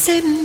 [0.00, 0.38] Welcome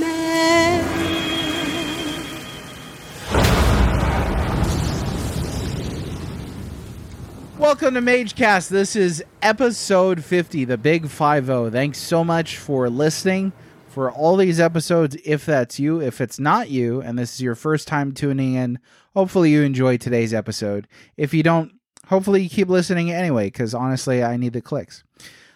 [7.93, 8.67] to MageCast.
[8.67, 13.53] This is episode 50, the big 5 Thanks so much for listening
[13.87, 15.15] for all these episodes.
[15.23, 18.79] If that's you, if it's not you, and this is your first time tuning in,
[19.15, 20.85] hopefully you enjoy today's episode.
[21.15, 21.71] If you don't,
[22.07, 25.05] hopefully you keep listening anyway, because honestly, I need the clicks.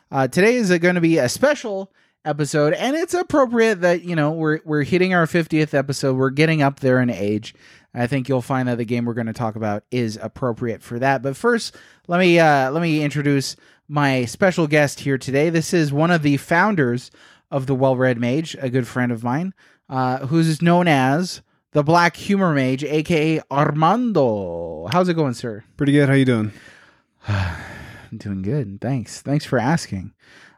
[0.09, 1.91] Uh, today is going to be a special
[2.25, 6.15] episode, and it's appropriate that you know we're we're hitting our 50th episode.
[6.15, 7.55] We're getting up there in age.
[7.93, 10.99] I think you'll find that the game we're going to talk about is appropriate for
[10.99, 11.21] that.
[11.21, 11.75] But first,
[12.07, 13.55] let me uh, let me introduce
[13.87, 15.49] my special guest here today.
[15.49, 17.09] This is one of the founders
[17.51, 19.53] of the Well Read Mage, a good friend of mine,
[19.89, 24.87] uh, who's known as the Black Humor Mage, aka Armando.
[24.91, 25.63] How's it going, sir?
[25.77, 26.09] Pretty good.
[26.09, 26.51] How you doing?
[27.27, 28.81] I'm doing good.
[28.81, 29.21] Thanks.
[29.21, 30.13] Thanks for asking.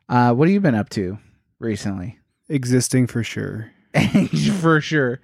[0.09, 1.17] Uh, what have you been up to
[1.61, 2.19] recently?
[2.49, 3.71] Existing for sure.
[4.59, 5.21] for sure.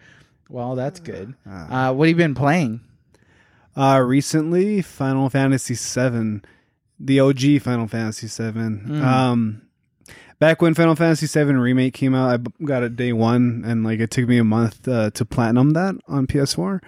[0.49, 1.33] Well, that's good.
[1.45, 2.81] Uh, what have you been playing?
[3.77, 6.43] Uh recently Final Fantasy 7,
[6.99, 8.85] the OG Final Fantasy 7.
[8.87, 9.03] Mm.
[9.03, 9.61] Um
[10.39, 13.99] back when Final Fantasy 7 remake came out, I got it day 1 and like
[13.99, 16.81] it took me a month uh, to platinum that on PS4.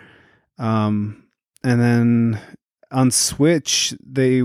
[0.58, 1.26] Um
[1.64, 2.42] and then
[2.92, 4.42] on Switch they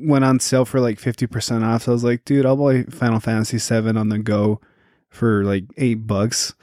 [0.00, 1.82] went on sale for like 50% off.
[1.84, 4.60] So I was like, dude, I'll buy Final Fantasy 7 on the go
[5.08, 6.54] for like 8 bucks.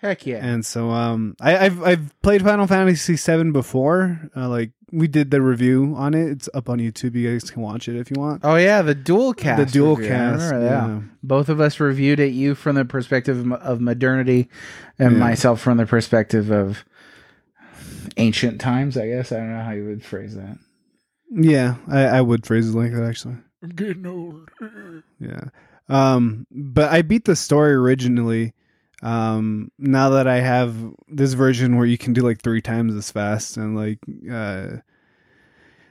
[0.00, 0.38] Heck yeah.
[0.44, 4.30] And so um I, I've I've played Final Fantasy VII before.
[4.36, 6.28] Uh, like we did the review on it.
[6.30, 7.14] It's up on YouTube.
[7.16, 8.42] You guys can watch it if you want.
[8.44, 9.58] oh yeah, the dual cast.
[9.58, 10.10] the dual review.
[10.12, 10.42] Cast.
[10.52, 10.86] remember that.
[10.88, 11.00] Yeah.
[11.24, 12.28] Both of us reviewed it.
[12.32, 14.48] You from the perspective of, of modernity,
[15.00, 15.18] and Yeah.
[15.18, 16.84] myself from the perspective of
[18.16, 18.96] ancient times.
[18.96, 20.58] I guess I don't know how you would phrase that.
[21.30, 23.36] Yeah, I, I would phrase it like that actually.
[23.62, 24.48] I'm getting old.
[25.18, 25.48] Yeah.
[25.88, 28.54] Um but I beat the story originally.
[29.02, 30.74] Um now that I have
[31.08, 33.98] this version where you can do like three times as fast and like
[34.30, 34.78] uh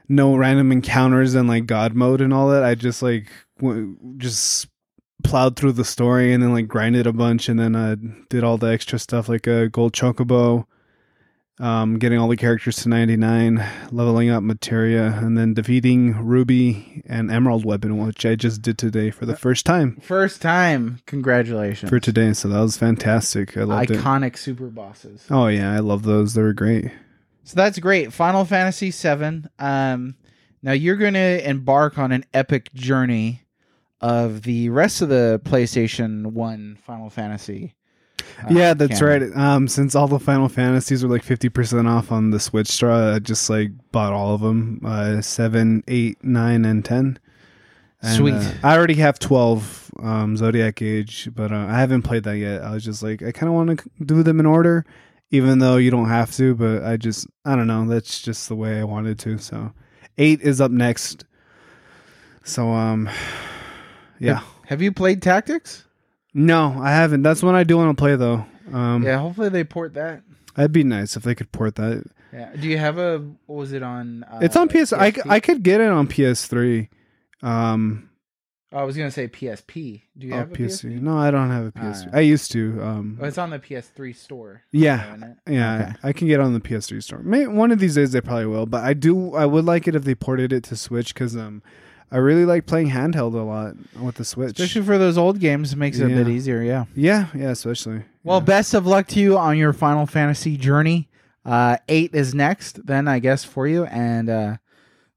[0.08, 3.28] no random encounters and like god mode and all that, I just like
[3.58, 4.66] w- just
[5.24, 7.96] plowed through the story and then like grinded a bunch and then uh
[8.30, 10.64] did all the extra stuff like a gold chocobo
[11.60, 17.30] um getting all the characters to 99 leveling up materia and then defeating ruby and
[17.30, 21.00] emerald weapon which i just did today for the first time First time.
[21.06, 21.88] Congratulations.
[21.90, 25.26] for today so that was fantastic i loved it Iconic super bosses.
[25.30, 26.90] oh yeah i love those they were great
[27.44, 28.12] So that's great.
[28.12, 29.44] Final Fantasy VII.
[29.58, 30.16] Um,
[30.62, 33.40] now you're going to embark on an epic journey
[34.02, 37.74] of the rest of the PlayStation One Final Fantasy.
[38.42, 39.30] Uh, yeah that's canon.
[39.32, 42.90] right um since all the final fantasies were like 50% off on the switch store
[42.90, 47.18] i just like bought all of them uh 7 8 9 and 10
[48.00, 48.34] And, Sweet.
[48.34, 52.62] uh, I already have 12 um, Zodiac Age, but uh, I haven't played that yet.
[52.62, 54.86] I was just like, I kind of want to do them in order,
[55.32, 57.84] even though you don't have to, but I just, I don't know.
[57.88, 59.38] That's just the way I wanted to.
[59.38, 59.72] So,
[60.16, 61.24] 8 is up next.
[62.44, 63.10] So, um,
[64.20, 64.42] yeah.
[64.66, 65.84] Have you played Tactics?
[66.38, 67.22] No, I haven't.
[67.22, 68.44] That's one I do want to play, though.
[68.72, 69.18] Um, Yeah.
[69.18, 70.22] Hopefully they port that.
[70.54, 72.04] That'd be nice if they could port that.
[72.32, 72.50] Yeah.
[72.54, 73.18] Do you have a?
[73.46, 74.24] What was it on?
[74.24, 74.92] Uh, it's on PS.
[74.92, 75.30] I, PSP?
[75.30, 76.88] I could get it on PS3.
[77.42, 78.04] Um,
[78.70, 80.02] Oh, I was gonna say PSP.
[80.18, 80.90] Do you oh, have a PSP.
[80.90, 81.00] PSP?
[81.00, 82.00] No, I don't have a PSP.
[82.00, 82.14] Alright.
[82.14, 82.82] I used to.
[82.82, 84.62] Um, Oh, it's on the PS3 store.
[84.72, 85.16] yeah.
[85.48, 85.92] Yeah, Okay.
[86.02, 87.20] I can get it on the PS3 store.
[87.20, 89.34] May one of these days they probably will, but I do.
[89.34, 91.62] I would like it if they ported it to Switch because um,
[92.10, 94.52] I really like playing handheld a lot with the Switch.
[94.52, 96.62] Especially for those old games, it makes it a bit easier.
[96.62, 96.86] Yeah.
[96.94, 98.02] yeah, yeah, especially.
[98.24, 101.08] Well, best of luck to you on your Final Fantasy journey.
[101.44, 104.56] Uh, eight is next, then I guess for you, and uh,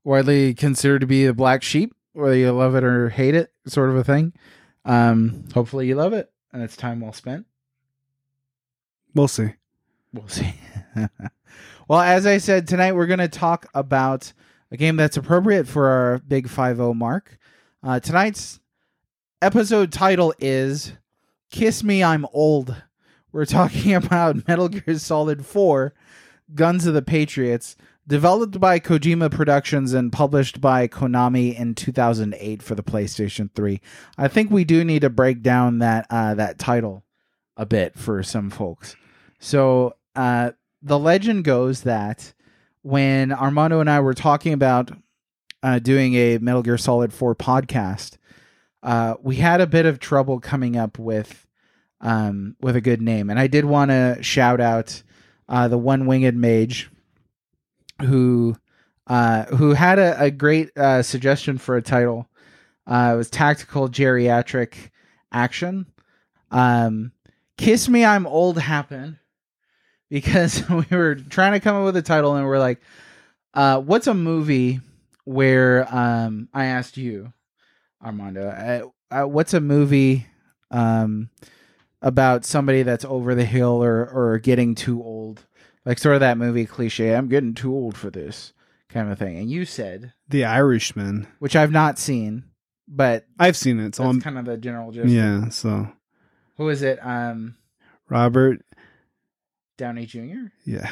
[0.04, 3.90] widely considered to be a black sheep, whether you love it or hate it, sort
[3.90, 4.34] of a thing.
[4.86, 7.46] Um, hopefully you love it, and it's time well spent.
[9.14, 9.54] we'll see.
[10.14, 10.54] We'll see.
[11.88, 14.34] well, as I said tonight, we're going to talk about
[14.72, 17.38] a game that's appropriate for our big five zero mark.
[17.84, 18.60] Uh, tonight's
[19.42, 20.94] episode title is
[21.52, 22.82] "Kiss Me, I'm Old."
[23.32, 25.94] We're talking about Metal Gear Solid Four:
[26.56, 27.76] Guns of the Patriots,
[28.08, 33.82] developed by Kojima Productions and published by Konami in 2008 for the PlayStation 3.
[34.18, 37.04] I think we do need to break down that uh, that title
[37.58, 38.96] a bit for some folks.
[39.40, 40.52] So uh,
[40.82, 42.34] the legend goes that
[42.82, 44.92] when Armando and I were talking about
[45.64, 48.18] uh, doing a Metal Gear Solid 4 podcast,
[48.84, 51.46] uh, we had a bit of trouble coming up with
[52.04, 55.04] um, with a good name, and I did want to shout out
[55.48, 56.90] uh, the One Winged Mage,
[58.02, 58.58] who
[59.06, 62.28] uh, who had a, a great uh, suggestion for a title.
[62.88, 64.74] Uh, it was tactical geriatric
[65.32, 65.86] action.
[66.50, 67.12] Um,
[67.58, 69.18] Kiss Me I'm Old happened
[70.12, 72.80] because we were trying to come up with a title and we're like,
[73.56, 74.82] uh, what's a movie
[75.24, 77.34] where um, I asked you,
[78.04, 78.48] Armando,
[79.12, 80.28] uh, uh, what's a movie
[80.70, 81.30] um,
[82.02, 85.46] about somebody that's over the hill or, or getting too old?
[85.86, 88.54] Like sort of that movie cliche, I'm getting too old for this
[88.90, 89.38] kind of thing.
[89.38, 91.28] And you said, The Irishman.
[91.40, 92.44] which I've not seen,
[92.88, 95.10] but I've seen it, so I'm kind of the general gist.
[95.10, 95.50] yeah.
[95.50, 95.88] So
[96.58, 97.00] Who is it?
[97.02, 97.56] Um,
[98.10, 98.64] Robert,
[99.78, 100.50] Downey Jr.
[100.66, 100.92] yeah,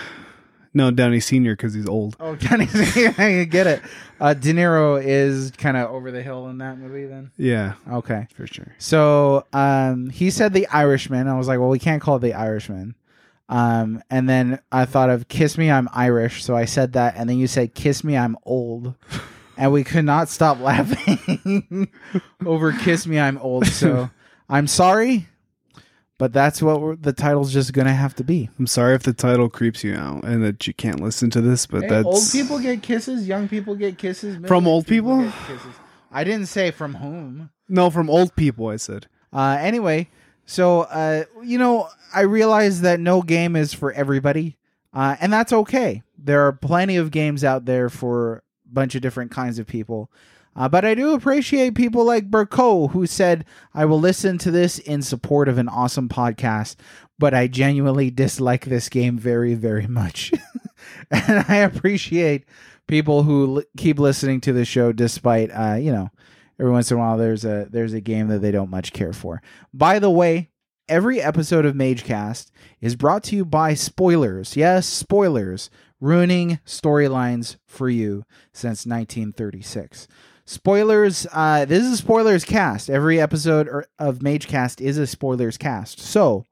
[0.73, 2.15] no Downey Senior because he's old.
[2.19, 2.67] Oh, Downey.
[3.17, 3.81] I get it.
[4.19, 7.05] Uh, De Niro is kind of over the hill in that movie.
[7.05, 8.27] Then Yeah, okay.
[8.35, 8.73] for sure.
[8.79, 11.27] So um, he said the Irishman.
[11.27, 12.95] I was like, well, we can't call it the Irishman.
[13.47, 16.43] Um, and then I thought of Kiss Me, I'm Irish.
[16.43, 17.15] So I said that.
[17.17, 18.95] And then you said Kiss Me, I'm old.
[19.61, 21.89] And we could not stop laughing
[22.45, 23.67] over Kiss Me, I'm old.
[23.67, 24.09] So
[24.47, 25.27] I'm sorry,
[26.19, 28.49] but that's what we're, the title's just going to have to be.
[28.59, 31.65] I'm sorry if the title creeps you out and that you can't listen to this,
[31.65, 34.37] but Hey, that's old people get kisses, young people get kisses.
[34.45, 35.23] From old people?
[35.23, 35.73] get kisses.
[36.11, 37.49] I didn't say from whom.
[37.67, 38.67] no from old people.
[38.67, 39.07] I said.
[39.31, 40.09] Uh, anyway,
[40.45, 44.57] so uh, you know, I realize that no game is for everybody,
[44.93, 46.03] uh, and that's okay.
[46.17, 50.11] There are plenty of games out there for a bunch of different kinds of people.
[50.59, 54.77] Uh, but I do appreciate people like Burko who said, I will listen to this
[54.77, 56.75] in support of an awesome podcast,
[57.17, 60.33] but I genuinely dislike this game very, very much.
[61.11, 62.43] and I appreciate
[62.87, 66.09] people who l- keep listening to the show despite, uh, you know,
[66.59, 69.13] every once in a while there's a there's a game that they don't much care
[69.13, 69.41] for.
[69.73, 70.49] By the way,
[70.89, 72.51] every episode of MageCast
[72.81, 74.57] is brought to you by spoilers.
[74.57, 75.69] Yes, spoilers,
[76.01, 80.05] ruining storylines for you since 1936.
[80.49, 81.27] Spoilers.
[81.31, 82.89] Uh, this is a spoilers cast.
[82.89, 85.99] Every episode or- of MageCast is a spoilers cast.
[85.99, 86.45] So.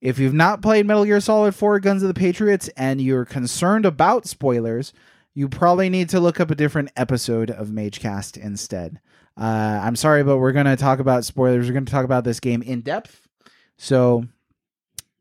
[0.00, 3.86] If you've not played Metal Gear Solid 4 Guns of the Patriots and you're concerned
[3.86, 4.92] about spoilers,
[5.32, 9.00] you probably need to look up a different episode of MageCast instead.
[9.36, 11.66] Uh, I'm sorry, but we're going to talk about spoilers.
[11.66, 13.28] We're going to talk about this game in depth.
[13.76, 14.24] So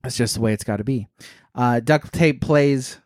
[0.04, 1.08] that's just the way it's got to be.
[1.54, 3.00] Uh, Duct Tape Plays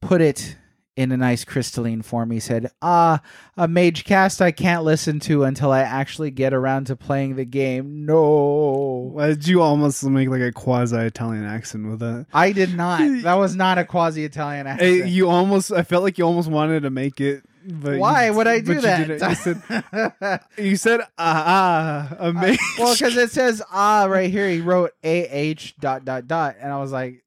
[0.00, 0.56] put it
[1.00, 2.30] in a nice crystalline form.
[2.30, 3.22] He said, Ah,
[3.56, 7.46] a mage cast I can't listen to until I actually get around to playing the
[7.46, 8.04] game.
[8.04, 9.10] No.
[9.14, 12.26] Why did you almost make like a quasi Italian accent with that?
[12.34, 13.00] I did not.
[13.30, 15.08] That was not a quasi Italian accent.
[15.08, 15.72] You almost.
[15.72, 17.44] I felt like you almost wanted to make it.
[17.64, 19.08] But Why you, would I do that?
[19.08, 22.58] You said, you said ah, ah amazing.
[22.78, 24.48] well, because it says ah right here.
[24.48, 27.22] He wrote a h dot dot dot, and I was like,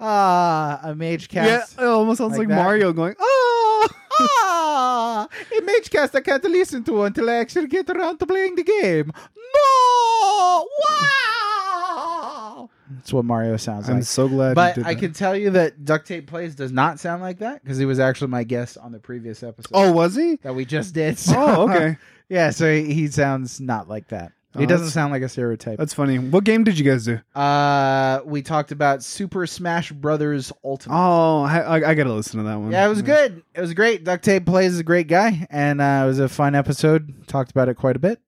[0.00, 1.76] ah, a mage cast.
[1.78, 2.56] yeah, it almost sounds Like like.
[2.56, 3.88] Mario going ah.
[4.20, 8.54] ah, a mage cast I can't listen to until I actually get around to playing
[8.56, 9.12] the game.
[9.54, 12.70] No, wow.
[12.92, 13.96] That's what Mario sounds like.
[13.96, 14.54] I'm so glad.
[14.54, 15.00] But you did I that.
[15.00, 18.00] can tell you that Duct Tape Plays does not sound like that because he was
[18.00, 20.36] actually my guest on the previous episode Oh, was he?
[20.42, 21.18] that we just did.
[21.30, 21.96] So- Oh, okay.
[22.28, 24.32] yeah, so he sounds not like that.
[24.54, 25.78] Oh, he doesn't sound like a stereotype.
[25.78, 26.18] That's funny.
[26.18, 27.20] What game did you guys do?
[27.38, 30.96] Uh, we talked about Super Smash Brothers Ultimate.
[30.96, 32.72] Oh, I, I, I gotta listen to that one.
[32.72, 33.44] yeah, it was good.
[33.54, 34.02] It was great.
[34.02, 37.28] Duct Tape plays is a great guy, and uh, it was a fun episode.
[37.28, 38.20] Talked about it quite a bit.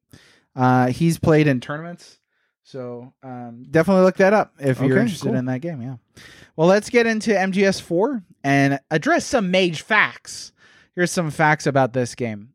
[0.55, 2.21] Uh, he's played in tournaments,
[2.63, 5.37] so um, definitely look that up if you're interested cool.
[5.37, 5.83] in that game.
[5.83, 5.97] Yeah.
[6.55, 10.53] Well, let's get into MGS4 and address some mage facts.
[10.95, 12.51] Here's some facts about this game.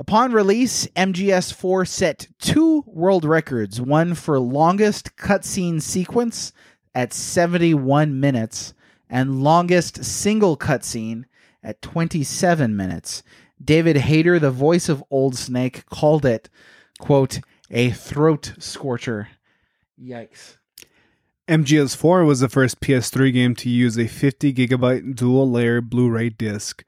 [0.00, 6.54] Upon release, MGS4 set two world records one for longest cutscene sequence
[6.94, 8.72] at 71 minutes
[9.10, 11.24] and longest single cutscene
[11.62, 13.22] at 27 minutes.
[13.62, 16.48] David Hayter, the voice of Old Snake, called it,
[16.98, 17.40] quote,
[17.70, 19.28] a throat scorcher.
[20.02, 20.56] Yikes.
[21.46, 26.30] MGS4 was the first PS3 game to use a 50 gigabyte dual layer Blu ray
[26.30, 26.84] disc.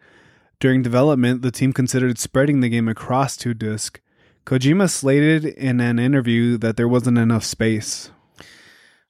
[0.63, 3.99] During development, the team considered spreading the game across two discs.
[4.47, 8.13] Kojima slated in an interview that there wasn't enough space.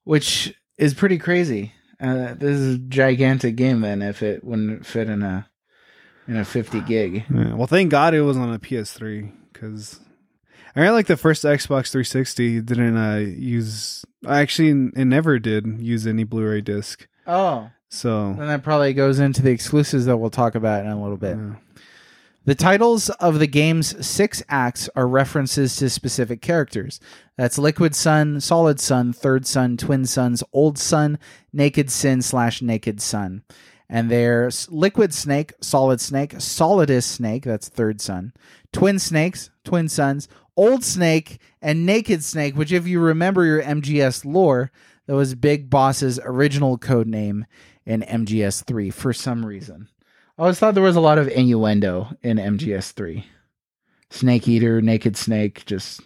[0.05, 1.75] Which is pretty crazy.
[2.01, 5.47] Uh, this is a gigantic game then if it wouldn't fit in a
[6.27, 7.27] in a 50 gig.
[7.29, 10.01] Yeah, well, thank God it was on a PS3 because
[10.75, 14.07] I really like the first Xbox 360 didn't uh, use.
[14.27, 17.07] I actually, it never did use any Blu-ray disc.
[17.27, 21.01] Oh, So then that probably goes into the exclusives that we'll talk about in a
[21.03, 21.37] little bit.
[21.37, 21.57] yeah.
[22.45, 27.01] The titles of the game's six acts are references to specific characters.
[27.37, 31.19] That's Liquid Sun, Solid Sun, Third Sun, Twin Suns, Old Sun,
[31.53, 33.43] Naked Sin slash Naked Sun.
[33.91, 38.33] and they're Liquid Snake, Solid Snake, Solidus Snake, that's third Sun,
[38.73, 44.25] Twin Snakes, Twin Sons, Old Snake, and Naked Snake, which, if you remember your MGS
[44.25, 44.73] lore,
[45.07, 47.45] that was Big Boss's original code name
[47.87, 49.89] in MGS3 for some reason.
[50.39, 53.25] I always thought there was a lot of innuendo in MGS3.
[54.11, 56.01] Snake Eater, Naked Snake, just.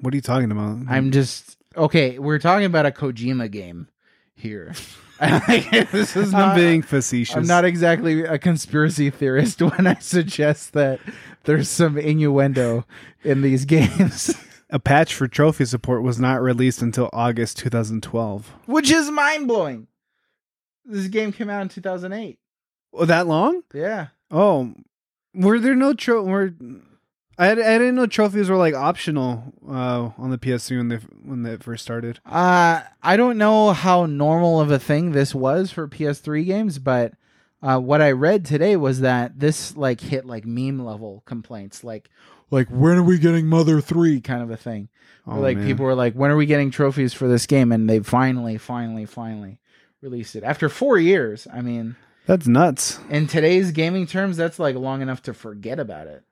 [0.00, 0.78] What are you talking about?
[0.88, 1.56] I'm just.
[1.76, 3.88] Okay, we're talking about a Kojima game
[4.34, 4.74] here.
[5.20, 7.36] this is I'm not, being facetious.
[7.36, 11.00] I'm not exactly a conspiracy theorist when I suggest that
[11.44, 12.84] there's some innuendo
[13.22, 14.34] in these games,
[14.70, 18.52] A patch for trophy support was not released until August 2012.
[18.66, 19.86] which is mind blowing.
[20.84, 22.38] This game came out in 2008.
[22.92, 23.62] Oh, that long?
[23.72, 24.08] Yeah.
[24.30, 24.74] Oh,
[25.34, 26.22] were there no tro?
[26.22, 26.54] Were
[27.36, 31.42] I, I didn't know trophies were like optional uh, on the PS3 when they when
[31.42, 32.20] they first started.
[32.24, 37.14] Uh, I don't know how normal of a thing this was for PS3 games, but
[37.62, 42.08] uh, what I read today was that this like hit like meme level complaints, like
[42.50, 44.88] like when are we getting Mother Three kind of a thing.
[45.26, 45.66] Oh, like man.
[45.66, 47.72] people were like, when are we getting trophies for this game?
[47.72, 49.58] And they finally, finally, finally
[50.04, 51.46] released it after four years.
[51.52, 51.96] I mean,
[52.26, 53.00] That's nuts.
[53.10, 56.22] in today's gaming terms, that's like long enough to forget about it.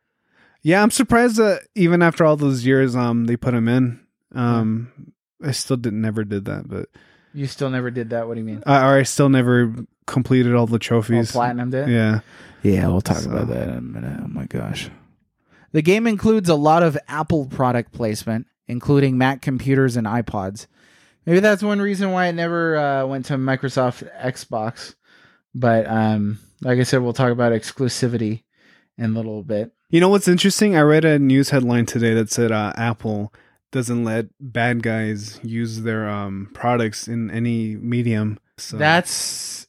[0.63, 4.01] Yeah, I'm surprised that even after all those years, um, they put him in.
[4.35, 5.13] Um,
[5.43, 6.89] I still didn't never did that, but
[7.35, 8.29] You still never did that.
[8.29, 8.63] What do you mean?
[8.67, 9.75] uh, or I still never
[10.07, 11.33] completed all the Oh, trophies.
[11.33, 11.89] platinum did.
[11.89, 12.21] Yeah.
[12.63, 14.21] Yeah, we'll talk So- about that in a minute.
[14.23, 14.89] Oh my gosh.
[15.73, 20.67] The game includes a lot of Apple product placement, including Mac computers and iPods.
[21.27, 24.95] Maybe that's one reason why it never uh, went to Microsoft Xbox.
[25.55, 28.43] But um, like I said, we'll talk about exclusivity
[28.99, 29.73] in a little bit.
[29.91, 30.75] You know what's interesting?
[30.77, 33.33] I read a news headline today that said uh, Apple
[33.71, 38.39] doesn't let bad guys use their um, products in any medium.
[38.59, 39.67] So That's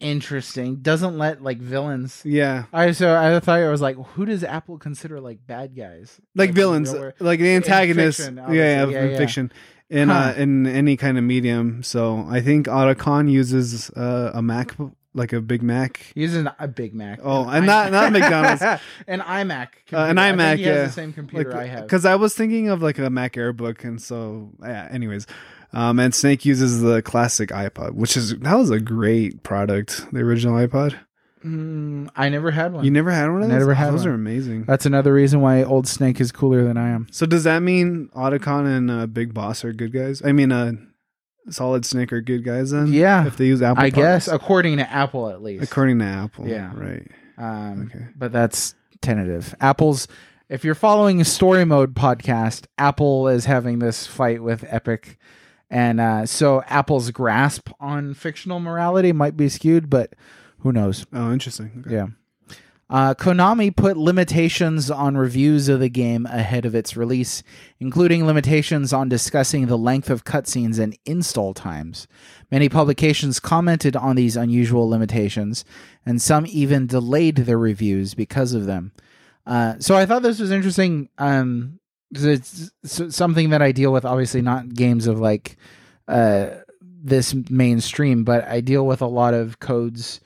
[0.00, 0.76] interesting.
[0.76, 2.22] Doesn't let like villains.
[2.24, 6.20] yeah, I so I thought it was like, who does Apple consider like bad guys?
[6.34, 8.18] like in villains, like the antagonists.
[8.18, 9.16] fiction, yeah, yeah, Yeah, in yeah.
[9.18, 9.52] fiction.
[9.90, 10.14] In Huh.
[10.14, 14.76] uh, in any kind of medium, so I think Otacon uses uh, a Mac,
[15.14, 17.18] like a Big Mac, He uses a Big Mac.
[17.24, 18.62] Oh, An and not- not McDonald's.
[19.08, 19.68] an iMac.
[19.92, 20.20] Uh, an computer.
[20.20, 20.84] I think iMac, He has yeah.
[20.86, 21.82] the same computer I have.
[21.82, 24.86] Because I was thinking of like a Mac Airbook, and so yeah.
[24.92, 25.26] Anyways,
[25.72, 30.20] um, and Snake uses the classic iPod, which is that was a great product, the
[30.20, 30.94] original iPod.
[31.44, 32.84] Mm, I never had one.
[32.84, 33.58] You never had one of those?
[33.58, 34.10] never had those one.
[34.10, 34.64] are amazing.
[34.64, 37.06] That's another reason why Old Snake is cooler than I am.
[37.10, 40.22] So does that mean Otacon and uh, Big Boss are good guys?
[40.24, 40.72] I mean, uh,
[41.48, 42.92] Solid Snake are good guys then?
[42.92, 43.26] Yeah.
[43.26, 43.82] if they use Apple.
[43.82, 45.64] I guess according to Apple at least.
[45.64, 46.46] according to Apple.
[46.46, 46.72] Yeah.
[46.74, 47.06] right.
[47.38, 48.06] Um, Okay.
[48.16, 49.54] But that's tentative.
[49.60, 50.06] Apple's.
[50.50, 55.16] If you're following a Story Mode podcast, Apple is having this fight with Epic,
[55.70, 60.12] and uh, so Apple's grasp on fictional morality might be skewed, but
[60.62, 61.06] who knows?
[61.12, 61.84] Oh, interesting.
[61.86, 61.94] Okay.
[61.94, 62.06] Yeah.
[62.90, 67.44] Uh, Konami put limitations on reviews of the game ahead of its release,
[67.78, 72.08] including limitations on discussing the length of cutscenes and install times.
[72.50, 75.64] Many publications commented on these unusual limitations,
[76.04, 78.90] and some even delayed their reviews because of them.
[79.46, 81.10] Uh, so I thought this was interesting.
[81.16, 81.78] Um,
[82.10, 85.56] it's something that I deal with, obviously not games of like
[86.08, 86.48] uh,
[86.80, 90.20] this mainstream, but I deal with a lot of codes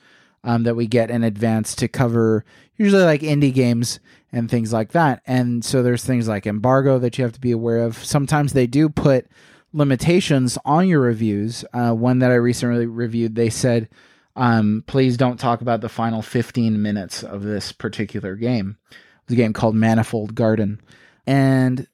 [0.45, 2.45] um, that we get in advance to cover
[2.77, 3.99] usually like indie games
[4.33, 5.23] and things like that.
[5.27, 7.97] And so there's things like embargo that you have to be aware of.
[8.05, 9.27] Sometimes they do put
[9.73, 11.65] limitations on your reviews.
[11.73, 13.89] Uh, one that I recently reviewed, they said,
[14.37, 18.77] um, please don't talk about the final 15 minutes of this particular game.
[19.29, 20.81] A game called Manifold Garden.
[21.27, 21.87] And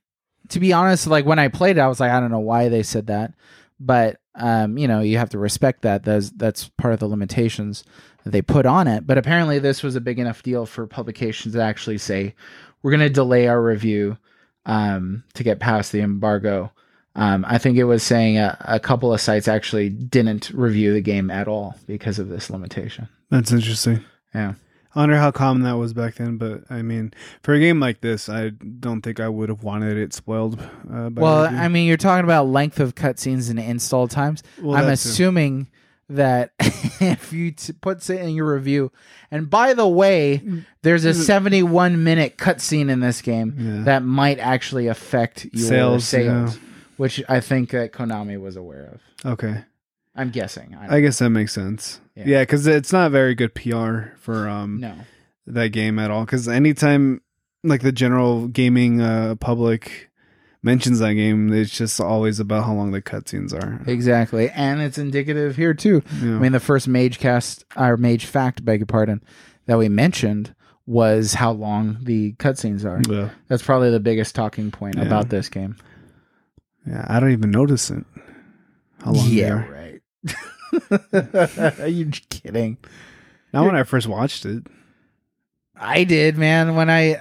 [0.48, 2.68] to be honest, like when I played it, I was like, I don't know why
[2.68, 3.34] they said that.
[3.78, 6.04] But um, you know, you have to respect that.
[6.04, 7.84] That's that's part of the limitations
[8.24, 9.06] they put on it.
[9.06, 12.34] But apparently, this was a big enough deal for publications to actually say,
[12.82, 14.18] "We're going to delay our review
[14.66, 16.72] um, to get past the embargo."
[17.16, 21.00] Um, I think it was saying a, a couple of sites actually didn't review the
[21.00, 23.08] game at all because of this limitation.
[23.30, 24.04] That's interesting.
[24.34, 24.54] Yeah.
[24.94, 28.00] I wonder how common that was back then, but I mean, for a game like
[28.00, 30.60] this, I don't think I would have wanted it spoiled.
[30.92, 31.44] Uh, by Well.
[31.44, 34.42] I mean, you're talking about length of cutscenes and install times.
[34.60, 35.68] Well, I'm assuming
[36.10, 38.92] that if you t- put it in your review,
[39.30, 40.42] and by the way,
[40.82, 43.82] there's a 71 minute cutscene in this game Yeah.
[43.84, 46.62] that might actually affect your Sales, sales, yeah.
[46.96, 49.32] which I think that Konami was aware of.
[49.32, 49.64] Okay,
[50.14, 50.76] I'm guessing.
[50.78, 52.00] I, I guess that makes sense.
[52.14, 52.24] Yeah.
[52.26, 54.94] Yeah, because it's not very good PR for um no.
[55.46, 56.24] that game at all.
[56.24, 57.22] Because anytime
[57.62, 60.09] like the general gaming uh public
[60.62, 63.80] mentions that game, it's just always about how long the cutscenes are.
[63.90, 66.02] Exactly, and it's indicative here too.
[66.22, 66.36] Yeah.
[66.36, 69.22] I mean, the first mage cast our mage fact, beg your pardon,
[69.66, 70.54] that we mentioned
[70.86, 73.00] was how long the cutscenes are.
[73.12, 73.30] yeah.
[73.48, 75.02] That's probably the biggest talking point Yeah.
[75.04, 75.76] about this game.
[76.86, 78.04] Yeah, I don't even notice it.
[79.04, 80.00] How long yeah, are.
[81.12, 81.78] right.
[81.80, 82.78] are you kidding?
[83.52, 84.64] Not when I first watched it.
[85.76, 86.74] I did, man.
[86.76, 87.14] When I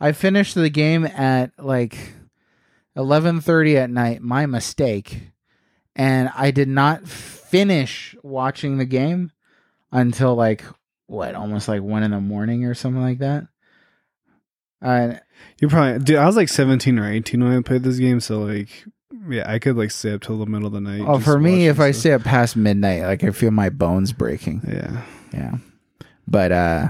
[0.00, 1.96] I finished the game at like
[2.94, 5.30] eleven thirty at night, my mistake,
[5.94, 9.32] and I did not finish watching the game
[9.92, 10.64] until like
[11.06, 13.46] what, almost like one in the morning or something like that.
[14.82, 15.14] Uh,
[15.60, 16.16] You probably, dude.
[16.16, 18.84] I was like seventeen or eighteen when I played this game, so like,
[19.30, 21.02] yeah, I could like stay up till the middle of the night.
[21.06, 24.62] oh, for me, if I stay up past midnight, like I feel my bones breaking.
[24.68, 25.52] yeah, Yeah,
[26.28, 26.88] but uh,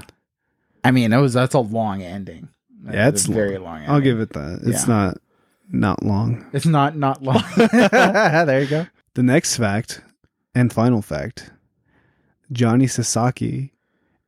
[0.83, 2.49] I mean, it was that's a long ending.
[2.93, 3.77] Yeah, it's very long.
[3.79, 3.91] Ending.
[3.91, 4.61] I'll give it that.
[4.65, 4.95] It's Yeah.
[4.95, 5.19] not
[5.71, 6.47] not long.
[6.53, 7.43] It's not not long.
[7.57, 8.87] there you go.
[9.15, 10.01] The next fact
[10.55, 11.51] and final fact:
[12.53, 13.73] Johnny Sasaki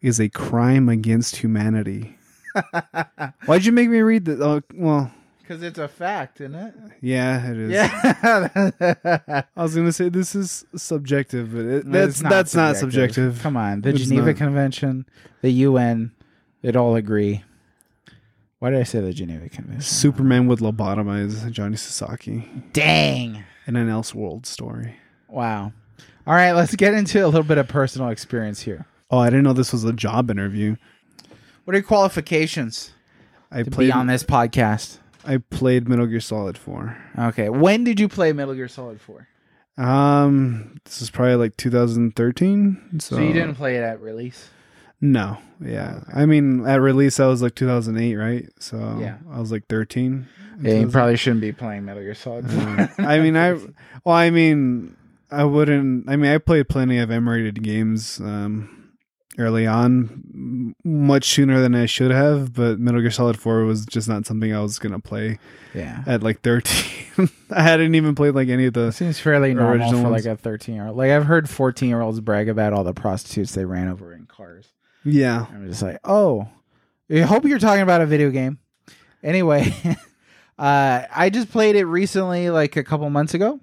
[0.00, 2.16] is a crime against humanity.
[3.46, 4.40] Why'd you make me read that?
[4.40, 5.12] Oh, well,
[5.42, 6.74] Because it's a fact, isn't it?
[7.00, 7.70] yeah, it is.
[7.70, 9.42] Yeah.
[9.56, 13.40] I was gonna say this is subjective, but it, that's that's not subjective.
[13.42, 14.36] Come on, the It's Geneva not.
[14.36, 15.06] Convention,
[15.42, 16.12] the UN,
[16.62, 17.44] it all agree.
[18.58, 19.82] Why did I say the Geneva Convention?
[19.82, 23.44] Superman would lobotomize Johnny Sasaki Dang.
[23.66, 24.96] in an Elseworld story.
[25.28, 25.72] Wow.
[26.26, 28.86] All right, let's get into a little bit of personal experience here.
[29.10, 30.76] Oh, I didn't know this was a job interview.
[31.64, 32.92] What are your qualifications
[33.50, 34.98] I to played be on this podcast?
[35.24, 36.96] I played Metal Gear Solid 4.
[37.18, 37.48] Okay.
[37.50, 39.28] When did you play Metal Gear Solid 4?
[39.76, 42.98] Um, this is probably like 2013.
[43.00, 44.50] So, So, you didn't play it at release?
[45.00, 46.00] No, yeah.
[46.12, 48.48] I mean, at release, I was like 2008, right?
[48.58, 49.18] So Yeah.
[49.30, 50.28] I was like 13.
[50.60, 53.52] Yeah, you probably shouldn't be playing Metal Gear Solid Uh, I mean, I
[54.04, 54.96] well, I mean,
[55.30, 56.08] I wouldn't.
[56.08, 58.90] I mean, I played plenty of M-rated games um,
[59.38, 62.54] early on, much sooner than I should have.
[62.54, 65.38] But Metal Gear Solid Four was just not something I was gonna play
[65.74, 66.02] yeah.
[66.06, 67.28] at like thirteen.
[67.50, 68.90] I hadn't even played like any of the.
[68.90, 70.24] Seems fairly normal for ones.
[70.24, 70.96] like a 13 year old.
[70.96, 74.26] Like I've heard 14 year olds brag about all the prostitutes they ran over in
[74.26, 74.72] cars.
[75.04, 76.48] Yeah, I'm just like, oh,
[77.10, 78.58] I hope you're talking about a video game.
[79.22, 79.74] Anyway,
[80.58, 83.60] uh, I just played it recently, like a couple months ago.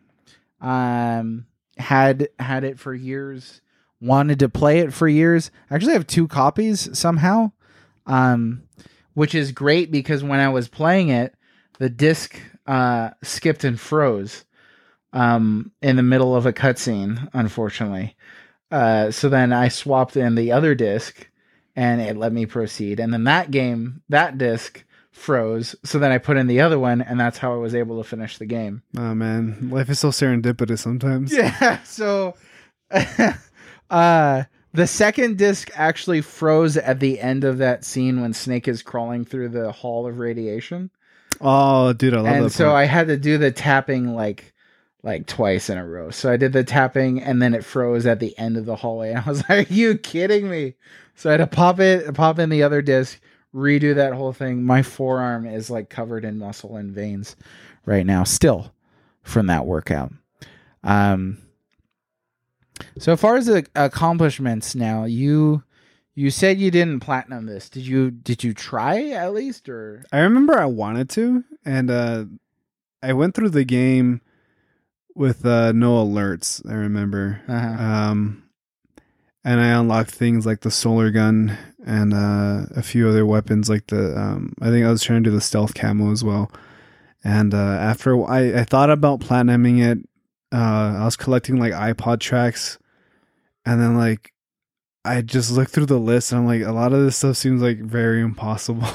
[0.61, 1.45] Um,
[1.77, 3.61] had had it for years.
[4.01, 5.51] Wanted to play it for years.
[5.69, 7.51] I actually have two copies somehow,
[8.05, 8.63] um,
[9.13, 11.33] which is great because when I was playing it,
[11.79, 14.45] the disc uh, skipped and froze
[15.13, 17.29] um, in the middle of a cutscene.
[17.33, 18.15] Unfortunately,
[18.71, 21.27] uh, so then I swapped in the other disc
[21.75, 22.99] and it let me proceed.
[22.99, 25.75] And then that game, that disc froze.
[25.83, 28.07] So then I put in the other one, and that's how I was able to
[28.07, 28.83] finish the game.
[28.97, 31.33] oh man, life is so serendipitous sometimes.
[31.37, 31.81] Yeah.
[31.83, 32.35] So,
[33.89, 38.83] uh, the second disc actually froze at the end of that scene when Snake is
[38.83, 40.89] crawling through the hall of radiation.
[41.41, 42.49] Oh, dude, I love and that.
[42.51, 42.77] so part.
[42.77, 44.53] I had to do the tapping like
[45.05, 46.09] like twice in a row.
[46.09, 49.09] So I did the tapping and then it froze at the end of the hallway.
[49.13, 50.73] And I was like, Are you kidding me?
[51.15, 53.21] So I had to pop it, pop in the other disc,
[53.53, 54.63] redo that whole thing.
[54.63, 57.35] My forearm is like covered in muscle and veins
[57.85, 58.73] right now, still
[59.21, 60.11] from that workout.
[60.83, 61.37] Um
[62.97, 65.63] so far as the accomplishments now, you
[66.15, 67.69] you said you didn't platinum this.
[67.69, 72.25] Did you did you try at least or I remember I wanted to, and uh,
[73.03, 74.21] I went through the game
[75.15, 76.61] with uh, no alerts.
[76.69, 78.43] I remember, uh um,
[79.43, 83.69] and I unlocked things like the solar gun and uh, a few other weapons.
[83.69, 86.51] Like the, um, I think I was trying to do the stealth camo as well.
[87.23, 89.99] And uh, after I, I thought about platinuming it,
[90.51, 92.77] uh, I was collecting like iPod tracks,
[93.65, 94.31] and then like
[95.03, 97.61] I just looked through the list, and I'm like, a lot of this stuff seems
[97.61, 98.87] like very impossible.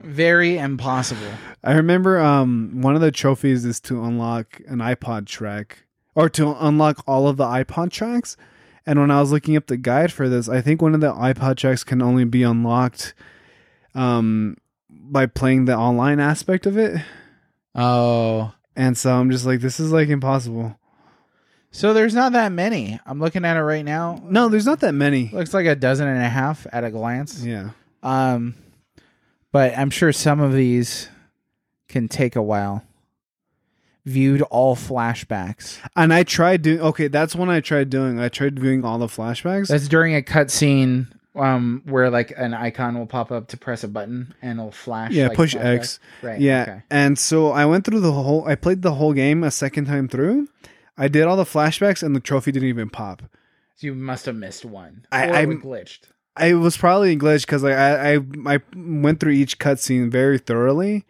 [0.00, 1.30] Very impossible.
[1.62, 5.84] I remember um one of the trophies is to unlock an iPod track
[6.14, 8.36] or to unlock all of the iPod tracks.
[8.86, 11.12] And when I was looking up the guide for this, I think one of the
[11.12, 13.14] iPod tracks can only be unlocked
[13.94, 14.56] um
[14.90, 17.00] by playing the online aspect of it.
[17.74, 18.52] Oh.
[18.76, 20.78] And so I'm just like this is like impossible.
[21.70, 22.98] So there's not that many.
[23.04, 24.22] I'm looking at it right now.
[24.24, 25.28] No, there's not that many.
[25.32, 27.44] Looks like a dozen and a half at a glance.
[27.44, 27.70] Yeah.
[28.02, 28.54] Um
[29.52, 31.08] but I'm sure some of these
[31.88, 32.84] can take a while.
[34.04, 35.78] Viewed all flashbacks.
[35.94, 38.18] And I tried doing okay, that's one I tried doing.
[38.18, 39.68] I tried doing all the flashbacks.
[39.68, 43.88] That's during a cutscene Um, where like an icon will pop up to press a
[43.88, 45.12] button and it'll flash.
[45.12, 45.76] Yeah, like, push flashback?
[45.78, 46.00] X.
[46.22, 46.40] Right.
[46.40, 46.82] Yeah, Okay.
[46.90, 48.46] and so I went through the whole.
[48.48, 50.48] I played the whole game a second time through.
[50.96, 53.22] I did all the flashbacks, and the trophy didn't even pop.
[53.76, 55.04] So you must have missed one.
[55.12, 56.00] I- or I'm- glitched.
[56.38, 60.38] I was probably in glitch because like I, I I went through each cutscene very
[60.38, 61.04] thoroughly,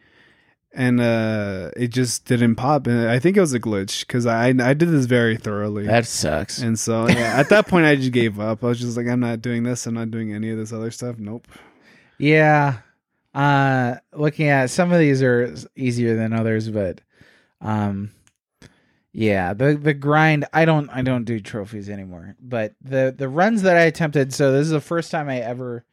[0.72, 2.86] and uh it just didn't pop.
[2.86, 5.86] And I think it was a glitch because I I did this very thoroughly.
[5.86, 6.58] That sucks.
[6.60, 8.62] and so yeah, at that point I just gave up.
[8.64, 9.86] I was just like, I'm not doing this.
[9.86, 11.18] I'm not doing any of this other stuff.
[11.18, 11.46] Nope.
[12.18, 12.78] Yeah.
[13.34, 17.00] Uh looking at some of these are easier than others, but
[17.60, 18.10] um
[19.12, 22.36] yeah, the the grind I don't I don't do trophies anymore.
[22.40, 25.84] But the the runs that I attempted, so this is the first time I ever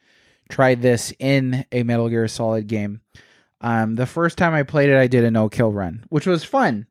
[0.50, 3.02] tried this in a Metal Gear Solid game.
[3.62, 6.44] Um the first time I played it I did a no kill run, which was
[6.44, 6.88] fun.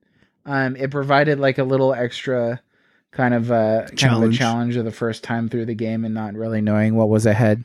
[0.46, 2.60] Um it provided like a little extra
[3.12, 4.38] kind of uh kind of a Challenge.
[4.38, 7.64] challenge of the first time through the game and not really knowing what was ahead.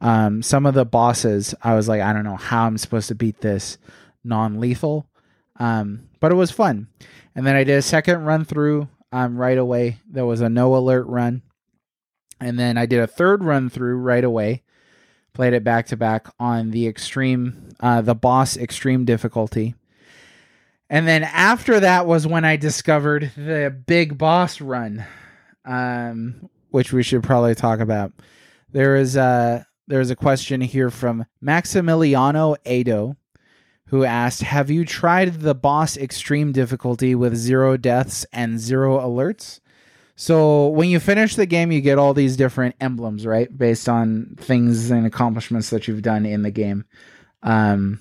[0.00, 3.16] Um, some of the bosses, I was like, I don't know how I'm supposed to
[3.16, 3.78] beat this
[4.22, 5.08] non-lethal,
[5.56, 6.88] um, but it was fun.
[7.34, 9.98] And then I did a second run through um, right away.
[10.08, 11.42] There was a no alert run,
[12.40, 14.62] and then I did a third run through right away.
[15.34, 19.74] Played it back to back on the extreme, uh, the boss extreme difficulty.
[20.90, 25.04] And then after that was when I discovered the big boss run,
[25.64, 28.12] um, which we should probably talk about.
[28.70, 33.16] There is a there is a question here from Maximiliano Ado,
[33.88, 39.60] who asked, "Have you tried the boss extreme difficulty with zero deaths and zero alerts?"
[40.16, 44.34] So when you finish the game, you get all these different emblems, right, based on
[44.36, 46.84] things and accomplishments that you've done in the game.
[47.42, 48.00] Um,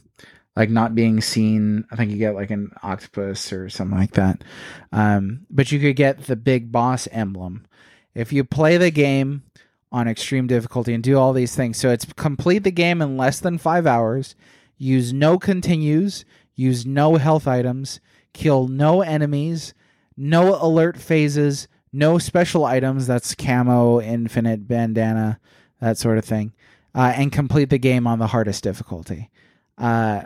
[0.58, 1.86] like not being seen.
[1.92, 4.44] I think you get like an octopus or something like that.
[4.92, 7.68] Um, but you could get the big boss emblem
[8.16, 9.44] if you play the game
[9.92, 11.78] on extreme difficulty and do all these things.
[11.78, 14.36] So it's complete the game in less than five hours.
[14.78, 16.26] Use no continues.
[16.56, 18.00] Use no health items.
[18.34, 19.74] Kill no enemies.
[20.16, 21.68] No alert phases.
[21.94, 23.08] No special items.
[23.08, 25.40] That's camo, infinite bandana,
[25.80, 26.54] that sort of thing.
[26.94, 29.30] Uh, and complete the game on the hardest difficulty.
[29.78, 30.24] Uh,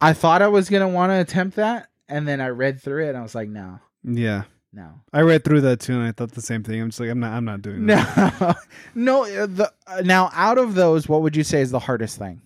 [0.00, 3.08] I thought I was gonna want to attempt that, and then I read through it,
[3.10, 6.32] and I was like, no, Yeah, no, I read through that too, and I thought
[6.32, 6.82] the same thing.
[6.82, 7.32] I'm just like, I'm not.
[7.32, 8.58] I'm not doing that.
[8.94, 9.42] no, no.
[9.44, 12.42] uh, The uh, now out of those, what would you say is the hardest thing?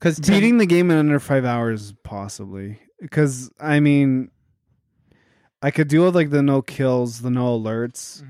[0.00, 2.78] Because Beating the game in under five hours, possibly.
[3.00, 4.30] Because I mean,
[5.62, 8.22] I could deal with like the no kills, the no alerts.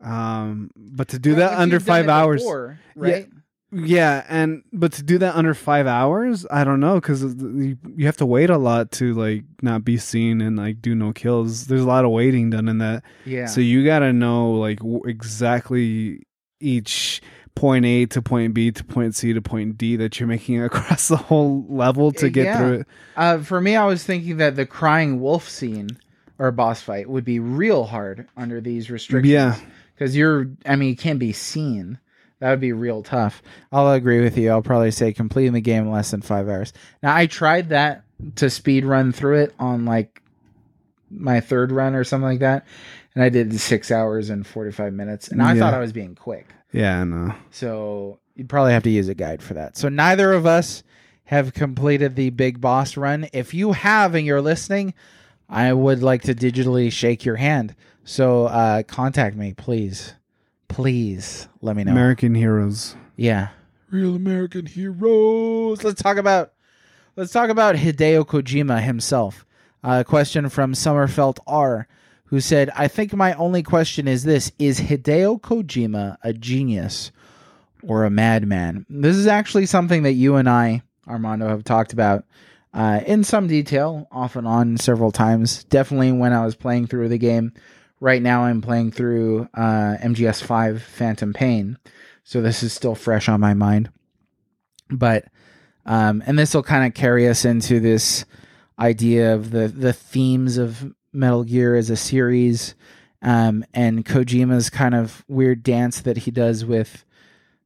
[0.00, 2.44] Um, but to do that under five hours,
[2.96, 3.28] right?
[3.72, 8.06] yeah, and but to do that under five hours, I don't know because you, you
[8.06, 11.68] have to wait a lot to like not be seen and like do no kills.
[11.68, 13.02] There's a lot of waiting done in that.
[13.24, 13.46] Yeah.
[13.46, 16.26] So you got to know like w- exactly
[16.60, 17.22] each
[17.54, 21.08] point A to point B to point C to point D that you're making across
[21.08, 22.58] the whole level to get yeah.
[22.58, 22.86] through it.
[23.16, 25.90] Uh, for me, I was thinking that the crying wolf scene
[26.38, 29.30] or boss fight would be real hard under these restrictions.
[29.32, 29.56] Yeah.
[29.94, 30.48] because you're.
[30.66, 31.98] I mean, you can't be seen.
[32.40, 33.40] That would be real tough.
[33.72, 34.50] I'll agree with you.
[34.50, 36.72] I'll probably say completing the game in less than five hours.
[37.02, 38.02] Now, I tried that
[38.36, 40.20] to speed run through it on like
[41.10, 42.66] my third run or something like that,
[43.14, 45.60] and I did six hours and forty five minutes, and I Yeah.
[45.60, 46.48] thought I was being quick.
[46.74, 47.34] Yeah, I know.
[47.50, 49.76] So you'd probably have to use a guide for that.
[49.76, 50.82] So neither of us
[51.24, 53.28] have completed the big boss run.
[53.32, 54.92] If you have and you're listening,
[55.48, 57.74] I would like to digitally shake your hand.
[58.04, 60.14] So uh, contact me, please.
[60.68, 61.92] Please let me know.
[61.92, 62.96] American heroes.
[63.16, 63.48] yeah.
[63.90, 65.84] Real American heroes.
[65.84, 66.52] Let's talk about
[67.14, 69.46] let's talk about Hideo Kojima himself.
[69.84, 71.86] A question from Summerfelt R
[72.26, 77.12] who said, I think my only question is this Is Hideo Kojima a genius
[77.82, 78.86] or a madman?
[78.88, 82.24] This is actually something that you and I, Armando, have talked about
[82.72, 85.64] uh, in some detail, off and on several times.
[85.64, 87.52] Definitely when I was playing through the game.
[88.00, 91.78] Right now, I'm playing through uh, MGS5 Phantom Pain.
[92.24, 93.90] So this is still fresh on my mind.
[94.90, 95.26] But,
[95.86, 98.24] um, and this will kind of carry us into this
[98.78, 102.74] idea of the the themes of Metal Gear as a series,
[103.22, 107.04] um, and Kojima's kind of weird dance that he does with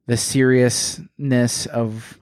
[0.07, 2.21] the seriousness of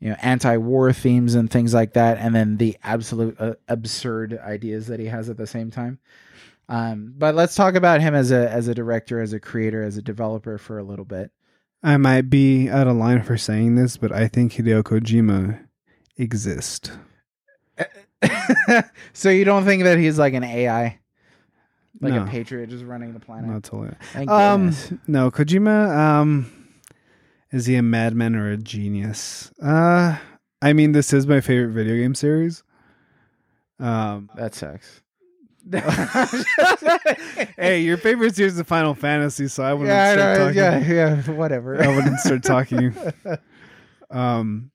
[0.00, 4.86] you know anti-war themes and things like that, and then the absolute uh, absurd ideas
[4.86, 5.98] that he has at the same time.
[6.68, 9.96] Um, but let's talk about him as a as a director, as a creator, as
[9.96, 11.30] a developer for a little bit.
[11.82, 15.66] I might be out of line for saying this, but I think Hideo Kojima
[16.16, 16.90] exists.
[19.12, 20.98] so you don't think that he's like an AI?
[22.00, 22.22] like No.
[22.22, 23.50] a patriot just running the planet.
[23.50, 23.94] Not totally.
[24.12, 24.92] Thank Um, goodness.
[25.06, 25.94] no, Kojima.
[25.96, 26.50] Um,
[27.52, 29.52] is he a madman or a genius?
[29.62, 30.16] Uh,
[30.62, 32.62] I mean, this is my favorite video game series.
[33.78, 35.02] Um, that sucks.
[37.56, 40.56] hey, your favorite series is Final Fantasy, so I wouldn't yeah, I start know, talking.
[40.94, 41.82] yeah, yeah, whatever.
[41.82, 42.94] I wouldn't start talking.
[44.10, 44.72] Um,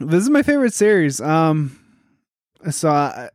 [0.00, 1.20] this is my favorite series.
[1.20, 1.78] Um,
[2.70, 3.28] so I,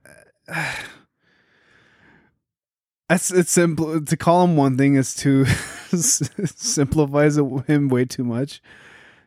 [3.10, 5.46] it's it's simple to call him one thing is to
[5.96, 8.62] simplifies it- him way too much.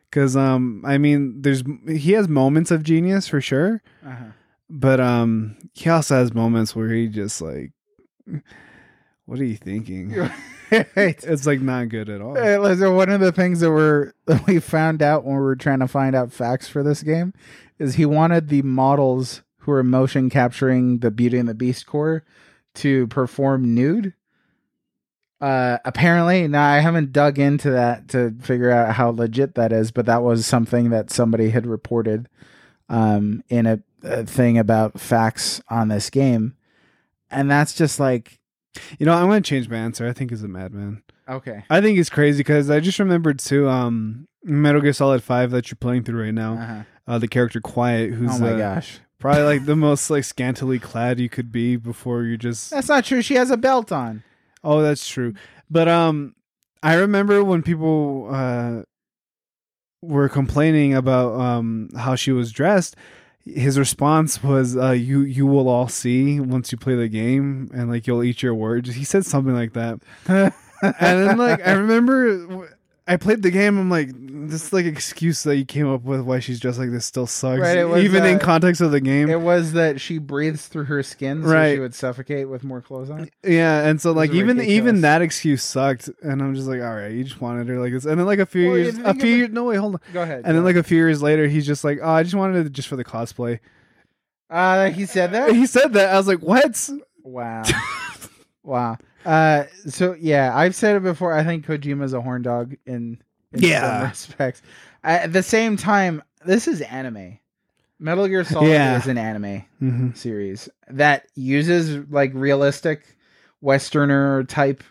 [0.09, 4.25] Because um, I mean, there's he has moments of genius for sure, Uh-huh.
[4.69, 7.73] but um, he also has moments where he just like,
[9.25, 10.13] what are you thinking?
[10.71, 12.33] It's like not good at all.
[12.33, 15.87] One of the things that we're that we found out when we were trying to
[15.87, 17.33] find out facts for this game
[17.77, 22.23] is he wanted the models who are motion capturing the Beauty and the Beast Corps
[22.75, 24.13] to perform nude.
[25.41, 29.91] Uh, apparently, now I haven't dug into that to figure out how legit that is,
[29.91, 32.29] but that was something that somebody had reported
[32.89, 36.55] um, in a, a thing about facts on this game,
[37.29, 38.39] and that's just like
[38.97, 40.07] You know, I'm gonna change my answer.
[40.07, 41.03] I think he's a madman.
[41.27, 41.63] okay.
[41.69, 45.69] I think he's crazy because I just remembered too, um, Metal Gear Solid Five that
[45.69, 46.53] you're playing through right now.
[46.53, 46.83] Uh-huh.
[47.07, 50.77] Uh, the character Quiet, who's Oh my uh, gosh, probably like the most like scantily
[50.77, 52.69] clad you could be before you just.
[52.69, 53.23] that's not true.
[53.23, 54.23] She has a belt on.
[54.63, 55.33] Oh, that's true.
[55.69, 56.35] But um,
[56.83, 58.83] I remember when people uh
[60.03, 62.95] were complaining about um how she was dressed.
[63.45, 67.89] His response was, uh, "You you will all see once you play the game, and
[67.89, 69.99] like you'll eat your words." He said something like that.
[70.27, 70.51] and
[70.91, 72.74] then like I remember
[73.07, 73.77] I played the game.
[73.77, 77.05] I'm like, this like excuse that you came up with why she's dressed like this
[77.05, 79.29] still sucks, Right, it was, even in context of the game.
[79.29, 81.73] It was that she breathes through her skin, so Right.
[81.75, 83.29] she would suffocate with more clothes on.
[83.43, 84.69] yeah, and so like even ridiculous.
[84.77, 87.93] even that excuse sucked, and I'm just like, all right, you just wanted her like
[87.93, 88.05] this.
[88.05, 89.95] And then like a few Well, years, a few of it- years, no wait, hold
[89.95, 90.01] on.
[90.13, 90.41] Go ahead.
[90.45, 92.71] And then like a few years later, he's just like, oh, I just wanted it
[92.71, 93.59] just for the cosplay.
[94.49, 95.51] uh, he said that.
[95.55, 96.13] He said that.
[96.13, 96.89] I was like, what?
[97.23, 97.63] Wow,
[98.63, 98.97] wow.
[99.25, 101.33] Uh, so yeah, I've said it before.
[101.33, 103.21] I think Kojima's a horn dog in,
[103.53, 103.99] in Yeah.
[103.99, 104.61] some respects.
[105.03, 107.39] At the same time, this is anime.
[107.99, 108.97] Metal Gear Solid Yeah.
[108.97, 113.17] is an anime hmm series that uses like realistic
[113.61, 114.83] westerner type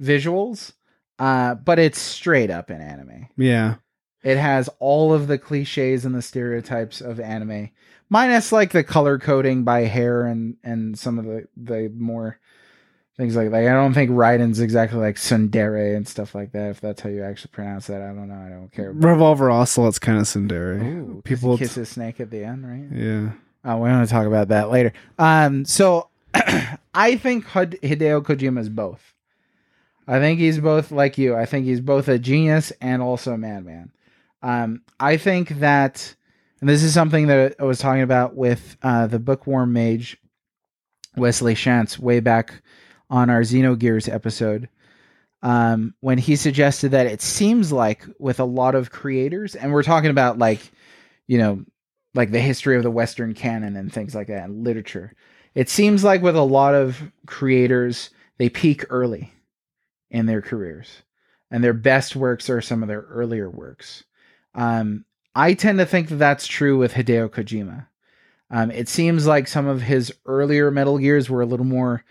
[0.00, 0.72] visuals,
[1.18, 3.28] uh, but it's straight up an anime.
[3.36, 3.76] Yeah,
[4.22, 7.70] It has all of the cliches and the stereotypes of anime,
[8.10, 12.38] minus like the color coding by hair and and some of the the more
[13.16, 13.60] things like that.
[13.66, 16.70] I don't think Raiden's exactly like Tsundere and stuff like that.
[16.70, 18.34] If that's how you actually pronounce that, I don't know.
[18.34, 18.92] I don't care.
[18.92, 20.82] Revolver Ocelot's kind of Tsundere.
[20.82, 22.88] Ooh, People, kiss a snake at the end, right?
[22.96, 23.30] yeah,
[23.70, 24.92] Uh, we're going to talk about that later.
[25.18, 26.08] Um, so
[26.94, 29.14] I think Hid- Hideo Kojima is both.
[30.08, 31.36] I think he's both like you.
[31.36, 33.92] I think he's both a genius and also a madman.
[34.42, 36.14] Um, I think that,
[36.60, 40.16] and this is something that I was talking about with uh, the bookworm mage
[41.16, 42.62] Wesley Shantz way back
[43.10, 44.68] on our Xenogears episode.
[45.42, 49.82] Um, when he suggested that it seems like with a lot of creators, and we're
[49.82, 50.60] talking about like,
[51.26, 51.64] you know,
[52.14, 55.14] like the history of the Western canon and things like that, and literature.
[55.54, 59.32] It seems like with a lot of creators, they peak early
[60.10, 61.02] in their careers,
[61.50, 64.04] and their best works are some of their earlier works.
[64.54, 67.86] Um, I tend to think that that's true with Hideo Kojima.
[68.50, 72.04] Um, it seems like some of his earlier Metal Gears were a little more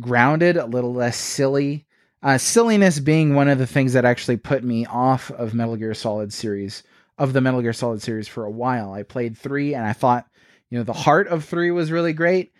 [0.00, 1.86] grounded, a little less silly.
[2.22, 5.94] Uh, silliness being one of the things that actually put me off of Metal Gear
[5.94, 6.82] Solid series
[7.18, 8.92] of the Metal Gear Solid series for a while.
[8.92, 10.26] I played three and I thought,
[10.70, 12.52] you know, the heart of three was really great.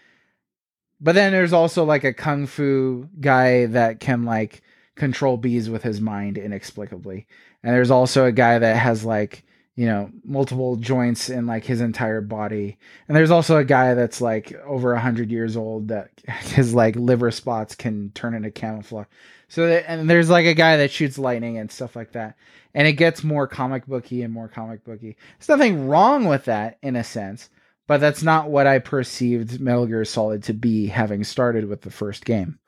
[1.00, 4.62] But then there's also like a kung fu guy that can like
[4.94, 7.26] control bees with his mind inexplicably.
[7.62, 9.43] And there's also a guy that has like,
[9.76, 12.78] you know, multiple joints in like his entire body.
[13.08, 16.96] And there's also a guy that's like over a hundred years old that his like
[16.96, 19.06] liver spots can turn into camouflage.
[19.48, 22.36] So that, and there's like a guy that shoots lightning and stuff like that
[22.74, 25.16] and it gets more comic booky and more comic booky.
[25.38, 27.48] There's nothing wrong with that in a sense,
[27.86, 31.90] but that's not what I perceived Metal Gear Solid to be, having started with the
[31.90, 32.58] first game.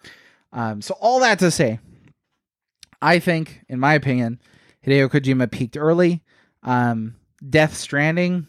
[0.53, 1.81] Um, so all that to say,
[3.03, 4.41] I think, in my opinion,
[4.87, 6.23] Hideo Kojima peaked early.
[6.67, 7.15] Um,
[7.49, 8.47] Death Stranding,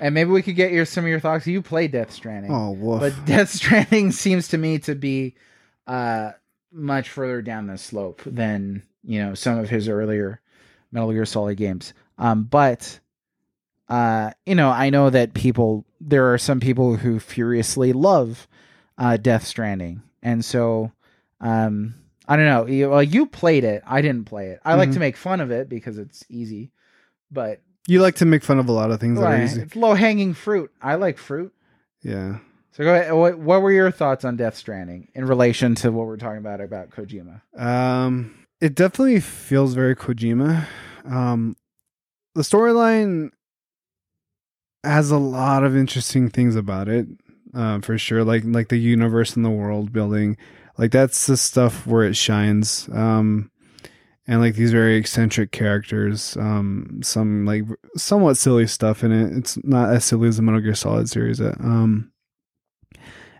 [0.00, 1.46] and maybe we could get your some of your thoughts.
[1.46, 3.00] You play Death Stranding, oh woof.
[3.00, 5.34] but Death Stranding seems to me to be
[5.86, 6.32] uh,
[6.72, 10.40] much further down the slope than you know some of his earlier
[10.90, 11.92] Metal Gear Solid games.
[12.18, 12.98] Um, but
[13.88, 18.48] uh, you know, I know that people there are some people who furiously love
[18.98, 20.92] uh, Death Stranding, and so
[21.40, 21.94] Um,
[22.28, 22.66] I don't know.
[22.66, 23.82] You, well, you played it.
[23.86, 24.58] I didn't play it.
[24.64, 24.94] I like Mhm.
[24.94, 26.72] to make fun of it because it's easy,
[27.30, 29.62] but You like to make fun of a lot of things that are easy.
[29.62, 30.70] it's low hanging fruit.
[30.80, 31.52] I like fruit.
[32.02, 32.38] Yeah.
[32.72, 33.12] So go ahead.
[33.14, 36.60] What, what were your thoughts on Death Stranding in relation to what we're talking about
[36.60, 37.40] about Kojima?
[37.58, 40.66] Um, it definitely feels very Kojima.
[41.04, 41.56] Um,
[42.34, 43.30] the storyline
[44.84, 47.06] has a lot of interesting things about it,
[47.54, 48.24] uh, for sure.
[48.24, 50.36] Like like the universe and the world building,
[50.78, 52.88] like that's the stuff where it shines.
[52.92, 53.50] Um,
[54.26, 57.64] and like these very eccentric characters, um, some like
[57.96, 59.36] somewhat silly stuff in it.
[59.36, 61.40] It's not as silly as the Metal Gear Solid series.
[61.40, 62.10] uh, Um,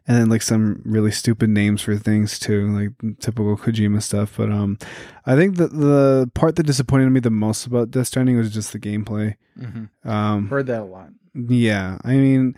[0.09, 4.35] and then like some really stupid names for things too, like typical Kojima stuff.
[4.37, 4.79] But um,
[5.27, 8.73] I think that the part that disappointed me the most about Death Stranding was just
[8.73, 9.35] the gameplay.
[9.59, 10.09] Mm-hmm.
[10.09, 11.09] Um, Heard that a lot.
[11.35, 12.55] yeah, I mean,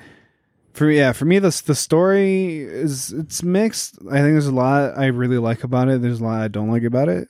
[0.74, 3.96] for yeah, for me, the the story is it's mixed.
[4.10, 6.02] I think there's a lot I really like about it.
[6.02, 7.28] There's a lot I don't like about it.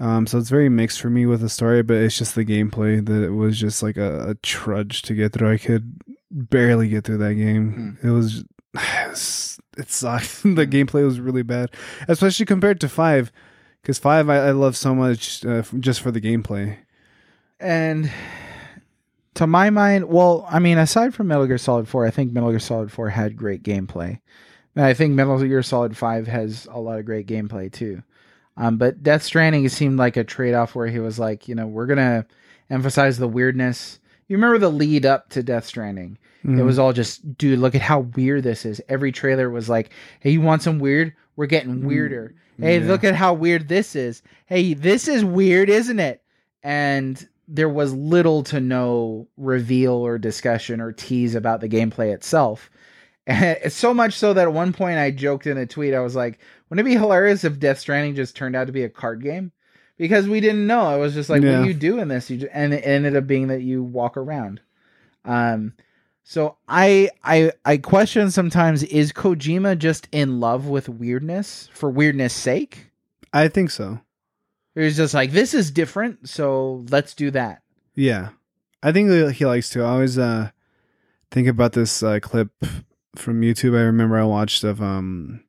[0.00, 3.04] Um, so it's very mixed for me with the story, but it's just the gameplay
[3.04, 5.52] that it was just like a, a trudge to get through.
[5.52, 7.98] I could barely get through that game.
[8.02, 8.44] It was
[9.76, 10.42] it sucked.
[10.42, 11.70] the gameplay was really bad,
[12.08, 13.32] especially compared to five.
[13.82, 16.76] Because five, I, I love so much uh, f- just for the gameplay.
[17.58, 18.10] And
[19.34, 22.50] to my mind, well, I mean, aside from Metal Gear Solid 4, I think Metal
[22.50, 24.20] Gear Solid 4 had great gameplay.
[24.76, 28.02] And I think Metal Gear Solid 5 has a lot of great gameplay too.
[28.60, 31.66] Um, but Death Stranding seemed like a trade off where he was like, you know,
[31.66, 32.26] we're going to
[32.68, 33.98] emphasize the weirdness.
[34.28, 36.18] You remember the lead up to Death Stranding?
[36.44, 36.64] It Mhm.
[36.64, 38.80] was all just, dude, look at how weird this is.
[38.88, 41.12] Every trailer was like, hey, you want some weird?
[41.36, 42.34] We're getting weirder.
[42.60, 42.86] Hey, Yeah.
[42.86, 44.22] look at how weird this is.
[44.46, 46.22] Hey, this is weird, isn't it?
[46.62, 52.70] And there was little to no reveal or discussion or tease about the gameplay itself.
[53.26, 56.00] And it's so much so that at one point I joked in a tweet, I
[56.00, 56.38] was like,
[56.70, 59.52] wouldn't it be hilarious if Death Stranding just turned out to be a card game?
[59.98, 60.80] Because we didn't know.
[60.82, 61.62] I was just like, what Yeah.
[61.62, 62.30] do you do in this?
[62.30, 64.60] You ju- and it ended up being that you walk around.
[65.26, 65.74] Um,
[66.24, 72.32] so I I I question sometimes is Kojima just in love with weirdness for weirdness
[72.32, 72.86] sake?
[73.32, 74.00] I think so.
[74.74, 77.62] It was just like this is different, so let's do that.
[77.94, 78.30] Yeah,
[78.82, 79.82] I think he likes to.
[79.82, 80.50] I always uh,
[81.30, 82.50] think about this uh, clip
[83.16, 83.76] from YouTube.
[83.76, 85.42] I remember I watched of um,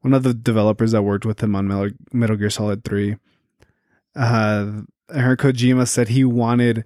[0.00, 3.16] one of the developers that worked with him on Metal, Metal Gear Solid Three.
[4.16, 4.82] Uh,
[5.12, 6.84] I heard Kojima said he wanted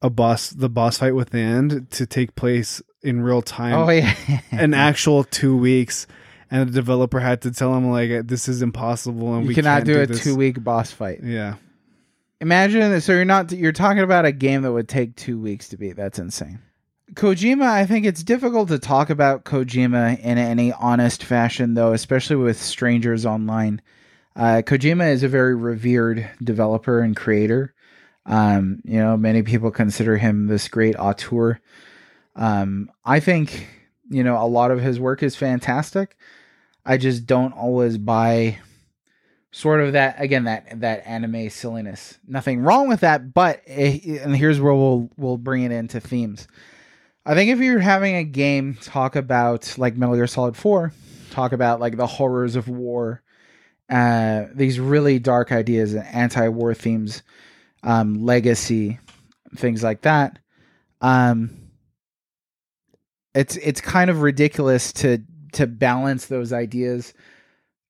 [0.00, 3.90] a boss, the boss fight with the end, to take place in real time, oh
[3.90, 4.14] yeah,
[4.50, 6.06] an actual two weeks.
[6.50, 9.84] And the developer had to tell him like this is impossible, and you we cannot
[9.84, 10.22] can't do, a this.
[10.22, 11.20] two week boss fight.
[11.22, 11.54] Yeah,
[12.42, 15.76] Imagine so you're not you're talking about a game that would take two weeks to
[15.76, 15.94] beat.
[15.94, 16.58] That's insane.
[17.14, 22.36] Kojima, I think it's difficult to talk about Kojima in any honest fashion, though, especially
[22.36, 23.82] with strangers online.
[24.34, 27.74] Uh, Kojima is a very revered developer and creator.
[28.24, 31.60] Um, you know, many people consider him this great auteur.
[32.34, 33.66] Um, I think
[34.08, 36.16] you know a lot of his work is fantastic.
[36.86, 38.58] I just don't always buy
[39.50, 42.18] sort of that again that that anime silliness.
[42.26, 46.48] Nothing wrong with that, but eh, and here's where we'll we'll bring it into themes.
[47.24, 50.92] I think if you're having a game talk about like Metal Gear Solid 4,
[51.30, 53.22] talk about like the horrors of war,
[53.88, 57.22] uh, these really dark ideas and anti-war themes,
[57.82, 58.98] um, legacy,
[59.56, 60.38] things like that.
[61.00, 61.58] Um,
[63.34, 65.18] it's it's kind of ridiculous to
[65.52, 67.14] to balance those ideas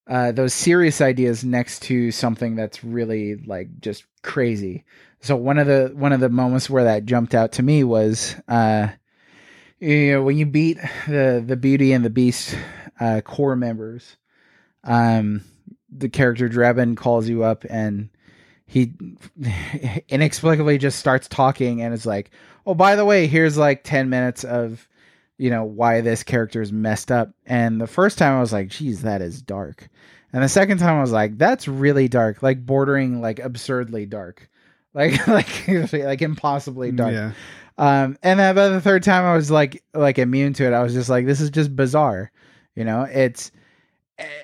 [0.09, 4.85] uh, those serious ideas next to something that's really like just crazy.
[5.21, 8.35] So one of the one of the moments where that jumped out to me was
[8.49, 8.89] uh,
[9.83, 12.57] you know when you beat the the Beauty and the Beast
[13.01, 14.17] uh, Corps members,
[14.85, 15.43] um,
[15.91, 18.09] the character Drebin calls you up and
[18.65, 18.93] he
[20.09, 22.31] inexplicably just starts talking and is like,
[22.65, 24.89] "Oh, by the way, here's like ten minutes of."
[25.39, 28.69] you know why this character is messed up and the first time i was like
[28.69, 29.89] geez that is dark
[30.33, 34.49] and the second time i was like that's really dark like bordering like absurdly dark
[34.95, 37.33] like like like impossibly dark yeah.
[37.79, 40.73] Um and then by the third time i was like like immune to it.
[40.73, 42.31] I was just like this is just bizarre
[42.75, 43.03] you know?
[43.03, 43.51] It's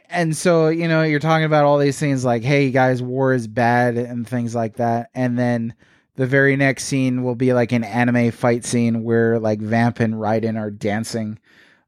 [0.09, 3.47] and so you know you're talking about all these things like hey guys war is
[3.47, 5.11] bad and things like that.
[5.15, 5.75] And then
[6.17, 10.15] the very next scene will be like an anime fight scene where like Vamp and
[10.15, 11.39] Raiden are dancing,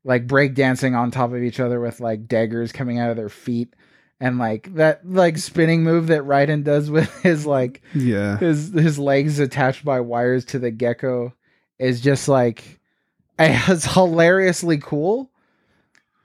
[0.04, 3.28] like break dancing on top of each other with like daggers coming out of their
[3.28, 3.74] feet.
[4.22, 8.36] And like that like spinning move that Raiden does with his like Yeah.
[8.36, 11.32] his his legs attached by wires to the Gekko
[11.78, 12.78] is just like
[13.38, 15.30] it's hilariously cool.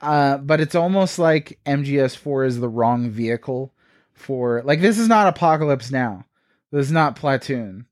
[0.02, 3.74] uh, but it's almost like MGS4 is the wrong vehicle
[4.14, 6.26] for like this is not Apocalypse Now.
[6.72, 7.86] This is not Platoon.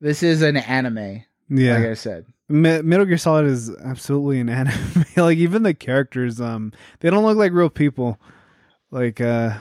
[0.00, 1.76] This is an anime, Yeah.
[1.76, 2.26] like I said.
[2.48, 5.04] Me- Metal Gear Solid is absolutely an anime.
[5.16, 8.18] like even the characters, um, they don't look like real people.
[8.90, 9.58] Like uh,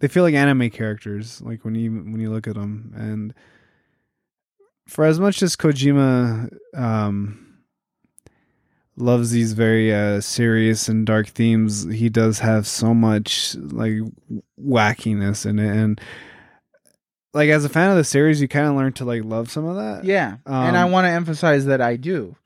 [0.00, 1.40] they feel like anime characters.
[1.40, 3.34] Like when you when you look at them, and
[4.86, 7.46] for as much as Kojima um
[8.96, 13.94] loves these very uh serious and dark themes, he does have so much like
[14.62, 16.00] wackiness in it, and
[17.32, 19.64] like as a fan of the series, you kind of learn to like love some
[19.64, 20.04] of that.
[20.04, 22.36] Yeah, and I Um, want to emphasize that I do.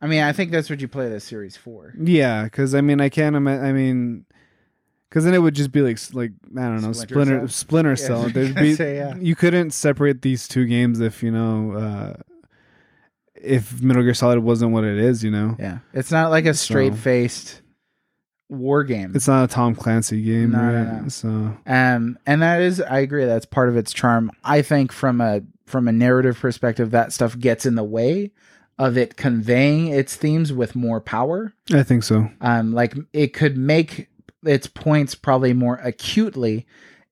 [0.00, 1.94] I mean, I think that's what you play this series for.
[1.96, 3.36] Yeah, because I mean, I can't.
[3.36, 4.24] I mean,
[5.12, 7.48] because then it would just be like, like I don't know, Splinter Splinter Cell?
[7.48, 8.22] Splinter Yeah, Cell.
[8.24, 9.14] Was There'd gonna be say, yeah.
[9.20, 12.14] you couldn't separate these two games if you know uh,
[13.34, 15.22] if Metal Gear Solid wasn't what it is.
[15.22, 17.60] You know, Yeah, it's not like a straight faced
[18.48, 19.12] war game.
[19.14, 21.02] it's not a Tom Clancy game, No, no, right?
[21.02, 21.08] no.
[21.08, 21.28] So
[21.66, 24.30] um, and that is, I agree, that's part of its charm.
[24.44, 28.30] I think from a from a narrative perspective, that stuff gets in the way
[28.78, 31.52] of it conveying its themes with more power.
[31.72, 32.28] I think so.
[32.40, 34.08] Um, like it could make
[34.44, 36.66] its points probably more acutely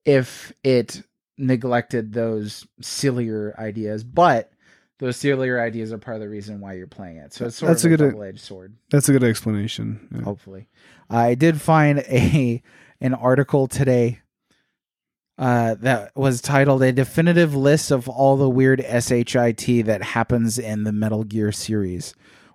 [0.05, 1.03] if it
[1.39, 4.51] neglected those sillier ideas, but.
[4.99, 7.33] Those sillier ideas are part of the reason why you're playing it.
[7.33, 8.74] So it's sort That's of a a, good- double-edged sword.
[8.91, 10.07] That's a good explanation.
[10.14, 10.20] Yeah.
[10.24, 10.68] hopefully.
[11.09, 12.62] I did find a
[13.01, 14.20] an article today
[15.39, 20.85] uh, that was titled "A Definitive List of All the Weird SHIT That Happens in
[20.85, 22.14] the Metal Gear Series,"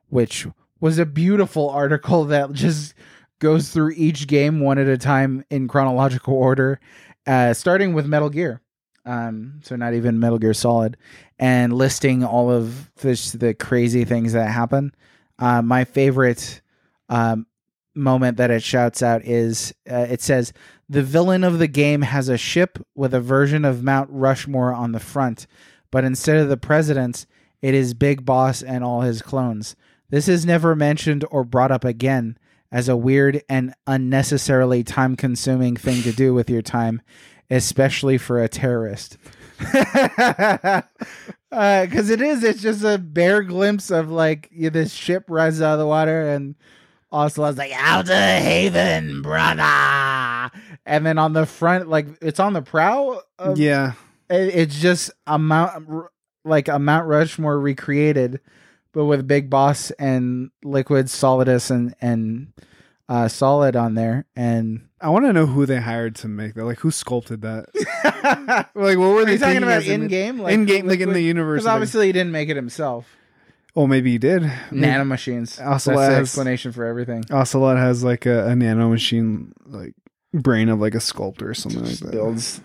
[0.09, 0.45] which
[0.79, 2.93] was a beautiful article that just
[3.39, 6.79] goes through each game one at a time in chronological order,
[7.27, 8.61] uh, starting with Metal Gear.
[9.05, 10.97] Um, so not even Metal Gear Solid,
[11.37, 14.95] and listing all of this, the crazy things that happen.
[15.37, 16.61] Uh, my favorite
[17.09, 17.45] um,
[17.93, 20.53] moment that it shouts out is uh, it says
[20.89, 24.91] the villain of the game has a ship with a version of Mount Rushmore on
[24.91, 25.45] the front,
[25.91, 27.27] but instead of the president's,
[27.61, 29.75] it is Big Boss and all his clones.
[30.09, 32.37] This is never mentioned or brought up again
[32.75, 37.01] as a weird and unnecessarily time consuming thing to do with your time,
[37.49, 39.17] especially for a terrorist.
[41.51, 45.61] Uh, because it is, it's just a bare glimpse of like you- this ship rises
[45.61, 46.53] out of the water and
[47.13, 50.51] Ocelot's like, Outer Haven, brother.
[50.85, 53.21] And then on the front, like it's on the prow.
[53.39, 53.93] Of, Yeah,
[54.29, 55.87] it- it's just a Mount,
[56.43, 58.41] like a Mount Rushmore recreated,
[58.95, 62.53] but with Big Boss and Liquid, Solidus, and and
[63.07, 64.25] uh, Solid on there.
[64.35, 66.65] And I want to know who they hired to make that.
[66.65, 67.67] Like, who sculpted that?
[68.73, 70.39] like, what were are they talking about in game?
[70.39, 71.61] in game, like in the universe?
[71.61, 73.05] Because obviously he didn't make it himself.
[73.75, 74.41] oh, maybe he did.
[74.71, 75.63] Nanomachines.
[75.63, 77.25] Also That's the has- explanation for everything.
[77.29, 79.93] Ocelot has like a, a nano machine, like
[80.33, 82.11] brain of like a sculptor or something like that.
[82.11, 82.61] builds.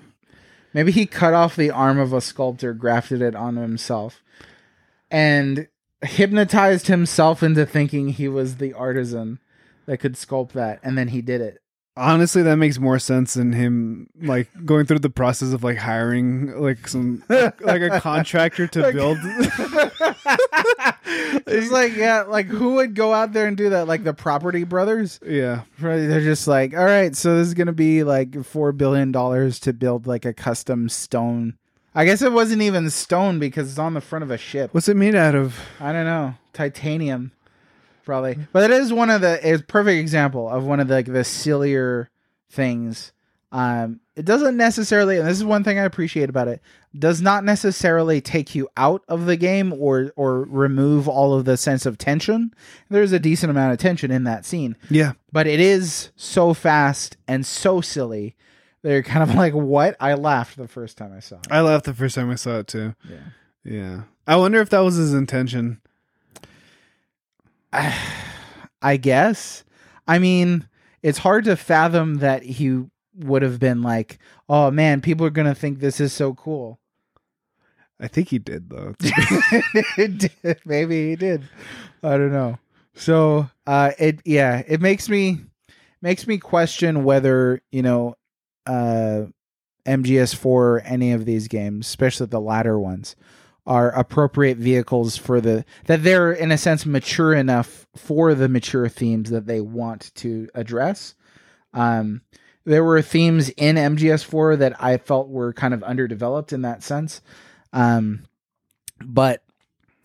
[0.73, 4.23] Maybe he cut off the arm of a sculptor, grafted it onto himself,
[5.11, 5.67] and
[6.03, 9.39] hypnotized himself into thinking he was the artisan
[9.87, 11.59] that could sculpt that, and then he did it.
[11.97, 16.57] Honestly, that makes more sense than him like going through the process of like hiring
[16.59, 19.19] like some like a contractor to Like- build.
[21.47, 23.87] it's like yeah, like who would go out there and do that?
[23.89, 25.19] Like the Property Brothers.
[25.27, 29.13] yeah, Right, They're just like, all right, so this is gonna be like four billion
[29.13, 31.57] dollars to build like a custom stone.
[32.01, 34.73] I guess it wasn't even stone because it's on the front of a ship.
[34.73, 35.61] what's it made out of?
[35.79, 37.31] I don't know, titanium,
[38.07, 38.39] probably.
[38.53, 41.25] But it is one of the it's perfect example of one of the, like the
[41.25, 42.09] sillier
[42.49, 43.13] things.
[43.53, 46.63] Um, it doesn't necessarily, and this is one thing I appreciate about it,
[46.99, 51.59] does not necessarily take you out of the game or or remove all of the
[51.59, 52.55] sense of tension.
[52.89, 57.19] There's a decent amount of tension in that scene Yeah, but it is so fast
[57.29, 58.37] and so silly.
[58.83, 59.97] They're kind of like, what?
[60.01, 61.49] I laughed the first time I saw it.
[61.51, 62.95] I laughed the first time I saw it too.
[63.09, 63.19] Yeah.
[63.65, 65.81] Yeah, I wonder if that was his intention.
[67.73, 69.65] I guess.
[70.09, 70.67] I mean,
[71.03, 74.19] it's hard to fathom that he would have been like,
[74.49, 76.79] oh man, people are going to think this is so cool.
[78.01, 78.95] I think he did though.
[80.65, 81.43] Maybe he did.
[82.03, 82.59] I don't know.
[82.95, 85.41] So, uh, it, yeah, it makes me,
[86.01, 88.17] makes me question whether, you know,
[88.71, 89.27] uh,
[89.87, 93.17] MGS4 or any of these games, especially the latter ones,
[93.67, 98.89] are appropriate vehicles for the that they're in a sense mature enough for the mature
[98.89, 101.15] themes that they want to address.
[101.75, 102.23] Um,
[102.65, 107.23] there were themes in MGS4 that I felt were kind of underdeveloped in that sense.
[107.73, 108.25] Um,
[109.05, 109.43] but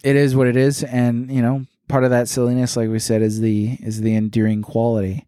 [0.04, 3.22] it is what it is, and you know, part of that silliness, like we said,
[3.22, 5.28] is the is the endearing quality.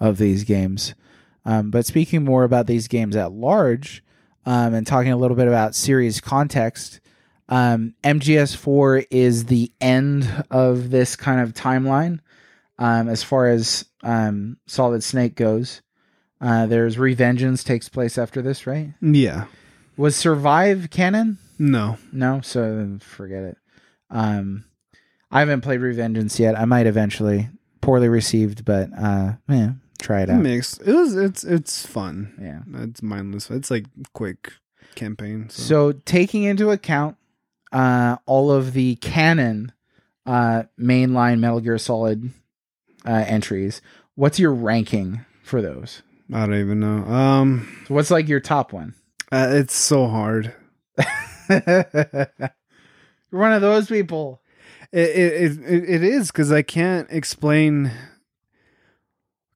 [0.00, 0.94] of these games.
[1.44, 4.02] Um, but speaking more about these games at large,
[4.44, 7.00] um, and talking a little bit about series context,
[7.48, 12.20] um, MGS4 is the end of this kind of timeline
[12.78, 15.82] um, as far as um, Solid Snake goes.
[16.40, 18.94] Uh, there's Revengeance takes place after this, right?
[19.00, 19.46] Yeah.
[19.96, 21.38] Was Survive canon?
[21.58, 21.98] No.
[22.12, 23.56] No, so forget it.
[24.10, 24.64] Um,
[25.30, 26.58] I haven't played Revengeance yet.
[26.58, 27.48] I might eventually.
[27.80, 29.72] Poorly received, but uh, yeah,
[30.02, 30.40] try it out.
[30.40, 30.82] Mixed.
[30.82, 31.16] It was.
[31.16, 31.44] It's.
[31.44, 32.34] It's fun.
[32.40, 32.60] Yeah.
[32.82, 33.50] It's mindless.
[33.50, 34.52] It's like quick
[34.94, 35.48] campaign.
[35.48, 37.16] So, So taking into account
[37.72, 39.72] uh, all of the canon
[40.26, 42.30] uh, mainline Metal Gear Solid
[43.06, 43.80] uh, entries,
[44.14, 46.02] what's your ranking for those?
[46.32, 47.04] I don't even know.
[47.12, 48.94] Um, So what's like your top one?
[49.32, 50.54] uh, it's so hard.
[51.48, 52.30] You're
[53.30, 54.40] one of those people.
[54.92, 57.90] It it it, it is because I can't explain.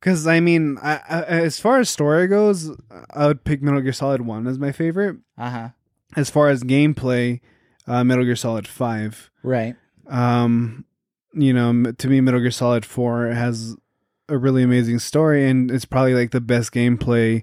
[0.06, 2.70] Because I mean, I, I, as far as story goes,
[3.10, 5.16] I would pick Metal Gear Solid One as my favorite.
[5.36, 5.68] Uh huh.
[6.14, 7.40] As far as gameplay,
[7.88, 9.32] uh, Metal Gear Solid Five.
[9.42, 9.74] Right.
[10.06, 10.84] Um,
[11.32, 13.74] you know, to me, Metal Gear Solid Four has
[14.28, 17.42] a really amazing story, and it's probably like the best gameplay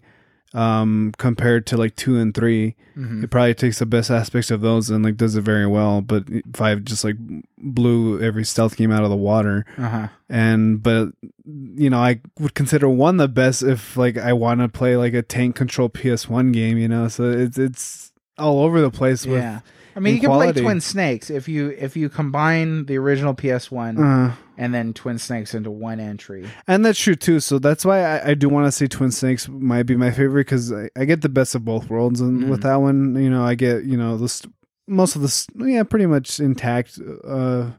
[0.55, 3.23] um compared to like two and three Mhm.
[3.23, 6.25] it probably takes the best aspects of those and like does it very well but
[6.55, 7.15] five just like
[7.57, 10.07] blew every stealth game out of the water Uh huh.
[10.29, 11.09] and but
[11.45, 15.15] you know i would consider one the best if like i want to play like
[15.15, 19.39] a tank control ps1 game you know so it's it's all over the place with
[19.41, 19.61] Yeah.
[19.95, 20.51] I mean, you can play.
[20.53, 25.53] Twin Snakes if you if you combine the original PS1 uh, and then Twin Snakes
[25.53, 26.47] into one entry.
[26.67, 29.47] and that's true too so that's why i, I do want to say twin snakes
[29.49, 32.49] might be my favorite because I, I get the best of both worlds and Mhm.
[32.49, 34.43] with that one you know i get you know this
[34.87, 37.71] most of this yeah pretty much intact uh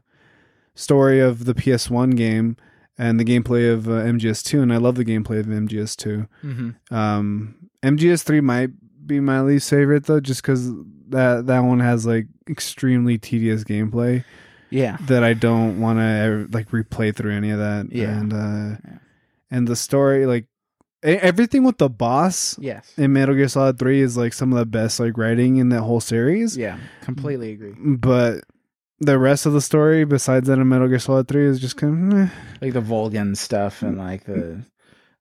[0.73, 2.57] story of the ps1 game
[2.97, 6.93] and the gameplay of uh, mgs2 and i love the gameplay of mgs2 Mm-hmm.
[6.95, 8.69] um mgs3 might
[9.05, 10.71] be my least favorite though just because
[11.09, 14.23] that that one has like extremely tedious gameplay
[14.69, 14.97] Yeah.
[15.07, 17.87] that I don't want to like replay through any of that.
[17.91, 18.17] Yeah.
[18.19, 18.97] and uh, Yeah.
[19.51, 20.45] and the story, like
[21.03, 22.91] everything with the boss Yes.
[22.97, 25.81] in Metal Gear Solid Three is like some of the best like writing in that
[25.81, 26.57] whole series.
[26.57, 26.77] Yeah.
[27.01, 27.75] Completely agree.
[27.77, 28.41] But
[28.99, 32.13] the rest of the story, besides that in Metal Gear Solid Three, is just kind
[32.13, 32.27] of eh.
[32.61, 34.63] Like the Volgin stuff and like the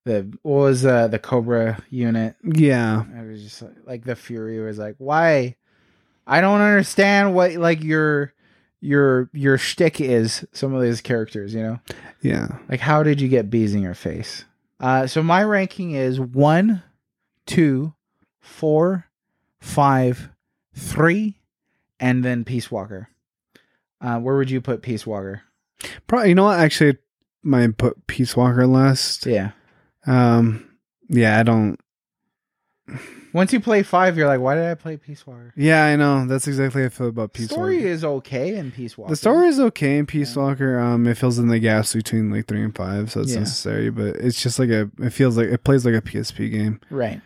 [0.04, 2.36] the what was uh, the Cobra unit.
[2.44, 5.56] yeah, it was just like, like the Fury was like, why?
[6.26, 8.32] I don't understand what like your
[8.80, 10.46] your your shtick is.
[10.52, 11.80] Some of these characters, you know.
[12.22, 12.58] yeah.
[12.68, 14.44] Like, how did you get bees in your face?
[14.80, 16.82] Uh, so my ranking is one,
[17.46, 17.94] two,
[18.40, 19.06] four,
[19.60, 20.30] five,
[20.74, 21.38] three,
[22.00, 23.08] and then Peace Walker.
[24.00, 25.42] Uh, where would you put Peace Walker?
[26.06, 26.60] Probably you know what?
[26.60, 26.98] Actually,
[27.42, 29.26] might put Peace Walker last.
[29.26, 29.52] Yeah.
[30.06, 30.68] Um,
[31.08, 31.80] yeah, I don't.
[33.34, 35.52] Once you play five, you're like, why did I play Peace Walker?
[35.56, 36.24] Yeah, I know.
[36.24, 37.54] That's exactly how I feel about Peace Walker.
[37.54, 37.88] The story Walker.
[37.88, 39.10] is okay in Peace Walker.
[39.10, 40.42] The story is okay in Peace Yeah.
[40.42, 40.78] Walker.
[40.78, 43.40] Um, it fills in the gaps between like three and five, so it's Yeah.
[43.40, 43.90] necessary.
[43.90, 44.88] But it's just like a.
[45.02, 46.80] It feels like it plays like a PSP game.
[46.90, 47.20] right.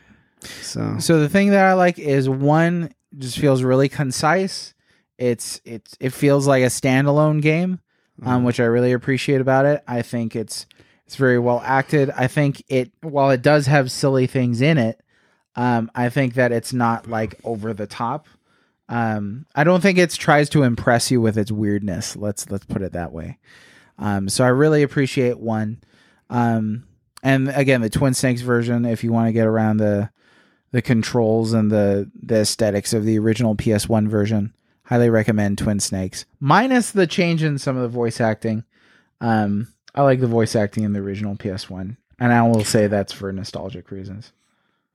[0.63, 4.73] So So the thing that I like is one just feels really concise.
[5.19, 7.81] It's it's it feels like a standalone game.
[8.25, 9.83] um, which I really appreciate about it.
[9.87, 10.67] I think it's
[11.07, 12.11] it's very well acted.
[12.17, 15.01] I think it while it does have silly things in it,
[15.57, 18.27] um, I think that it's not like over the top.
[18.89, 22.17] Um, I don't think it tries to impress you with its weirdness.
[22.17, 23.39] Let's let's put it that way.
[23.99, 25.83] Um, so I really appreciate one.
[26.31, 26.85] Um,
[27.23, 30.11] and again, the Twin Snakes version, if you want to get around the
[30.71, 36.25] the controls and the the aesthetics of the original PS1 version, highly recommend Twin Snakes.
[36.41, 38.65] Minus the change in some of the voice acting.
[39.21, 43.13] Um, I like the voice acting in the original PS1, and I will say that's
[43.13, 44.33] for nostalgic reasons.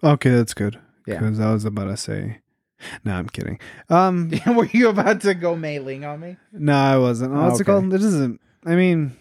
[0.03, 0.79] Okay, that's good.
[1.07, 1.19] Yeah.
[1.19, 2.39] because I was about to say.
[3.05, 3.59] No, I'm kidding.
[3.89, 6.37] Um, Were you about to go mailing on me?
[6.51, 7.33] no, I wasn't.
[7.33, 7.93] Oh, what's it called?
[7.93, 8.41] It doesn't.
[8.65, 9.15] I mean,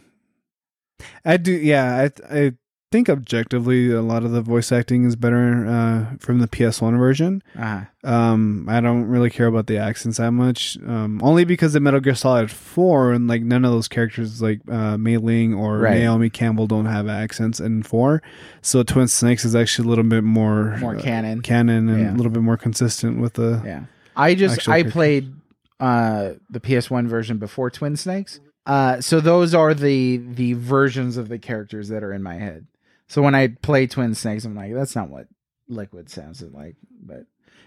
[1.24, 1.52] I do.
[1.52, 2.52] Yeah, I I
[2.92, 7.42] think objectively a lot of the voice acting is better uh, from the PS1 version.
[7.58, 7.80] Uh-huh.
[8.08, 10.78] Um, I don't really care about the accents that much.
[10.86, 14.60] Um, only because the Metal Gear Solid Four, and like none of those characters, like
[14.70, 15.98] uh, Mei Ling or Right.
[15.98, 18.22] Naomi Campbell, don't have accents in Four.
[18.60, 21.40] So Twin Snakes is actually a little bit more More uh, canon.
[21.42, 22.12] canon, and Yeah.
[22.12, 23.60] a little bit more consistent with the.
[23.64, 23.80] Yeah.
[24.14, 24.90] I just I character.
[24.92, 25.32] played
[25.80, 28.38] uh the PS1 version before Twin Snakes.
[28.66, 32.66] Uh so those are the the versions of the characters that are in my head.
[33.12, 35.26] So when I play Twin Snakes I'm like that's not what
[35.68, 37.26] Liquid sounds like, but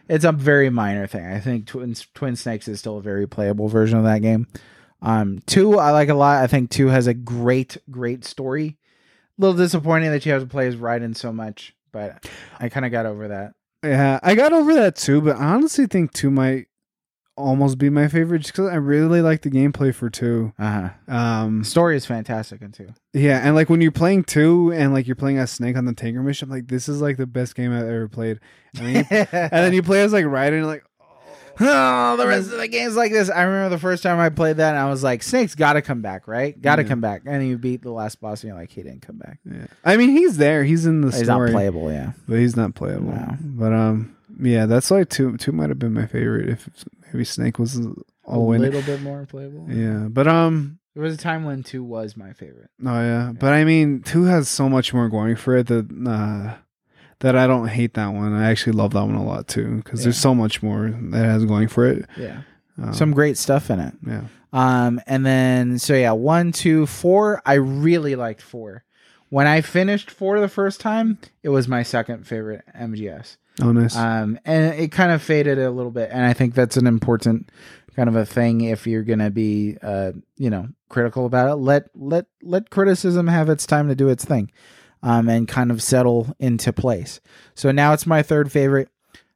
[0.09, 1.23] it's a very minor thing.
[1.23, 4.47] I think Twin Twin Snakes is still a very playable version of that game.
[5.03, 6.43] Um 2 I like a lot.
[6.43, 8.79] I think 2 has a great great story.
[9.37, 12.27] A little disappointing that you have to play as Raiden so much, but
[12.59, 13.53] I kind of got over that.
[13.83, 16.69] Yeah, I got over that too, but I honestly think two might
[17.38, 20.53] almost be my favorite just because I really like the gameplay for two.
[20.57, 21.13] Uh huh.
[21.13, 22.89] Um, Story is fantastic in two.
[23.13, 25.93] yeah, and like when you're playing two and like you're playing as Snake on the
[25.93, 28.39] Tanker mission, I'm like this is like the best game I've ever played.
[28.77, 30.83] I mean, and then you play as like Raiden, and like,
[31.61, 33.29] oh, the rest of the game's like this.
[33.29, 35.81] I remember the first time I played that, and I was like, Snake's got to
[35.81, 36.59] come back, right?
[36.61, 36.89] Got to Yeah.
[36.89, 37.21] come back.
[37.25, 39.39] And you beat the last boss, and you're like, he didn't come back.
[39.49, 39.67] yeah.
[39.83, 42.11] I mean, he's there, he's in the story, He's story, not playable, yeah.
[42.27, 43.11] but he's not playable.
[43.13, 43.38] No.
[43.41, 45.38] But um, yeah, that's like two.
[45.38, 46.69] Two might have been my favorite if
[47.11, 47.79] maybe Snake was
[48.23, 49.65] all a little bit more playable.
[49.69, 52.69] Yeah, but um, There was a time when two was my favorite.
[52.86, 56.55] Oh yeah, but I mean, two has so much more going for it that uh,
[57.19, 58.33] that I don't hate that one.
[58.33, 61.45] I actually love that one a lot too because there's so much more that has
[61.45, 62.05] going for it.
[62.17, 62.41] Yeah.
[62.81, 63.93] Um, Some great stuff in it.
[64.05, 67.41] yeah, Um, and then so yeah, one, two, four.
[67.45, 68.83] I really liked four.
[69.29, 73.38] When I finished four the first time, it was my second favorite MGS.
[73.62, 73.95] Oh nice.
[73.95, 77.49] Um, and it kind of faded a little bit, and I think that's an important
[77.95, 81.56] kind of a thing if you're gonna be, uh, you know, critical about it.
[81.56, 84.51] Let let let criticism have its time to do its thing,
[85.03, 87.20] um, and kind of settle into place.
[87.53, 88.89] So now it's my third favorite.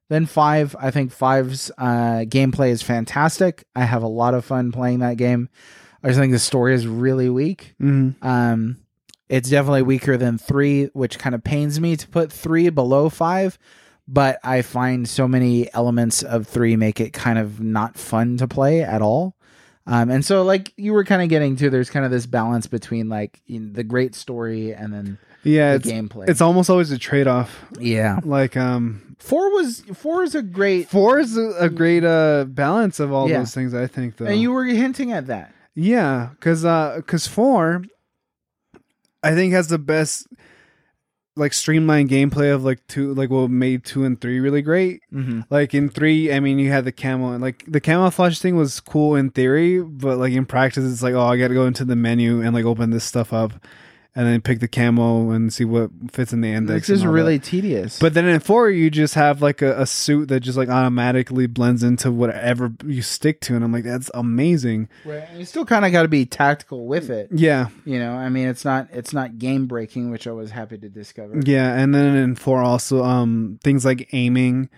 [0.10, 3.64] Then five, I think five's uh, gameplay is fantastic.
[3.76, 5.50] I have a lot of fun playing that game.
[6.04, 7.76] I just think the story is really weak.
[7.80, 8.16] Mhm.
[8.24, 8.78] Um,
[9.28, 13.60] it's definitely weaker than three, which kind of pains me to put three below five.
[14.12, 18.48] But I find so many elements of three make it kind of not fun to
[18.48, 19.36] play at all.
[19.86, 22.66] Um, and so, like you were kind of getting to, there's kind of this balance
[22.66, 26.28] between like you know, the great story and then Yeah, the it's gameplay.
[26.30, 27.66] it's almost always a trade off.
[27.80, 32.46] yeah, Like um, four was four is a great, four is a, a great uh
[32.48, 33.40] balance of all Yeah.
[33.40, 33.74] those things.
[33.76, 34.26] I think though.
[34.26, 35.54] and you were hinting at that.
[35.76, 37.84] yeah, because uh, because four,
[39.24, 40.28] I think has the best
[41.40, 45.02] like streamlined gameplay of like two like what made two and three really great.
[45.14, 45.42] Mm-hmm.
[45.50, 48.80] Like in three, I mean, you had the camo and like the camouflage thing was
[48.80, 51.86] cool in theory, but like in practice, it's like, oh, I got to go into
[51.86, 53.54] the menu and like open this stuff up,
[54.16, 56.88] and then pick the camo and see what fits in the index.
[56.88, 57.46] This is really that.
[57.46, 58.00] tedious.
[58.00, 61.46] But then in four, you just have like a, a suit that just like automatically
[61.48, 64.90] blends into whatever you stick to, and I'm like, that's amazing.
[65.06, 67.30] Right, and you still kind of got to be tactical with it.
[67.32, 70.78] Yeah, You know, I mean, it's not it's not game breaking, which I was happy
[70.80, 71.40] to discover.
[71.46, 74.70] yeah, and then in four also, um, things like aiming.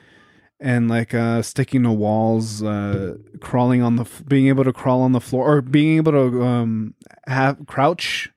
[0.63, 5.01] And like uh, sticking to walls, uh, crawling on the, f- being able to crawl
[5.01, 6.93] on the floor, or being able to um,
[7.25, 8.30] have crouch,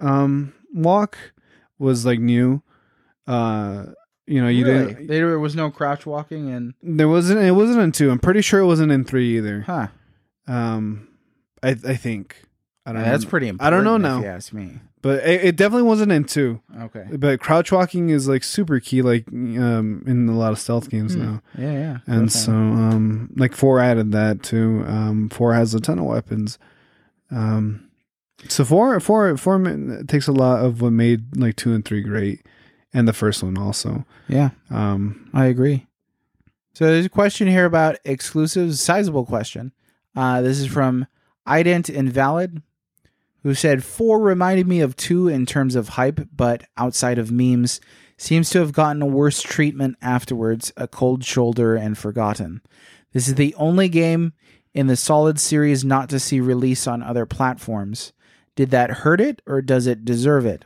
[0.00, 1.16] um, walk,
[1.78, 2.62] was like new.
[3.26, 3.86] Uh,
[4.26, 4.86] you know, you really?
[4.94, 5.06] didn't.
[5.08, 7.40] There was no crouch walking, and There wasn't.
[7.40, 8.10] It wasn't in two.
[8.10, 9.62] I'm pretty sure it wasn't in three either.
[9.62, 9.88] huh?
[10.46, 11.08] Um,
[11.62, 12.42] I I think.
[12.86, 13.10] I don't know.
[13.10, 13.48] That's pretty.
[13.48, 14.20] important I don't know if now.
[14.20, 14.78] you ask me.
[15.02, 16.60] but it, it definitely wasn't in two.
[16.80, 17.04] Okay.
[17.12, 21.14] But crouch walking is like super key, like um, in a lot of stealth games
[21.14, 21.22] Hmm.
[21.22, 21.42] now.
[21.58, 21.98] Yeah, yeah.
[22.06, 22.30] And definitely.
[22.30, 24.82] so, um, like four added that too.
[24.86, 26.58] Um, four has a ton of weapons.
[27.30, 27.89] Um,
[28.48, 29.58] so four, four, four
[30.08, 32.46] takes a lot of what made like two and three great,
[32.92, 34.04] and the first one also.
[34.28, 35.86] yeah, Um, I agree.
[36.72, 38.80] So there's a question here about exclusives.
[38.80, 39.72] Sizable question.
[40.16, 41.06] Uh, this is from
[41.46, 42.62] Ident Invalid,
[43.42, 47.80] who said four reminded me of two in terms of hype, but outside of memes,
[48.16, 52.60] seems to have gotten a worse treatment afterwards, a cold shoulder and forgotten.
[53.12, 54.32] This is the only game
[54.74, 58.12] in the solid series not to see release on other platforms.
[58.56, 60.64] Did that hurt it or does it deserve it?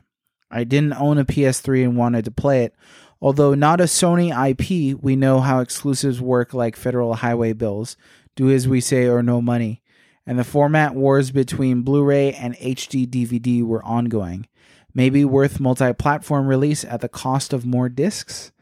[0.50, 2.74] I didn't own a PS3 and wanted to play it.
[3.20, 7.96] Although not a Sony IP, we know how exclusives work like federal highway bills.
[8.36, 9.82] Do as we say or no money.
[10.26, 14.46] And the format wars between Blu ray and HD DVD were ongoing.
[14.94, 18.52] Maybe worth multi platform release at the cost of more discs.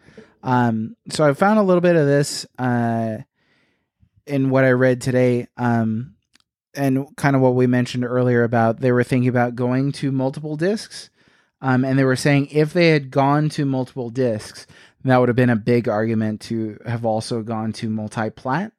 [0.43, 3.18] Um, so I found a little bit of this uh,
[4.27, 5.47] in what I read today.
[5.57, 6.14] Um,
[6.75, 10.57] and kind of what we mentioned earlier about they were thinking about going to multiple
[10.57, 11.11] discs.
[11.61, 14.66] Um, and they were saying if they had gone to multiple discs,
[15.05, 18.73] that would have been a big argument to have also gone to multi plat,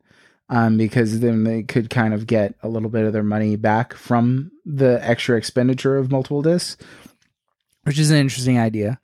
[0.49, 3.93] um, because then they could kind of get a little bit of their money back
[3.93, 6.77] from the extra expenditure of multiple discs,
[7.83, 8.99] which is an interesting idea.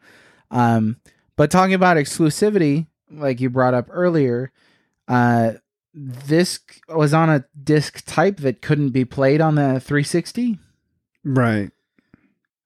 [0.51, 0.97] Um,
[1.35, 4.51] but talking about exclusivity, like you brought up earlier,
[5.07, 5.53] uh,
[5.93, 10.59] this was on a disc type that couldn't be played on the 360.
[11.23, 11.71] right.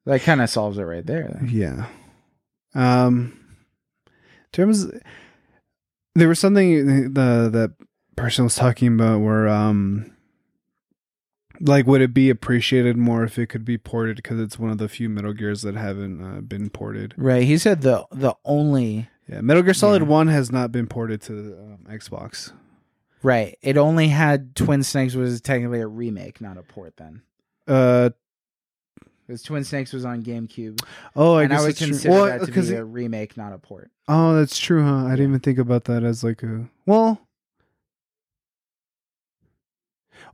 [0.05, 1.29] That kind of solves it right there.
[1.33, 1.49] then.
[1.49, 1.85] Yeah.
[2.75, 3.39] Um,
[4.07, 4.87] in terms,
[6.15, 7.73] there was something the that
[8.17, 10.13] person was talking about where um,
[11.61, 14.17] Like, would it be appreciated more if it could be ported?
[14.17, 17.13] Because it's one of the few Metal Gears that haven't uh, been ported.
[17.15, 17.43] Right.
[17.43, 20.07] He said the the only Yeah, Metal Gear Solid Yeah.
[20.09, 22.51] One has not been ported to um, Xbox.
[23.23, 23.57] Right.
[23.61, 26.95] It only had Twin Snakes was technically a remake, not a port.
[26.97, 27.21] Then
[27.67, 28.09] Uh
[29.25, 30.81] because Twin Snakes was on GameCube,
[31.15, 33.37] oh, I and I guess would that's consider Well, that to be it- a remake,
[33.37, 33.89] not a port.
[34.09, 35.05] oh, that's true, huh?
[35.05, 37.21] I didn't even think about that as like a well.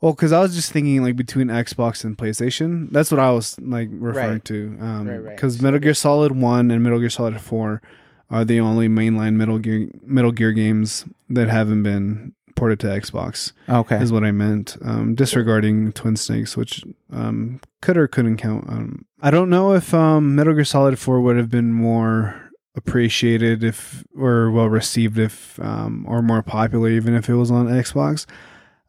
[0.02, 2.90] Well, because I was just thinking like between Xbox and PlayStation.
[2.92, 4.46] That's what I was like referring Right.
[4.46, 4.78] to.
[4.80, 5.36] Um, Right, right.
[5.36, 7.82] Because Metal Gear Solid One and Metal Gear Solid Four
[8.30, 13.54] are the only mainline Metal Gear Metal Gear games that haven't been ported to Xbox.
[13.68, 13.96] Okay.
[14.02, 14.78] Is what I meant.
[14.84, 18.70] Um, disregarding Twin Snakes, which um, could or couldn't count.
[18.70, 23.64] Um, I don't know if um, Metal Gear Solid Four would have been more appreciated
[23.64, 28.26] if or well received if um, or more popular even if it was on Xbox.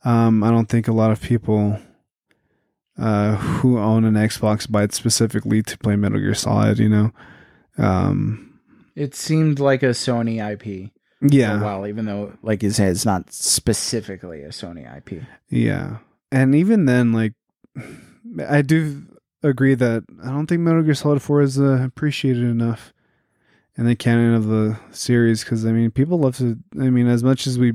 [0.04, 1.78] Um, I don't think a lot of people
[2.98, 6.78] uh, who own an Xbox buy it specifically to play Metal Gear Solid.
[6.78, 7.12] You know,
[7.78, 8.60] um,
[8.96, 13.04] It seemed like a Sony IP for a yeah, while, even though, like you it's
[13.04, 15.22] not specifically a Sony IP.
[15.48, 15.98] yeah,
[16.32, 17.34] and even then, like,
[18.48, 19.02] I do
[19.42, 22.92] agree that I don't think Metal Gear Solid Four is uh, appreciated enough
[23.76, 26.58] in the canon of the series because I mean, people love to.
[26.80, 27.72] I mean, as much as we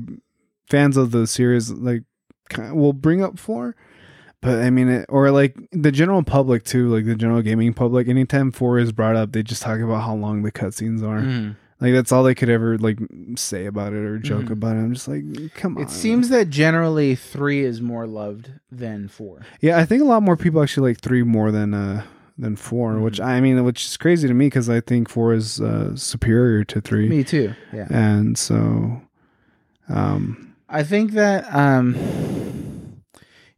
[0.68, 2.02] fans of the series like
[2.72, 3.76] will bring up four.
[4.42, 8.06] But I mean, it, or like the general public too, like the general gaming public.
[8.06, 11.22] Anytime four is brought up, they just talk about how long the cutscenes are.
[11.22, 11.56] Mhm.
[11.80, 12.98] Like that's all they could ever like
[13.36, 14.50] say about it or joke Mhm.
[14.52, 14.80] about it.
[14.80, 15.24] I'm just like,
[15.54, 15.82] come on.
[15.82, 19.42] It seems that generally three is more loved than four.
[19.60, 22.02] Yeah, I think a lot more people actually like three more than uh
[22.38, 23.00] than 4 Mhm.
[23.02, 26.64] which I mean, which is crazy to me because I think four is uh, superior
[26.64, 27.54] to three, Me too.
[27.72, 27.86] Yeah.
[27.90, 29.00] and so,
[29.88, 31.94] um, I think that um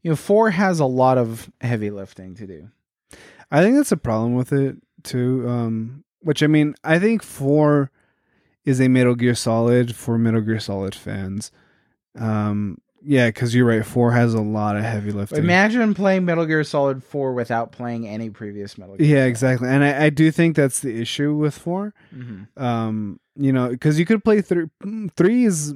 [0.03, 2.69] you know, four has a lot of heavy lifting to do.
[3.51, 5.45] I think that's a problem with it too.
[5.49, 7.91] Um, which I mean, I think four
[8.69, 11.51] is a Metal Gear Solid for Metal Gear Solid fans.
[12.19, 13.85] Um, yeah, because you're right.
[13.87, 15.39] Four has a lot of heavy lifting.
[15.39, 19.07] Imagine playing Metal Gear Solid 4 without playing any previous Metal Gear.
[19.07, 19.29] yeah, Solid.
[19.29, 19.69] exactly.
[19.69, 21.95] And I, I do think that's the issue with four.
[22.15, 22.49] Mhm.
[22.61, 24.67] um you know because you could play three
[25.17, 25.73] three is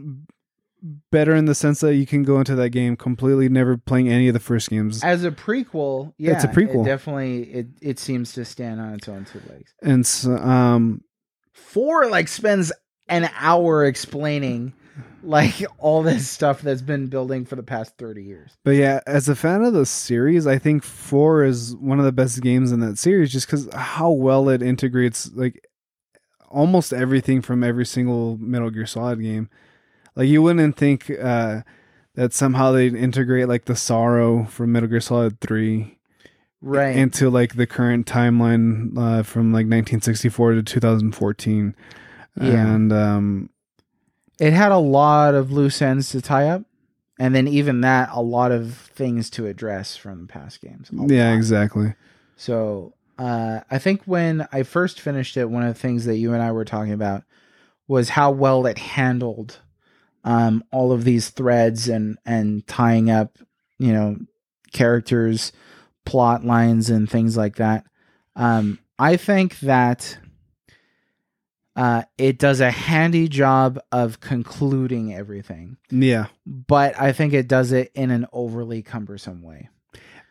[1.13, 4.27] better in the sense that you can go into that game completely never playing any
[4.27, 6.83] of the first games As a prequel, yeah, It's a prequel.
[6.83, 9.73] It definitely, it it seems to stand on its own two legs.
[9.81, 11.03] and so, um
[11.53, 12.73] Four like spends
[13.09, 14.73] an hour explaining
[15.23, 18.57] like all this stuff that's been building for the past thirty years.
[18.65, 22.13] but yeah as a fan of the series i think four is one of the
[22.13, 25.69] best games in that series just because how well it integrates like
[26.51, 29.49] almost everything from every single metal gear solid game
[30.17, 31.63] like you wouldn't think uh
[32.15, 35.97] that somehow they'd integrate like the sorrow from metal gear solid 3
[36.65, 36.95] Right.
[36.95, 41.75] into like the current timeline uh, from like 1964 to 2014
[42.41, 42.67] Yeah.
[42.67, 43.51] and um
[44.41, 46.63] it had a lot of loose ends to tie up,
[47.19, 50.91] and then even that, a lot of things to address from past games.
[50.93, 51.37] Yeah lot.
[51.37, 51.95] exactly
[52.37, 56.33] So uh, I think when I first finished it, one of the things that you
[56.33, 57.23] and I were talking about
[57.87, 59.61] was how well it handled
[60.25, 63.39] um, all of these threads and and tying up,
[63.79, 64.17] you know,
[64.73, 65.53] characters,
[66.05, 67.85] plot lines, and things like that.
[68.35, 70.19] Um, I think that
[71.77, 77.73] uh, it does a handy job of concluding everything, yeah but I think it does
[77.73, 79.69] it in an overly cumbersome way.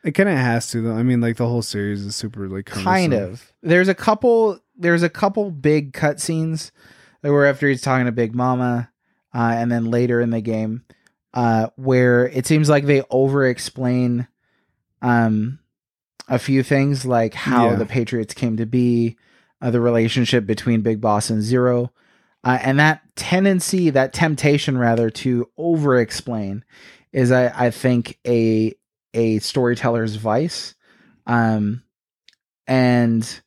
[0.04, 2.66] it kind of has to though i mean like the whole series is super like
[2.66, 6.72] kind of there's a couple there's a couple big cutscenes
[7.22, 8.89] where after he's talking to big mama
[9.34, 10.84] uh, and then later in the game
[11.36, 14.28] uh, where it seems like they over explain
[15.02, 15.60] um,
[16.28, 17.76] a few things like how Yeah.
[17.76, 19.18] the patriots came to be
[19.62, 21.91] uh, the relationship between big boss and zero
[22.43, 26.64] uh, and that tendency that temptation rather to over explain
[27.14, 28.74] is I, I think a
[29.14, 30.74] a storyteller's vice.
[31.28, 31.84] Um
[32.66, 33.41] and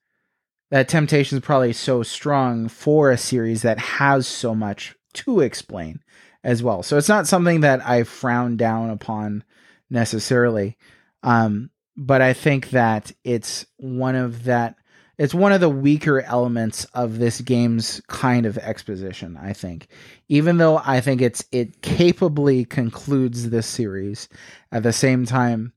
[0.70, 6.00] that temptation is probably so strong for a series that has so much to explain
[6.42, 6.82] as well.
[6.82, 9.42] So it's not something that i frown down upon
[9.90, 10.76] necessarily
[11.22, 14.76] um but i think that it's one of that
[15.18, 19.88] it's one of the weaker elements of this game's kind of exposition i think
[20.28, 24.28] even though i think it's it capably concludes this series
[24.72, 25.72] at the same time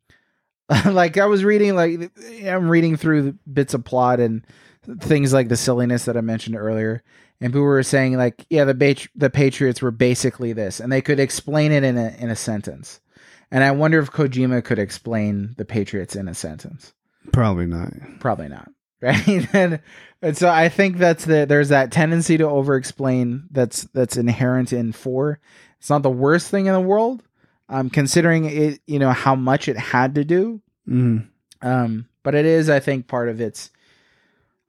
[0.86, 2.12] like i was reading like
[2.46, 4.46] i'm reading through the bits of plot and
[5.00, 7.04] things like the silliness that i mentioned earlier
[7.42, 11.20] and people were saying like yeah the the patriots were basically this and they could
[11.20, 13.00] explain it in a in a sentence
[13.52, 16.94] And I wonder if Kojima could explain the Patriots in a sentence.
[17.32, 17.94] Probably not.
[18.20, 18.70] Probably not.
[19.02, 19.48] Right.
[19.54, 19.80] and,
[20.24, 24.74] and so I think that's the there's that tendency to over explain that's that's inherent
[24.74, 25.40] in four.
[25.80, 27.22] It's not the worst thing in the world.
[27.70, 30.62] Um considering it, you know, how much it had to do.
[30.90, 31.28] Mm.
[31.62, 33.70] Um, but it is, I think, part of its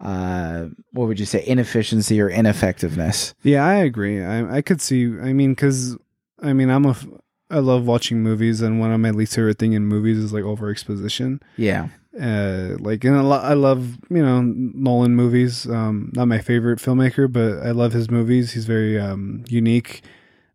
[0.00, 3.34] uh what would you say, inefficiency or ineffectiveness.
[3.42, 4.22] Yeah, I agree.
[4.22, 5.06] I I could see.
[5.06, 5.96] I mean, because
[6.42, 6.90] I mean, I'm a.
[6.90, 7.06] f-
[7.50, 10.44] I love watching movies, and one of my least favorite thing in movies is like
[10.44, 11.40] over exposition.
[11.56, 11.88] Yeah.
[12.18, 15.66] Uh, like, and a lot, I love you know Nolan movies.
[15.66, 18.52] Um, not my favorite filmmaker, but I love his movies.
[18.52, 20.02] He's very um unique.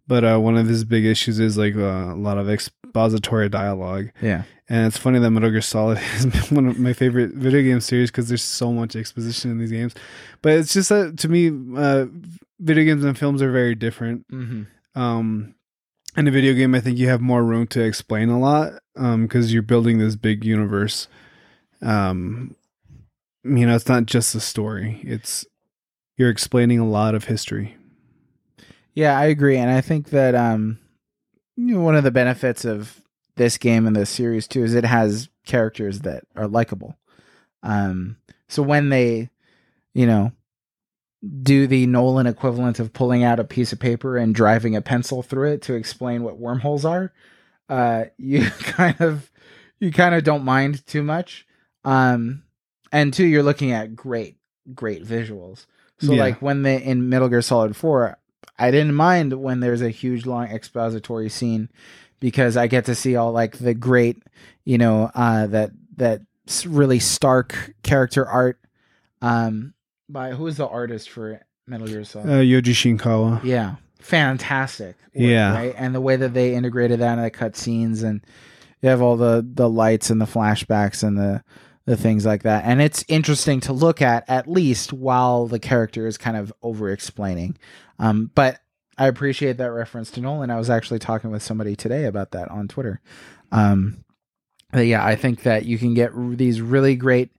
[0.08, 4.10] But uh, one of his big issues is like uh, a lot of expository dialogue.
[4.22, 4.44] Yeah.
[4.68, 8.12] And it's funny that Metal Gear Solid is one of my favorite video game series
[8.12, 9.94] because there's so much exposition in these games.
[10.42, 12.06] But it's just that to me, uh,
[12.60, 14.28] video games and films are very different.
[14.30, 15.00] Mm-hmm.
[15.00, 15.56] Um,
[16.16, 19.54] in a video game, I think you have more room to explain a lot because
[19.54, 21.08] you're building this big universe.
[21.84, 22.56] Um,
[23.44, 25.46] you know, it's not just a story; it's
[26.18, 27.76] you're explaining a lot of history.
[28.94, 30.80] Yeah, I agree, and I think that um,
[31.56, 33.02] you know, one of the benefits of
[33.36, 36.98] this game and this series too is it has characters that are likable.
[37.64, 38.18] Um,
[38.48, 39.30] so when they,
[39.94, 40.32] you know,
[41.42, 45.24] do the Nolan equivalent of pulling out a piece of paper and driving a pencil
[45.24, 47.14] through it to explain what wormholes are,
[47.70, 49.32] uh, you kind of
[49.80, 51.46] you kind of don't mind too much.
[51.86, 52.44] Um,
[52.92, 54.38] and two, you're looking at great,
[54.74, 55.66] great visuals.
[56.00, 56.22] So Yeah.
[56.22, 58.18] like when they in Metal Gear Solid Four,
[58.60, 61.70] I didn't mind when there's a huge long expository scene
[62.20, 64.22] because I get to see all like the great,
[64.64, 66.22] you know, uh, that that
[66.66, 68.60] really stark character art.
[69.22, 69.74] Um,
[70.10, 72.28] by who is the artist for Metal Gear Solid?
[72.30, 73.44] Uh, Yoji Shinkawa.
[73.44, 74.96] Yeah, fantastic.
[75.00, 75.54] work, Yeah.
[75.54, 75.76] right?
[75.78, 78.22] and the way that they integrated that in the cutscenes, and
[78.82, 81.44] you have all the the lights and the flashbacks and the
[81.86, 86.08] the things like that, and it's interesting to look at at least while the character
[86.08, 87.58] is kind of over explaining.
[88.00, 88.60] Um, but
[88.98, 90.50] I appreciate that reference to Nolan.
[90.50, 93.02] I was actually talking with somebody today about that on Twitter.
[93.52, 94.04] Um,
[94.74, 97.32] yeah, I think that you can get r- these really great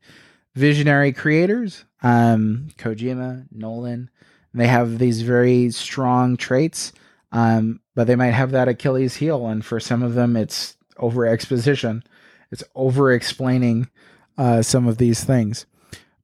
[0.55, 4.11] visionary creators, um, Kojima, Nolan.
[4.53, 6.93] They have these very strong traits,
[7.33, 11.27] um, but they might have that Achilles heel, and for some of them, it's over
[11.27, 12.05] exposition.
[12.53, 13.89] It's over explaining
[14.37, 15.67] uh, some of these things.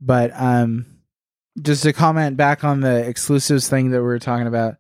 [0.00, 0.86] But um,
[1.61, 4.76] just to comment back on the exclusives thing that we were talking about,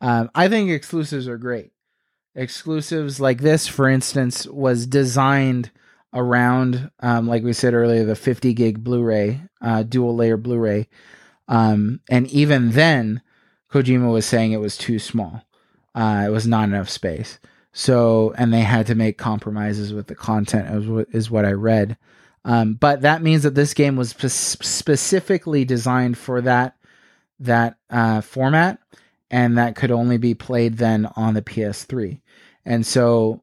[0.00, 1.72] um, I think exclusives are great.
[2.34, 5.70] Exclusives like this, for instance, was designed
[6.14, 10.88] around, um, like we said earlier, the 50 gig Blu-ray, uh, dual layer Blu-ray,
[11.48, 13.22] um, and even then,
[13.72, 15.42] Kojima was saying it was too small.
[15.94, 17.38] Uh, it was not enough space.
[17.72, 21.96] So, and they had to make compromises with the content, is what I read.
[22.44, 26.76] Um, but that means that this game was spe- specifically designed for that
[27.40, 28.78] that uh, format,
[29.30, 32.20] and that could only be played then on the PS3.
[32.64, 33.42] And so,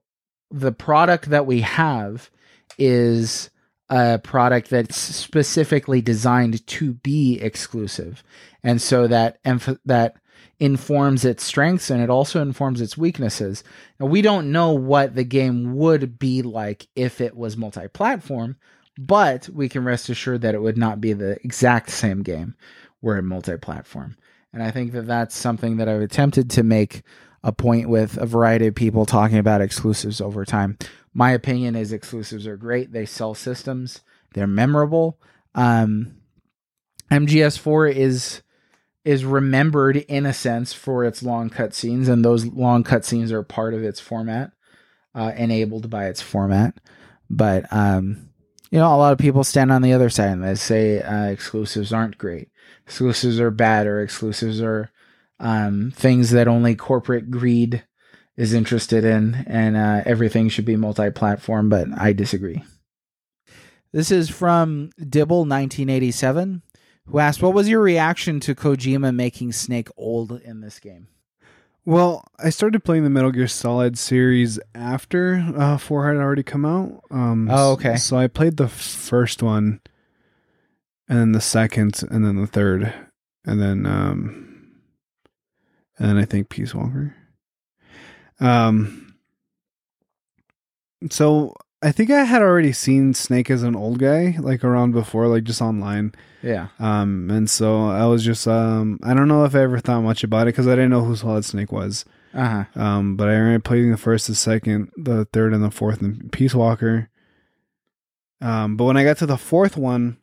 [0.51, 2.29] the product that we have
[2.77, 3.49] is
[3.89, 8.23] a product that's specifically designed to be exclusive,
[8.63, 10.17] and so that emph- that
[10.59, 13.63] informs its strengths and it also informs its weaknesses.
[13.99, 18.55] Now, we don't know what the game would be like if it was multi-platform,
[18.97, 22.55] but we can rest assured that it would not be the exact same game
[23.01, 24.17] were it multi-platform.
[24.53, 27.03] And I think that that's something that I've attempted to make
[27.43, 30.77] a point with a variety of people talking about exclusives over time.
[31.13, 32.91] My opinion is exclusives are great.
[32.91, 34.01] They sell systems.
[34.33, 35.19] They're memorable.
[35.53, 36.15] Um,
[37.11, 38.41] MGS4 is
[39.03, 43.75] is remembered in a sense for its long cutscenes, and those long cutscenes are part
[43.75, 44.51] of its format,
[45.13, 46.79] uh, enabled by its format.
[47.29, 48.29] But um,
[48.75, 51.27] you know, a lot of people stand on the other side and they say uh,
[51.27, 52.49] exclusives aren't great,
[52.85, 54.91] exclusives are bad, or exclusives are
[55.39, 57.85] um, things that only corporate greed
[58.35, 61.69] is interested in, and uh, everything should be multi-platform.
[61.69, 62.65] But I disagree.
[63.93, 66.61] This is from Dibble, 1987
[67.05, 71.07] who asked, "What was your reaction to Kojima making Snake old in this game?"
[71.85, 76.65] Well, I started playing the Metal Gear Solid series after uh, four had already come
[76.65, 77.01] out.
[77.11, 77.95] Um, Oh, okay.
[77.97, 79.81] So I played the first one,
[81.07, 82.91] and then the second, and then the third,
[83.45, 84.71] and then um,
[85.99, 87.15] and then I think Peace Walker.
[88.39, 89.15] Um.
[91.11, 91.55] So
[91.85, 95.43] I think I had already seen Snake as an old guy, like around before, like
[95.43, 96.15] just online.
[96.41, 100.01] Yeah, Um, and so I was just um, I don't know if I ever thought
[100.01, 102.03] much about it because I didn't know who Solid Snake was.
[102.33, 102.81] Uh huh.
[102.81, 106.29] Um, but I remember playing the first, the second, the third, and the fourth in
[106.31, 107.09] Peace Walker.
[108.41, 110.17] Um, but when I got to the fourth one,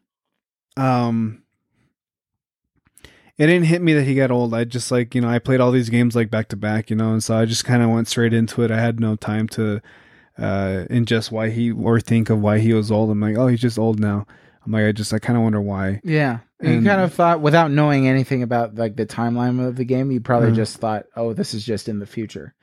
[0.77, 1.45] um,
[3.39, 4.53] it didn't hit me that he got old.
[4.53, 6.97] I just like you know I played all these games like back to back, you
[6.97, 8.73] know, and so I just kind of went straight into it.
[8.73, 9.81] I had no time to
[10.39, 13.11] uh and just why he or think of why he was old.
[13.11, 14.27] I'm like, oh, he's just old now.
[14.65, 16.01] I'm like, I just I kind of wonder why.
[16.05, 16.39] Yeah.
[16.61, 20.13] And you kind of thought, without knowing anything about like the timeline of the game,
[20.13, 20.55] you probably Mhm.
[20.55, 22.55] just thought, "Oh, this is just in the future."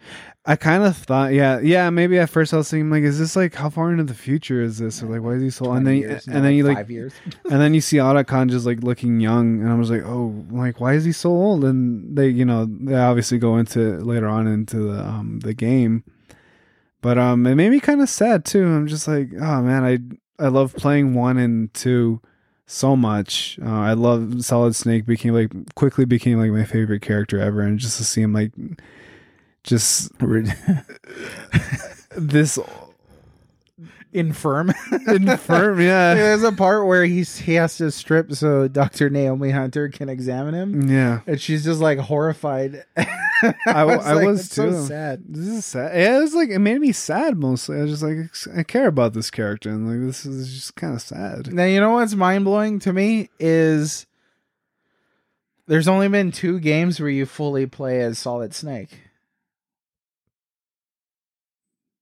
[0.46, 1.90] I kind of thought, yeah, yeah.
[1.90, 4.62] Maybe at first I was thinking, like, is this like how far into the future
[4.62, 5.04] is this?
[5.04, 5.74] Or like, why is he so?
[5.74, 7.12] And then, years, and then you like, five years.
[7.52, 10.80] and then you see Otacon just like looking young, and I was like, oh, like
[10.80, 11.66] why is he so old?
[11.66, 16.06] And they, you know, they obviously go into later on into the um the game,
[17.02, 18.66] but um, it made me kind of sad too.
[18.66, 22.22] I'm just like, oh man, I I love playing one and two
[22.66, 23.60] so much.
[23.64, 27.80] Uh, I love Solid Snake became like quickly became like my favorite character ever, and
[27.80, 28.52] just to see him like
[29.64, 30.12] just
[32.18, 32.60] this
[34.12, 34.74] Infirm.
[35.08, 39.10] infirm, yeah, There's a part where he's he has to strip so Dr.
[39.12, 40.90] Naomi Hunter can examine him.
[40.90, 41.22] yeah.
[41.28, 42.86] And she's just like horrified.
[42.98, 43.06] I
[43.68, 44.72] I, I like, was "That's too.
[44.72, 45.24] So sad.
[45.30, 45.96] This is sad.
[45.96, 47.78] Yeah, it was like it made me sad mostly.
[47.78, 50.96] I was just like I care about this character and like this is just kind
[50.96, 51.54] of sad.
[51.54, 54.08] Now you know what's mind blowing to me is
[55.68, 59.02] there's only been two games where you fully play as Solid Snake.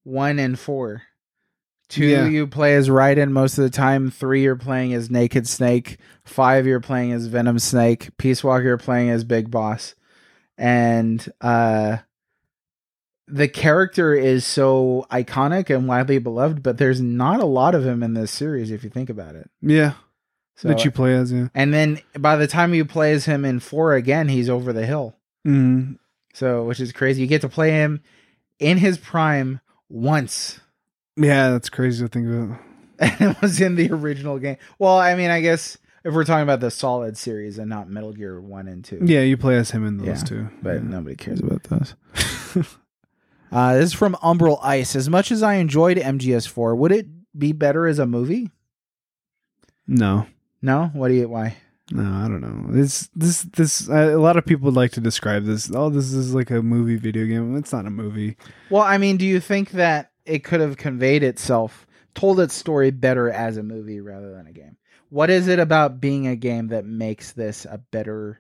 [0.03, 1.03] One and four.
[1.89, 2.27] Two Yeah.
[2.27, 4.11] you play as Raiden most of the time.
[4.11, 5.97] Three you're playing as Naked Snake.
[6.25, 8.09] Five you're playing as Venom Snake.
[8.17, 9.95] Peace Walker you're playing as Big Boss.
[10.57, 11.97] And uh
[13.29, 18.01] the character is so iconic and widely beloved, but there's not a lot of him
[18.01, 19.49] in this series if you think about it.
[19.61, 19.93] Yeah,
[20.55, 21.47] So that you play as yeah.
[21.53, 24.85] and then by the time you play as him in four again, he's over the
[24.85, 25.15] hill.
[25.45, 25.99] Mm.
[26.33, 27.21] So which is crazy.
[27.21, 28.01] You get to play him
[28.59, 29.59] in his prime
[29.89, 30.59] once.
[31.18, 32.59] Yeah, that's crazy to think about.
[32.99, 34.57] And it was in the original game.
[34.80, 38.11] Well, I mean, I guess if we're talking about the solid series and not Metal
[38.11, 38.99] Gear one and two.
[39.03, 40.49] Yeah, you play as him in those Yeah, two.
[40.63, 40.82] But yeah.
[40.82, 41.93] nobody cares about those.
[43.51, 44.95] uh, this is from Umbral Ice.
[44.95, 47.05] As much as I enjoyed MGS4, would it
[47.38, 48.49] be better as a movie?
[49.86, 50.26] no,
[50.61, 50.89] No.
[50.93, 51.30] What do you?
[51.30, 51.55] Why?
[51.91, 52.82] no, I don't know.
[52.82, 55.72] It's this this uh, a lot of people would like to describe this.
[55.74, 57.55] Oh, this is like a movie video game.
[57.55, 58.38] It's not a movie.
[58.70, 62.91] Well, I mean, do you think that it could have conveyed itself, told its story
[62.91, 64.78] better as a movie rather than a game?
[65.09, 68.39] What is it about being a game that makes this a better?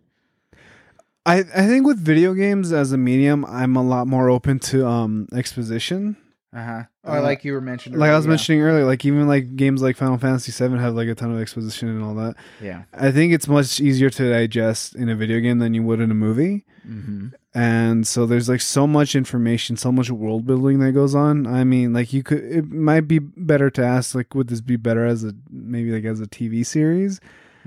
[1.25, 4.85] I I think with video games as a medium, I'm a lot more open to
[4.85, 6.17] um exposition.
[6.55, 6.83] Uh-huh.
[7.03, 9.55] Or Uh, like you were mentioning, Like I was earlier, mentioning earlier, like even like
[9.55, 12.35] games like Final Fantasy VII have like a ton of exposition and all that.
[12.61, 12.83] Yeah.
[12.93, 16.09] I think it's much easier to digest in a video game than you would in
[16.09, 16.65] a movie.
[16.87, 17.27] Mm-hmm.
[17.53, 21.45] And so there's like so much information, so much world building that goes on.
[21.47, 24.77] I mean, like you could it might be better to ask like would this be
[24.77, 27.19] better as a maybe like as a TV series?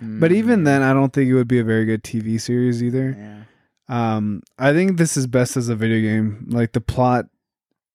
[0.02, 3.14] But even then I don't think it would be a very good TV series either.
[3.18, 4.14] yeah.
[4.14, 6.46] Um I think this is best as a video game.
[6.48, 7.26] Like the plot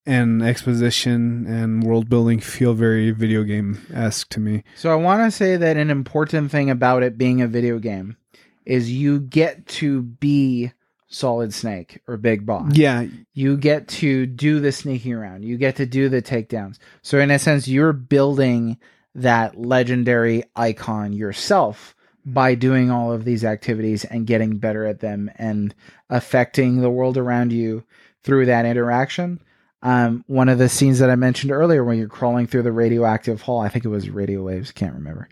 [0.06, 4.64] and exposition and world building feel very video game esque to me.
[4.76, 8.18] So I want to say that an important thing about it being a video game
[8.66, 10.72] is you get to be
[11.08, 12.76] Solid Snake or Big Boss.
[12.76, 15.44] Yeah, You get to do the sneaking around.
[15.46, 16.78] You get to do the takedowns.
[17.02, 18.78] So in a sense, you're building
[19.14, 21.96] that legendary icon yourself
[22.26, 25.74] by doing all of these activities and getting better at them and
[26.10, 27.84] affecting the world around you
[28.24, 29.40] through that interaction.
[29.86, 33.42] Um, one of the scenes that I mentioned earlier, when you're crawling through the radioactive
[33.42, 35.30] hall, I think it was radio waves, can't remember,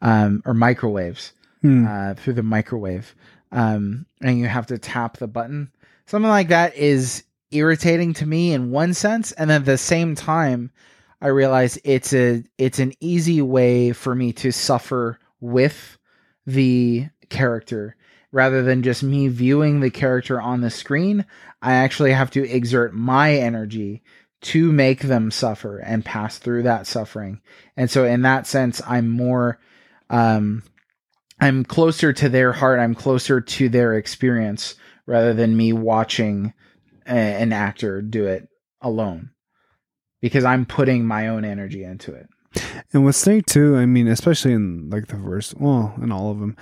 [0.00, 1.32] um, or microwaves
[1.62, 1.86] Hmm.
[1.88, 3.16] uh, through the microwave,
[3.50, 5.70] um, and you have to tap the button.
[6.06, 10.70] Something like that is irritating to me in one sense, and at the same time,
[11.20, 15.98] I realize it's a it's an easy way for me to suffer with
[16.46, 17.95] the character
[18.32, 21.24] rather than just me viewing the character on the screen.
[21.62, 24.02] I actually have to exert my energy
[24.42, 27.40] to make them suffer and pass through that suffering.
[27.76, 29.58] And so in that sense, I'm more
[30.10, 30.62] um
[31.40, 34.74] I'm closer to their heart, I'm closer to their experience
[35.06, 36.52] rather than me watching
[37.06, 38.48] a, an actor do it
[38.80, 39.30] alone.
[40.20, 42.28] Because I'm putting my own energy into it.
[42.92, 46.38] And with Snake too, I mean, especially in like the first, well, in all of
[46.40, 46.56] them,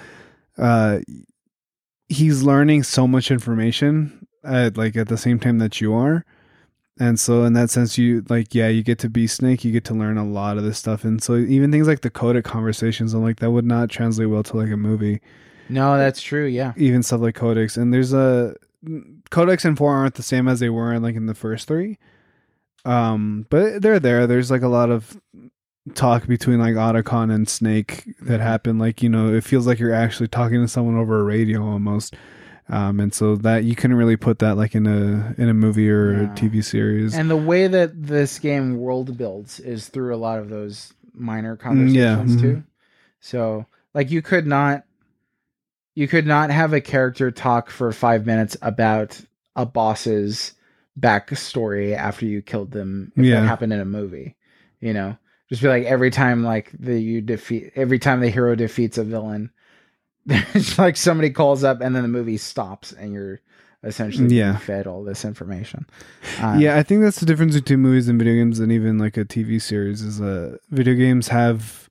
[0.59, 1.01] uh,
[2.09, 6.25] he's learning so much information at like at the same time that you are,
[6.99, 9.85] and so in that sense, you like, yeah, you get to be Snake, you get
[9.87, 13.15] to learn a lot of this stuff, and so even things like the codec conversations,
[13.15, 15.21] I'm like, that would not translate well to like a movie,
[15.69, 16.73] No, that's true, yeah.
[16.77, 18.55] even stuff like codecs, and there's a
[19.31, 21.99] codecs and four aren't the same as they were in like in the first three.
[22.85, 24.27] Um, but they're there.
[24.27, 25.19] There's like a lot of
[25.95, 28.79] talk between like Otacon and Snake that happened.
[28.79, 32.15] Like you know, it feels like you're actually talking to someone over a radio almost.
[32.71, 35.91] Um, and so that you couldn't really put that like in a in a movie
[35.91, 36.23] or Yeah.
[36.33, 37.15] a TV series.
[37.15, 41.57] And the way that this game world builds is through a lot of those minor
[41.57, 42.41] conversations yeah, mhm.
[42.41, 42.63] too.
[43.21, 44.85] So, like, you could not,
[45.95, 49.21] you could not have a character talk for five minutes about
[49.55, 50.55] a boss's
[50.99, 53.13] backstory after you killed them.
[53.17, 53.41] If Yeah.
[53.41, 54.37] that happened in a movie,
[54.81, 55.17] you know,
[55.55, 59.05] just be like every time like the you defeat every time the hero defeats a
[59.05, 59.51] villain,
[60.27, 63.41] it's like somebody calls up and then the movie stops and you're
[63.83, 64.57] essentially Yeah.
[64.57, 65.87] fed all this information.
[66.41, 69.17] Um, yeah, I think that's the difference between movies and video games and even like
[69.17, 71.89] a TV series is uh video games have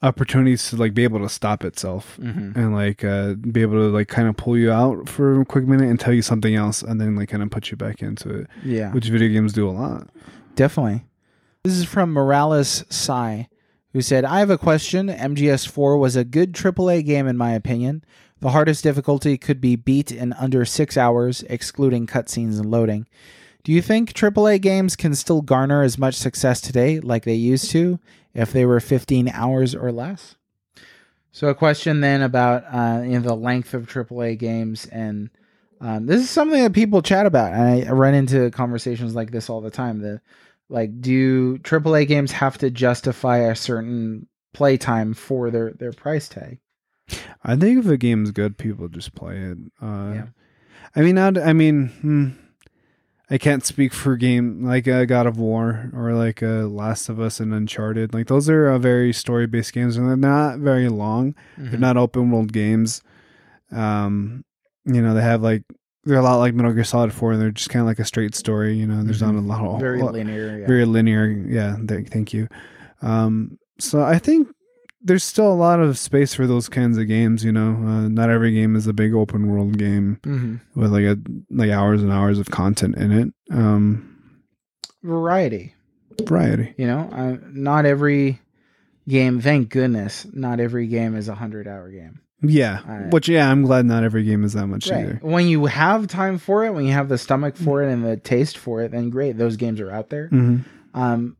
[0.00, 2.54] opportunities to like be able to stop itself mhm.
[2.54, 5.66] and like uh be able to like kind of pull you out for a quick
[5.66, 8.28] minute and tell you something else and then like kind of put you back into
[8.30, 10.08] it, Yeah, which video games do a lot.
[10.54, 11.04] definitely.
[11.64, 13.48] This is from Morales Sai,
[13.92, 15.08] who said, I have a question.
[15.08, 18.04] MGS4 was a good AAA game, in my opinion.
[18.40, 23.08] The hardest difficulty could be beat in under six hours, excluding cutscenes and loading.
[23.64, 27.70] Do you think AAA games can still garner as much success today like they used
[27.72, 27.98] to
[28.34, 30.36] if they were 15 hours or less?
[31.32, 35.28] So, a question then about uh, you know, the length of AAA games, and
[35.80, 37.52] um, this is something that people chat about.
[37.52, 40.00] And I run into conversations like this all the time.
[40.00, 40.20] The
[40.68, 46.58] like, do AAA games have to justify a certain playtime for their their price tag?
[47.42, 49.58] I think if a game's good, people just play it.
[49.80, 50.26] Uh, Yeah.
[50.96, 52.28] I mean, not, I mean, hmm,
[53.30, 57.20] I can't speak for game like uh, God of War or like uh, Last of
[57.20, 58.14] Us and Uncharted.
[58.14, 61.34] Like those are uh, very story based games and they're not very long.
[61.58, 61.70] Mm-hmm.
[61.70, 63.02] They're not open world games.
[63.70, 64.44] Um,
[64.86, 65.62] you know, they have like
[66.04, 68.04] they're a lot like Metal Gear Solid Four, and they're just kind of like a
[68.04, 68.74] straight story.
[68.76, 69.80] You know, there's not a lot of Mm-hmm.
[69.80, 70.58] very lot- linear.
[70.60, 70.66] Yeah.
[70.66, 71.26] very linear.
[71.26, 72.48] Yeah, th- thank you.
[73.02, 74.48] Um, so I think
[75.02, 77.44] there's still a lot of space for those kinds of games.
[77.44, 81.04] You know, uh, not every game is a big open world game hmm with like
[81.04, 81.16] a
[81.50, 83.32] like hours and hours of content in it.
[83.50, 84.14] Um,
[85.02, 85.74] Variety.
[86.26, 86.74] variety.
[86.76, 88.40] You know, uh, not every
[89.08, 89.40] game.
[89.40, 92.20] Thank goodness, not every game is a hundred hour game.
[92.40, 93.12] Yeah, Alright.
[93.12, 95.00] which yeah, I'm glad not every game is that much Right.
[95.04, 95.18] either.
[95.22, 98.16] When you have time for it, when you have the stomach for it and the
[98.16, 99.36] taste for it, then great.
[99.38, 100.28] Those games are out there.
[100.28, 100.58] hmm
[100.94, 101.36] Um,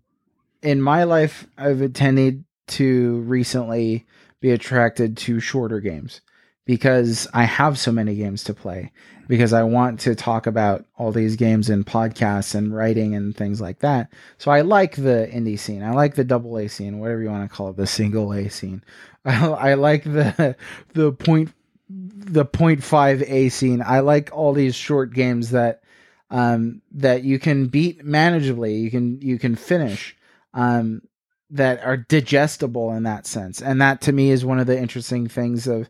[0.62, 4.07] in my life, I've tended to recently
[4.40, 6.20] be attracted to shorter games
[6.66, 8.92] because I have so many games to play.
[9.29, 13.61] Because I want to talk about all these games in podcasts and writing and things
[13.61, 14.11] like that.
[14.39, 15.83] So I like the indie scene.
[15.83, 18.49] I like the double A scene, whatever you want to call it, the single A
[18.49, 18.83] scene.
[19.24, 20.57] I, I like the
[20.95, 21.53] the point
[21.91, 23.83] the point five A scene.
[23.85, 25.83] I like all these short games that
[26.31, 28.81] um, that you can beat manageably.
[28.81, 30.16] You can you can finish
[30.55, 31.03] um,
[31.51, 35.29] that are digestible in that sense, and that to me is one of the interesting
[35.29, 35.89] things of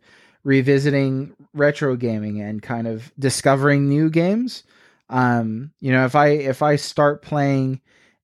[0.49, 4.63] revisiting retro gaming and kind of discovering new games.
[5.11, 7.83] Um, you know, if I if I start playing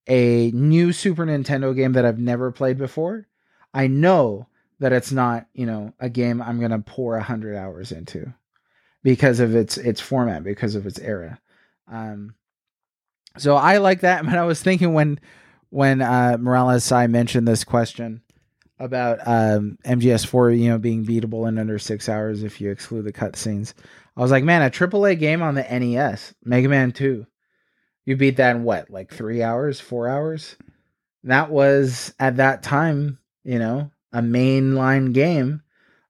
[0.09, 3.27] a new Super Nintendo game that I've never played before,
[3.75, 4.49] I know
[4.79, 8.33] that it's not you know a game I'm gonna pour a hundred hours into
[9.03, 11.39] because of its its format, because of its era.
[11.93, 12.37] Um,
[13.37, 14.25] so I like that.
[14.25, 15.21] But I was thinking when
[15.69, 18.23] when uh, Morales Sai mentioned this question
[18.85, 23.13] about um, MGS4, you know, being beatable in under six hours if you exclude the
[23.13, 23.73] cutscenes,
[24.17, 27.27] I was like, man, a AAA game on the NES, Mega Man Two,
[28.05, 30.57] you beat that in what, like three hours, four hours?
[31.25, 35.63] That was at that time, you know, a mainline game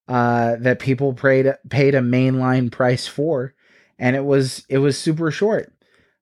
[0.08, 3.54] uh, that people paid paid a mainline price for,
[3.98, 5.72] and it was it was super short.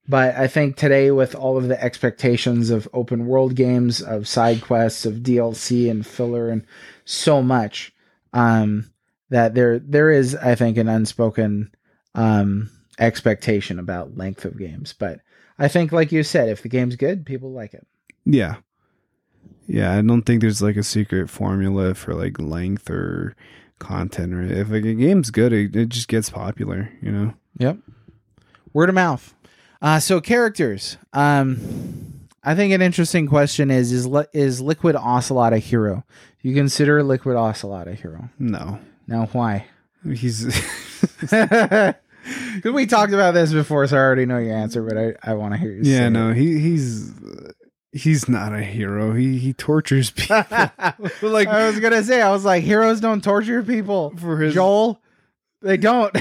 [0.09, 4.61] But I think today, with all of the expectations of open world games, of side
[4.61, 6.65] quests, of DLC and filler, and
[7.05, 7.93] so much,
[8.33, 8.91] um,
[9.31, 11.71] that there there is, I think, an unspoken
[12.15, 12.69] um,
[12.99, 14.93] expectation about length of games.
[14.93, 15.21] But
[15.59, 17.87] I think, like you said, if the game's good, people like it.
[18.25, 18.57] Yeah.
[19.69, 23.37] Yeah, I don't think there's like a secret formula for like length or
[23.79, 27.35] content or if like a game's good, it, it just gets popular, you know.
[27.59, 27.79] Yep.
[28.73, 29.35] Word of mouth.
[29.83, 30.97] Uh, so characters.
[31.13, 36.05] Um, I think an interesting question is is li- is Liquid Ocelot a hero?
[36.41, 38.31] Do you consider Liquid Ocelot a hero?
[38.39, 38.79] No.
[39.07, 39.67] Now, why?
[40.05, 40.45] He's
[41.21, 41.95] Because
[42.65, 45.55] we talked about this before, so I already know your answer, but I, I want
[45.55, 45.83] to hear you.
[45.83, 47.13] Yeah, no, he he's
[47.93, 49.13] he's not a hero.
[49.15, 50.37] He he tortures people.
[51.23, 54.15] like I was gonna say, I was like, heroes don't torture people.
[54.17, 55.01] for his Joel,
[55.61, 56.17] they don't.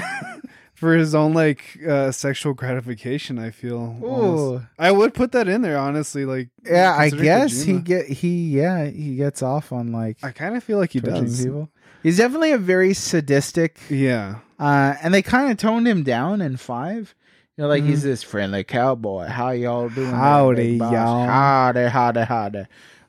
[0.82, 3.38] For his own like uh, sexual gratification.
[3.38, 3.96] I feel.
[4.02, 4.66] Ooh.
[4.76, 6.24] I would put that in there honestly.
[6.24, 10.56] Like Yeah, I guess he get he yeah he gets off on like I kind
[10.56, 11.44] of feel like he does.
[11.44, 11.70] people.
[12.02, 14.40] He's definitely a very sadistic, Yeah.
[14.58, 17.14] uh, and they kind of toned him down in five.
[17.56, 17.86] You know, like Mhm.
[17.86, 19.26] he's this friendly cowboy.
[19.28, 20.10] How y'all doing?
[20.10, 21.26] Howdy, y'all.
[21.26, 22.64] Howdy, howdy, howdy.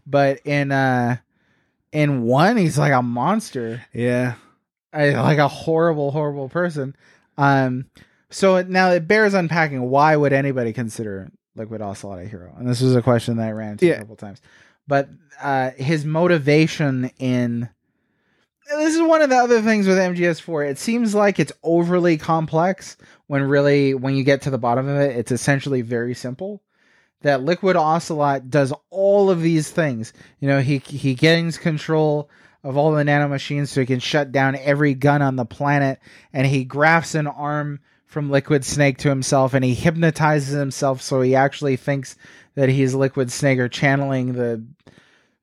[0.05, 1.17] But in uh,
[1.91, 3.83] in one, he's like a monster.
[3.93, 4.35] Yeah.
[4.95, 6.95] I, like a horrible, horrible person.
[7.37, 7.85] Um,
[8.29, 9.81] so now it bears unpacking.
[9.89, 12.53] Why would anybody consider Liquid Ocelot a hero?
[12.57, 13.93] And this was a question that I ran into Yeah.
[13.93, 14.41] a couple times.
[14.87, 15.09] But
[15.41, 17.69] uh, his motivation in
[18.77, 20.69] this is one of the other things with MGS4.
[20.69, 22.97] It seems like it's overly complex
[23.27, 26.61] when really, when you get to the bottom of it, it's essentially very simple.
[27.21, 30.11] That Liquid Ocelot does all of these things.
[30.39, 32.29] You know, he he gains control
[32.63, 35.99] of all the nanomachines so he can shut down every gun on the planet,
[36.31, 41.21] and he grafts an arm from Liquid Snake to himself, and he hypnotizes himself so
[41.21, 42.15] he actually thinks
[42.55, 44.63] that he's Liquid Snake or channeling the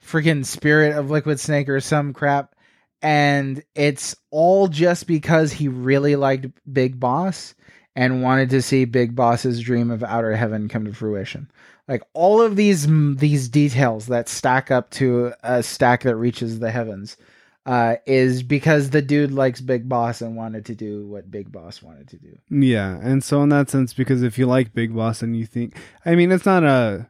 [0.05, 2.55] freaking spirit of Liquid Snake or some crap.
[3.03, 7.55] And it's all just because he really liked Big Boss
[7.97, 11.51] and wanted to see Big Boss's dream of Outer Haven come to fruition.
[11.89, 12.87] Like all of these
[13.17, 17.17] these details that stack up to a stack that reaches the heavens
[17.67, 21.83] uh, is because the dude likes Big Boss and wanted to do what Big Boss
[21.83, 22.39] wanted to do.
[22.49, 25.77] Yeah, and so in that sense, because if you like Big Boss and you think,
[26.07, 27.09] I mean, it's not a,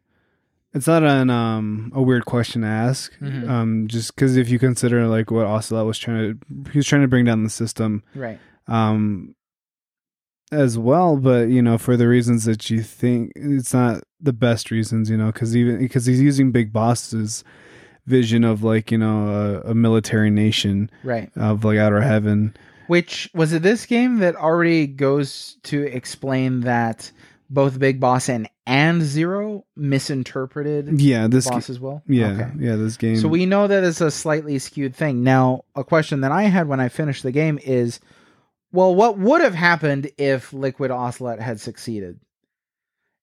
[0.74, 3.12] it's not an um a weird question to ask.
[3.20, 3.48] Mhm.
[3.48, 7.02] Um, just because if you consider like what Ocelot was trying to, he was trying
[7.02, 8.38] to bring down the system, Right.
[8.66, 9.34] um,
[10.52, 11.16] as well.
[11.16, 15.08] But you know, for the reasons that you think, it's not the best reasons.
[15.10, 17.44] You know, because even because he's using Big Boss's
[18.06, 21.30] vision of like you know a, a military nation Right.
[21.36, 22.56] of like Outer Haven.
[22.88, 27.12] Which was it this game that already goes to explain that
[27.48, 31.48] both Big Boss and and Zero misinterpreted Yeah, this.
[31.48, 32.02] Boss as well?
[32.08, 32.50] yeah, Okay.
[32.58, 33.16] yeah, this game.
[33.16, 35.22] So we know that it's a slightly skewed thing.
[35.22, 38.00] Now, a question that I had when I finished the game is
[38.72, 42.20] well, what would have happened if Liquid Ocelot had succeeded?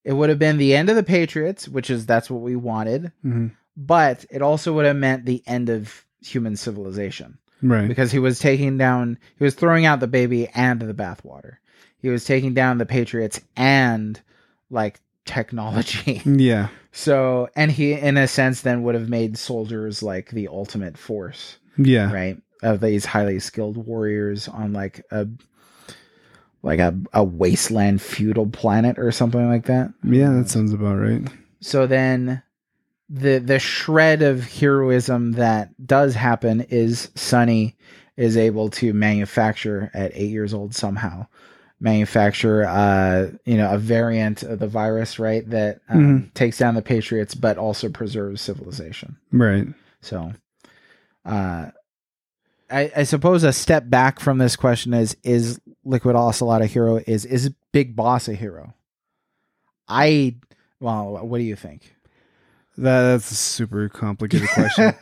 [0.03, 3.11] It would have been the end of the Patriots, which is that's what we wanted,
[3.25, 3.51] Mhm.
[3.75, 7.87] but it also would have meant the end of human civilization right.
[7.87, 11.57] because he was taking down he was throwing out the baby and the bathwater.
[11.99, 14.19] He was taking down the Patriots and
[14.69, 16.21] like technology.
[16.25, 16.69] Yeah.
[16.93, 21.57] So, and he, in a sense, then would have made soldiers like the ultimate force,
[21.77, 22.11] Yeah.
[22.11, 22.41] right?
[22.63, 25.27] Of these highly skilled warriors on like a,
[26.63, 29.93] like a, a wasteland feudal planet or something like that.
[30.03, 31.21] Yeah, that sounds about right.
[31.59, 32.41] So then,
[33.09, 37.75] the the shred of heroism that does happen is Sunny
[38.17, 41.27] is able to manufacture at eight years old somehow
[41.79, 46.81] manufacture uh you know a variant of the virus right that um, takes down the
[46.81, 49.67] patriots but also preserves civilization Right.
[50.01, 50.33] so
[51.23, 51.67] uh
[52.69, 56.99] I, I suppose a step back from this question is is liquid ocelot a hero
[57.07, 58.73] is is big boss a hero
[59.87, 60.35] i
[60.79, 61.95] well what do you think
[62.77, 64.93] That that's a super complicated question.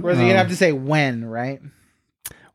[0.00, 1.60] Whereas you'd Um, have to say when, right?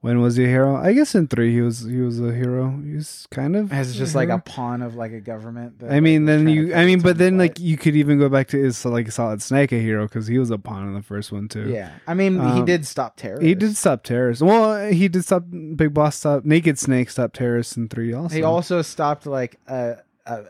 [0.02, 0.76] When was he a hero?
[0.76, 2.80] I guess in three he was he was a hero.
[2.84, 5.80] He's kind of As just a like a pawn of like a government.
[5.80, 6.74] that, I mean, like, then you.
[6.74, 9.72] I mean, but then like you could even go back to is like Solid Snake
[9.72, 11.70] a hero because he was a pawn in the first one too.
[11.70, 11.92] yeah.
[12.08, 13.46] I mean, he Um, did stop terrorists.
[13.46, 14.42] He did stop terrorists.
[14.42, 15.44] Well, he did stop
[15.76, 18.36] Big Boss stop Naked Snake stop terrorists in three also.
[18.36, 20.44] He also stopped like a a,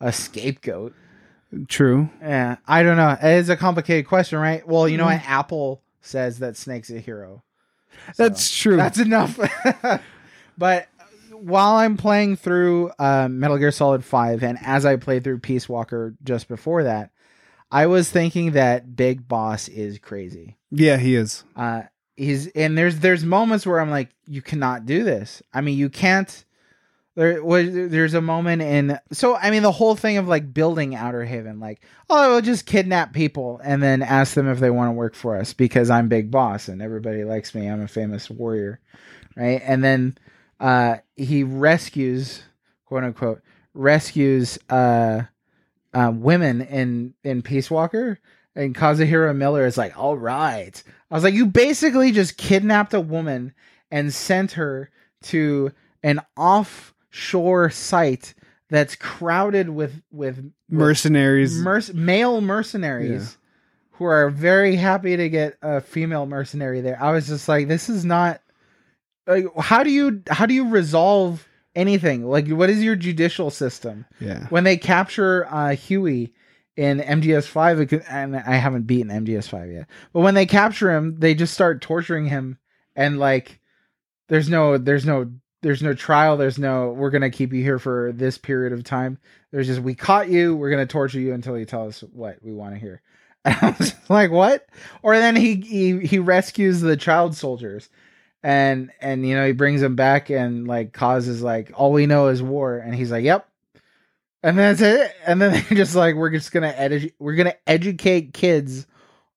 [0.00, 0.94] a scapegoat.
[1.68, 2.08] true.
[2.20, 3.16] Yeah, I don't know.
[3.22, 4.66] It's a complicated question, right?
[4.66, 5.18] Well, you know Mm.
[5.20, 5.28] what?
[5.28, 7.42] Apple says that Snake's a hero.
[8.16, 8.76] That's true.
[8.76, 9.38] That's enough.
[10.58, 10.88] but
[11.32, 15.68] while I'm playing through uh, Metal Gear Solid 5 and as I played through Peace
[15.68, 17.10] Walker just before that,
[17.70, 20.56] I was thinking that Big Boss is crazy.
[20.70, 21.44] yeah, he is.
[21.54, 21.82] Uh,
[22.16, 25.42] he's and there's there's moments where I'm like, you cannot do this.
[25.52, 26.44] I mean, you can't.
[27.16, 30.94] There was there's a moment in so I mean the whole thing of like building
[30.94, 34.88] Outer Haven, like oh we'll just kidnap people and then ask them if they want
[34.88, 37.66] to work for us because I'm Big Boss and everybody likes me.
[37.66, 38.80] I'm a famous warrior,
[39.36, 39.60] right?
[39.64, 40.18] And then
[40.60, 42.42] uh, he rescues
[42.86, 43.42] quote unquote
[43.74, 45.22] rescues uh,
[45.92, 48.20] uh, women in in Peace Walker
[48.54, 50.82] and Kazuhiro Miller is like, all right.
[51.10, 53.54] I was like, you basically just kidnapped a woman
[53.90, 54.90] and sent her
[55.24, 55.72] to
[56.02, 56.20] an
[57.10, 58.34] offshore site
[58.68, 61.58] that's crowded with with, with Mercenaries.
[61.58, 63.36] merc- male mercenaries
[63.92, 67.00] who are very happy to get a female mercenary there.
[67.02, 68.40] I was just like, this is not
[69.26, 72.24] like how do you how do you resolve anything.
[72.26, 74.06] Like, what is your judicial system?
[74.20, 74.46] Yeah.
[74.48, 76.32] When they capture uh, Huey
[76.76, 81.52] in MGS5, and I haven't beaten MGS5 yet, but when they capture him, they just
[81.54, 82.58] start torturing him,
[82.96, 83.60] and like,
[84.28, 85.30] there's no, there's no,
[85.62, 86.36] there's no trial.
[86.36, 89.18] There's no, we're gonna keep you here for this period of time.
[89.50, 90.56] There's just, we caught you.
[90.56, 93.02] We're gonna torture you until you tell us what we want to hear.
[93.44, 94.66] And I was like, what?
[95.02, 97.88] Or then he he he rescues the child soldiers,
[98.42, 102.28] and and you know he brings them back and like causes like all we know
[102.28, 103.46] is war, and he's like, yep.
[104.42, 105.14] And then that's it.
[105.26, 108.86] And then they're just like, we're just gonna edu- we're gonna educate kids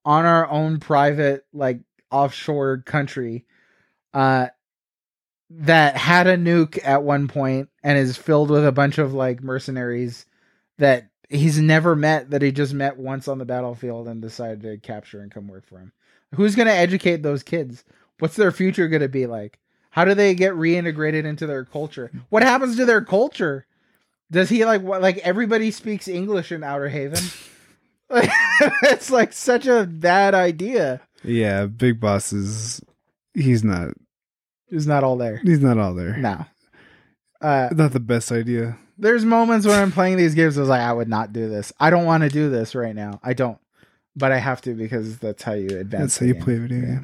[0.06, 1.80] on our own private like
[2.12, 3.46] offshore country,
[4.14, 4.48] uh,
[5.60, 9.44] that had a nuke at one point and is filled with a bunch of like
[9.44, 10.26] mercenaries
[10.78, 14.78] that he's never met that he just met once on the battlefield and decided to
[14.78, 15.92] capture and come work for him.
[16.36, 17.84] Who's going to educate those kids?
[18.20, 19.60] What's their future going to be like?
[19.92, 22.12] How do they get reintegrated into their culture?
[22.30, 23.68] What happens to their culture?
[24.32, 27.24] Does he like what like everybody speaks English in Outer Haven?
[28.84, 31.02] It's like such a bad idea.
[31.24, 32.80] Yeah, Big Boss is
[33.34, 33.94] he's not
[34.74, 35.38] It's not all there.
[35.44, 36.18] he's not all there.
[36.18, 36.46] No.
[37.42, 38.78] Uh, Not the best idea.
[38.98, 41.74] there's moments when I'm playing these games, I was like, I would not do this.
[41.80, 43.20] I don't want to do this right now.
[43.22, 43.58] I don't,
[44.16, 46.18] but I have to because that's how you advance.
[46.18, 46.44] That's how you game.
[46.44, 47.00] play a video Yeah.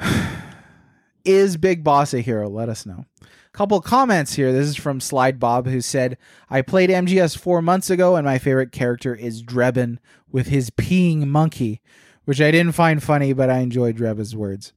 [0.00, 0.20] game.
[1.24, 2.48] Is Big Boss a hero?
[2.48, 3.04] Let us know.
[3.52, 4.52] Couple comments here.
[4.52, 6.16] This is from Slide Bob who said,
[6.48, 9.98] I played MGS four months ago and my favorite character is Drebin
[10.30, 11.80] with his peeing monkey,
[12.24, 14.72] which I didn't find funny, but I enjoyed Drebin's words.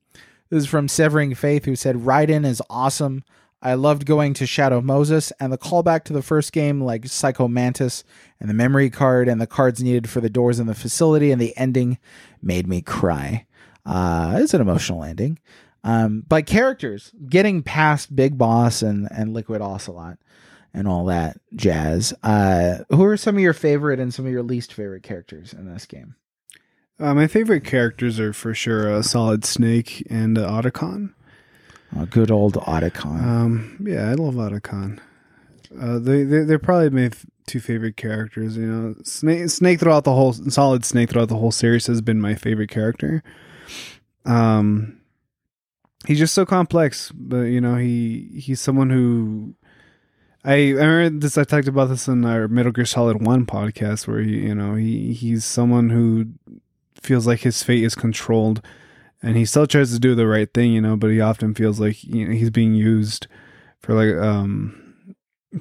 [0.52, 3.24] This is from Severing Faith who said, Raiden is awesome.
[3.62, 7.48] I loved going to Shadow Moses and the callback to the first game, like Psycho
[7.48, 8.04] Mantis
[8.38, 11.40] and the memory card and the cards needed for the doors in the facility and
[11.40, 12.00] the ending
[12.42, 13.46] made me cry.
[13.86, 15.40] Uh, it's an emotional ending.
[15.86, 20.18] Um, but characters getting past Big Boss and, and Liquid Ocelot
[20.74, 22.14] and all that jazz.
[22.24, 25.72] Uh, who are some of your favorite and some of your least favorite characters in
[25.72, 26.16] this game?
[27.02, 31.14] Uh, my favorite characters are for sure uh, Solid Snake and uh, Otacon.
[31.98, 33.24] Oh, good old Otacon.
[33.24, 35.00] Um, yeah, I love Otacon.
[35.80, 38.56] Uh, they they they're probably my f- two favorite characters.
[38.56, 42.22] You know, Snake Snake throughout the whole Solid Snake throughout the whole series has been
[42.22, 43.24] my favorite character.
[44.26, 45.02] Um,
[46.06, 49.56] he's just so complex, but you know he he's someone who.
[50.44, 51.38] I, I remember this.
[51.38, 54.74] I talked about this in our Metal Gear Solid One podcast, where he, you know,
[54.74, 56.30] he he's someone who
[57.02, 58.62] feels like his fate is controlled,
[59.22, 61.80] and he still tries to do the right thing, you know, but he often feels
[61.80, 63.28] like you know, he's being used
[63.80, 64.78] for like um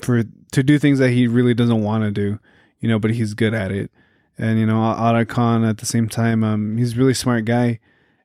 [0.02, 0.22] for
[0.52, 2.38] to do things that he really doesn't want to do,
[2.80, 3.90] you know, but he's good at it.
[4.38, 7.80] And you know, Otacon at the same time, um, he's a really smart guy,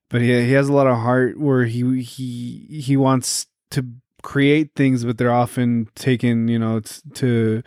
[0.09, 3.85] but he he has a lot of heart where he he he wants to
[4.21, 6.81] create things, but they're often taken, you know,
[7.13, 7.61] to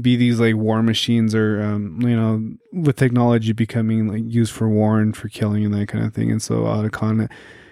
[0.00, 4.68] be these like war machines or um, you know with technology becoming like used for
[4.68, 6.30] war and for killing and that kind of thing.
[6.30, 7.30] And so Otacon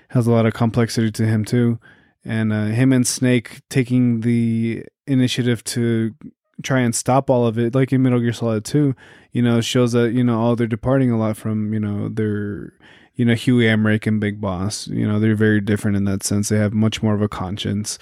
[0.08, 1.78] has a lot of complexity to him too.
[2.24, 6.14] And uh, him and Snake taking the initiative to
[6.62, 8.94] try and stop all of it like in Metal Gear Solid 2
[9.32, 12.74] you know shows that you know oh they're departing a lot from you know their
[13.20, 16.48] you know Huey Emmerich and Big Boss you know they're very different in that sense.
[16.48, 17.98] They have much more of a conscience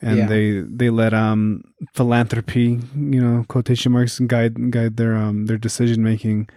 [0.00, 0.26] and Yeah.
[0.32, 0.44] they
[0.80, 1.62] they let um
[1.98, 2.80] philanthropy
[3.14, 6.48] you know quotation marks guide guide their um their decision making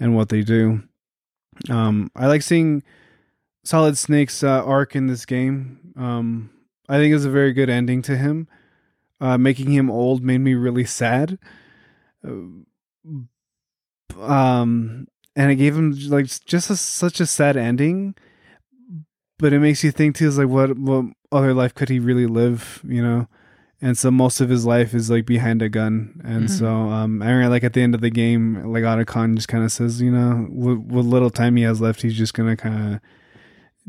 [0.00, 0.82] and what they do.
[1.68, 2.82] Um i like seeing
[3.64, 5.92] solid snake's uh, arc in this game.
[6.06, 6.50] Um
[6.88, 8.48] i think it's a very good ending to him.
[9.20, 11.38] Uh making him old made me really sad.
[12.26, 12.48] Uh,
[14.20, 18.14] um and it gave him like just a, such a sad ending
[19.38, 22.26] but it makes you think too is like what what other life could he really
[22.26, 23.26] live you know
[23.82, 26.50] and so most of his life is like behind a gun and Mhm.
[26.50, 29.64] so um i remember like at the end of the game like otacon just kind
[29.64, 32.94] of says you know with, what little time he has left he's just gonna kind
[32.94, 33.00] of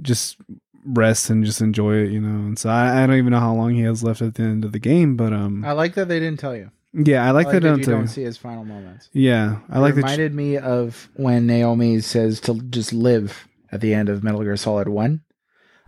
[0.01, 0.37] just
[0.85, 3.53] rest and just enjoy it you know and so I, I don't even know how
[3.53, 6.07] long he has left at the end of the game but um I like that
[6.07, 6.71] they didn't tell you.
[6.93, 9.09] Yeah i like, I that, that you don't see his final moments.
[9.13, 13.81] yeah i like it that reminded me of when Naomi says to just live at
[13.81, 15.21] the end of Metal Gear Solid One,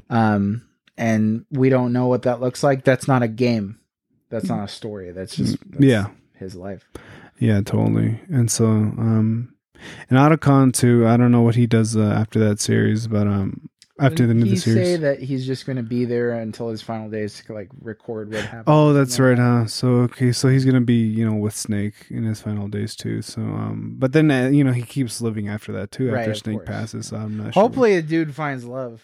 [0.10, 0.66] um,
[0.98, 2.84] and we don't know what that looks like.
[2.84, 3.80] That's not a game.
[4.30, 5.12] That's not a story.
[5.12, 6.88] That's just that's yeah his life.
[7.40, 8.20] Yeah, totally.
[8.30, 9.54] And so, um,
[10.10, 11.08] and Otacon too.
[11.08, 14.44] I don't know what he does uh, after that series, but um, after the end
[14.44, 17.10] Didn't of the he say that he's just going to be there until his final
[17.10, 18.64] days to like record what happened.
[18.68, 19.68] Oh, that's right, huh?
[19.68, 23.22] So okay, so he's gonna be you know with Snake in his final days too.
[23.22, 26.10] So um, but then uh, you know he keeps living after that too.
[26.12, 26.68] Right, After of Snake course.
[26.68, 27.54] passes, so I'm not that.
[27.54, 27.64] sure.
[27.64, 29.04] Hopefully, a dude finds love.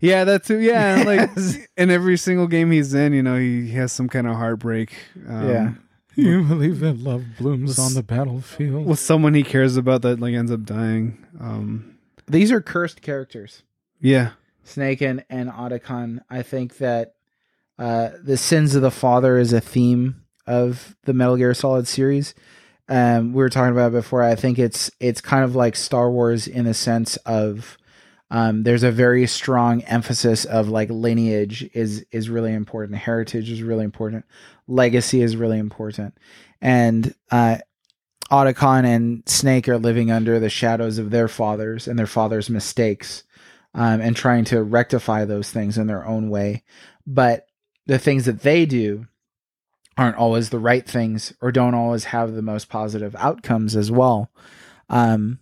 [0.00, 0.58] Yeah, that too.
[0.58, 1.30] Yeah, and like
[1.76, 4.92] in every single game he's in, you know, he has some kind of heartbreak.
[5.28, 5.72] Um, Yeah.
[6.16, 8.86] You believe that love blooms Was- on the battlefield?
[8.86, 11.24] with someone he cares about that like ends up dying.
[11.40, 11.96] Um,
[12.26, 13.62] These are cursed characters.
[14.00, 14.30] Yeah,
[14.64, 16.20] Snake and, Otacon.
[16.30, 17.14] I think that
[17.78, 22.34] uh, the sins of the father is a theme of the Metal Gear Solid series.
[22.88, 24.22] Um, we were talking about before.
[24.22, 27.76] I think it's it's kind of like Star Wars in the sense of
[28.30, 33.62] um, there's a very strong emphasis of like lineage is is really important, heritage is
[33.62, 34.24] really important,
[34.66, 36.16] legacy is really important,
[36.60, 37.58] and uh,
[38.30, 43.24] Otacon and Snake are living under the shadows of their fathers and their fathers' mistakes
[43.74, 46.64] um, and trying to rectify those things in their own way.
[47.06, 47.46] But
[47.86, 49.06] the things that they do
[49.96, 54.30] aren't always the right things or don't always have the most positive outcomes as well.
[54.88, 55.40] Um,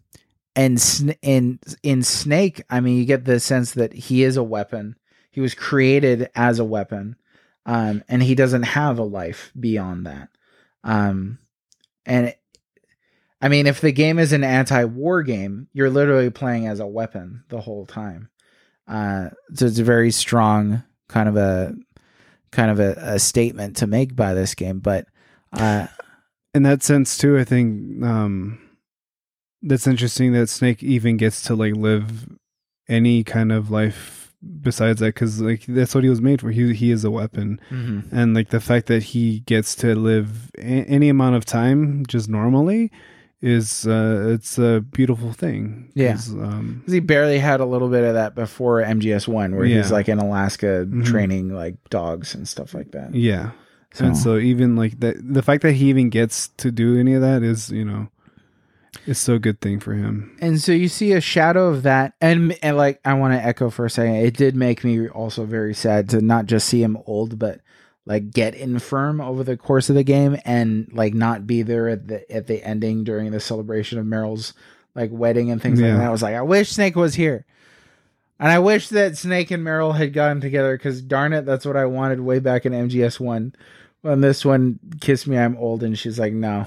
[0.56, 4.96] and in in Snake, I mean, you get the sense that he is a weapon.
[5.30, 7.16] He was created as a weapon,
[7.66, 10.30] um, and he doesn't have a life beyond that.
[10.82, 11.38] Um,
[12.06, 12.34] and
[13.40, 17.44] I mean, if the game is an anti-war game, you're literally playing as a weapon
[17.48, 18.30] the whole time.
[18.88, 21.74] Uh, so it's a very strong kind of a
[22.52, 24.78] kind of a, a statement to make by this game.
[24.78, 25.06] But
[25.52, 25.86] uh,
[26.54, 28.58] in that sense too, I think um,
[29.62, 32.28] that's interesting that Snake even gets to like live
[32.88, 36.50] any kind of life besides that because like that's what he was made for.
[36.50, 37.60] He he is a weapon,
[38.12, 42.28] and like the fact that he gets to live a- any amount of time just
[42.28, 42.90] normally
[43.46, 45.90] is uh it's a beautiful thing.
[45.94, 46.18] Yeah.
[46.30, 50.08] um, he barely had a little bit of that before MGS One, where he's like
[50.08, 51.04] in Alaska Mhm.
[51.06, 53.14] training like dogs and stuff like that.
[53.14, 53.50] yeah.
[53.92, 57.14] So, And so even like that, the fact that he even gets to do any
[57.14, 58.08] of that is, you know,
[59.06, 60.36] it's so good thing for him.
[60.40, 63.70] and so you see a shadow of that, and and like I want to echo
[63.70, 66.98] for a second, it did make me also very sad to not just see him
[67.06, 67.60] old, but
[68.06, 72.06] like get infirm over the course of the game and like not be there at
[72.08, 74.54] the at the ending during the celebration of Meryl's
[74.94, 75.88] like wedding and things Yeah.
[75.90, 76.06] like that.
[76.06, 77.44] I was like, I wish Snake was here.
[78.38, 81.76] And I wish that Snake and Meryl had gotten together because darn it, that's what
[81.76, 83.54] I wanted way back in MGS one.
[84.02, 86.66] When this one kissed me, I'm old, and she's like, no,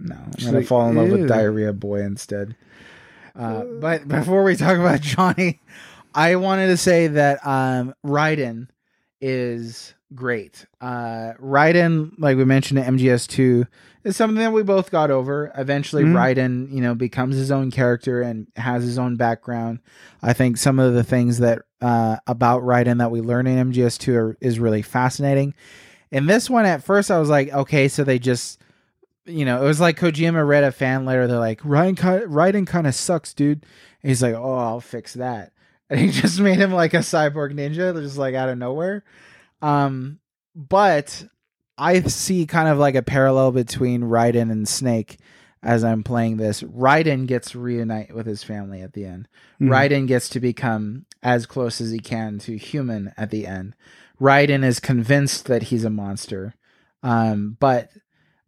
[0.00, 2.54] no, I'm She's gonna like, fall in love "Ew." with Diarrhea Boy instead.
[3.36, 5.60] Uh, but before we talk about Johnny,
[6.14, 8.68] I wanted to say that um, Raiden
[9.22, 10.66] is great.
[10.80, 13.66] Uh, Raiden, like we mentioned at MGS2,
[14.04, 15.50] is something that we both got over.
[15.56, 16.12] Eventually, Mhm.
[16.14, 19.78] Raiden, you know, becomes his own character and has his own background.
[20.22, 24.14] I think some of the things that uh, about Raiden that we learn in MGS2
[24.14, 25.54] are, is really fascinating.
[26.10, 28.60] In this one, at first, I was like, okay, so they just
[29.24, 31.28] you know, it was like Kojima read a fan letter.
[31.28, 33.64] They're like, Ryan, Raiden kind of sucks, dude.
[34.02, 35.52] And he's like, oh, I'll fix that.
[35.96, 39.04] And he just made him like a cyborg ninja, just like out of nowhere.
[39.60, 40.20] Um,
[40.54, 41.24] but
[41.76, 45.18] I see kind of like a parallel between Raiden and Snake
[45.62, 46.62] as I'm playing this.
[46.62, 49.28] Raiden gets to reunite with his family at the end.
[49.60, 49.68] Mhm.
[49.68, 53.74] Raiden gets to become as close as he can to human at the end.
[54.20, 56.54] Raiden is convinced that he's a monster,
[57.02, 57.90] um, but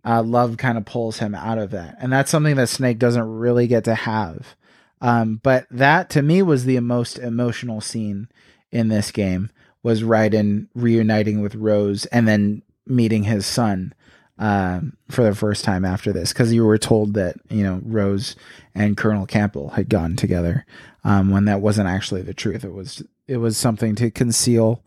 [0.04, 3.28] uh, love kind of pulls him out of that, and that's something that Snake doesn't
[3.28, 4.54] really get to have.
[5.00, 8.28] Um, but that to me was the most emotional scene
[8.70, 9.50] in this game
[9.82, 13.94] was Raiden reuniting with Rose and then meeting his son
[14.38, 18.34] um, for the first time after this because you were told that you know Rose
[18.74, 20.66] and Colonel Campbell had gotten together
[21.04, 22.64] um, when that wasn't actually the truth.
[22.64, 24.82] It was it was something to conceal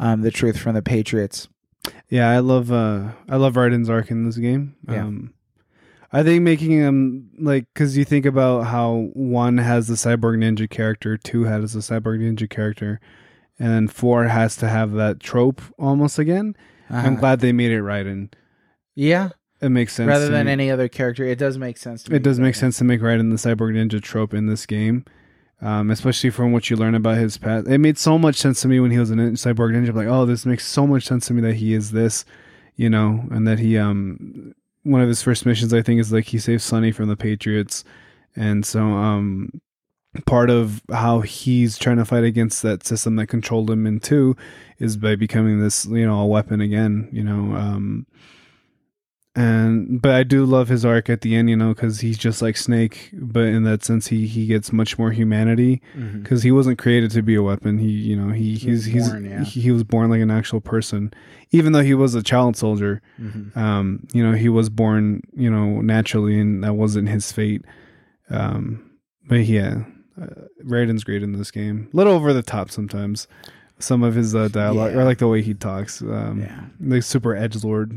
[0.00, 1.48] um, the truth from the Patriots.
[2.08, 4.76] Yeah, I love uh I love Raiden's arc in this game.
[4.88, 5.04] Yeah.
[5.04, 5.34] Um
[6.12, 10.68] I think making him like cuz you think about how 1 has the cyborg ninja
[10.68, 13.00] character, 2 has the cyborg ninja character,
[13.58, 16.54] and then 4 has to have that trope almost again.
[16.90, 17.20] I'm Uh-huh.
[17.20, 18.34] glad they made it right and
[18.94, 19.30] yeah,
[19.60, 20.08] It makes sense.
[20.08, 20.52] rather than me.
[20.52, 22.02] any other character, it does make sense.
[22.04, 25.04] to It does make sense to make Raiden the cyborg ninja trope in this game.
[25.60, 27.66] Um, especially from what you learn about his past.
[27.66, 29.88] It made so much sense to me when he was a nin- cyborg ninja.
[29.88, 32.24] I'm like, oh, this makes so much sense to me that he is this,
[32.76, 36.26] you know, and that he um one of his first missions I think is like
[36.26, 37.84] he saves Sunny from the Patriots,
[38.36, 39.60] and so um
[40.26, 44.36] part of how he's trying to fight against that system that controlled him in two
[44.78, 47.56] is by becoming this you know a weapon again, you know.
[47.56, 48.06] Um,
[49.38, 52.42] and but I do love his arc at the end, you know, because he's just
[52.42, 55.80] like Snake, but in that sense, he he gets much more humanity
[56.22, 57.78] because he wasn't created to be a weapon.
[57.78, 59.44] He, you know, he he's he's born, yeah.
[59.44, 61.12] he, he was born like an actual person,
[61.52, 63.00] even though he was a child soldier.
[63.20, 63.56] Mhm.
[63.56, 67.62] Um, you know, he was born, you know, naturally, and that wasn't his fate.
[68.30, 68.90] Um,
[69.28, 69.84] but yeah,
[70.20, 70.26] Uh,
[70.64, 71.86] Raiden's great in this game.
[71.92, 73.28] A little over the top sometimes.
[73.78, 74.98] Some of his uh, dialogue, Yeah.
[74.98, 76.60] or like the way he talks, um, Yeah.
[76.80, 77.92] like super edge lord.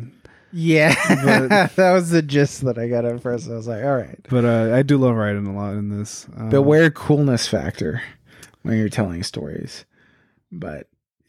[0.54, 3.50] Yeah, But- that was the gist that I got at first.
[3.50, 4.20] I was like, all right.
[4.30, 6.28] But uh, I do love Raiden a lot in this.
[6.36, 8.02] Um, Beware coolness factor
[8.64, 9.86] when you're telling stories,
[10.52, 10.88] but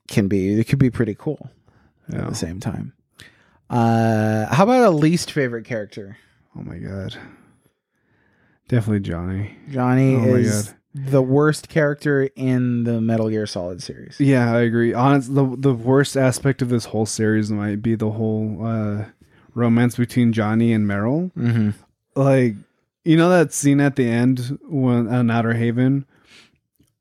[0.09, 1.51] can be it could be pretty cool
[2.13, 2.93] at the same time.
[3.71, 6.19] Uh, how about a least favorite character?
[6.57, 7.17] Oh my god,
[8.69, 9.57] definitely Johnny.
[9.71, 14.21] Johnny Oh my is the worst character in the Metal Gear Solid series.
[14.21, 14.93] Yeah, I agree.
[14.93, 19.05] Honest, the the worst aspect of this whole series might be the whole uh,
[19.55, 21.33] romance between Johnny and Meryl.
[21.33, 21.71] Mm-hmm.
[22.15, 22.55] Like,
[23.05, 26.07] you know that scene at the end when on Outer Haven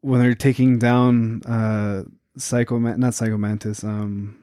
[0.01, 2.03] when they're taking down uh
[2.37, 4.37] Psycho not Psycho Mantis, um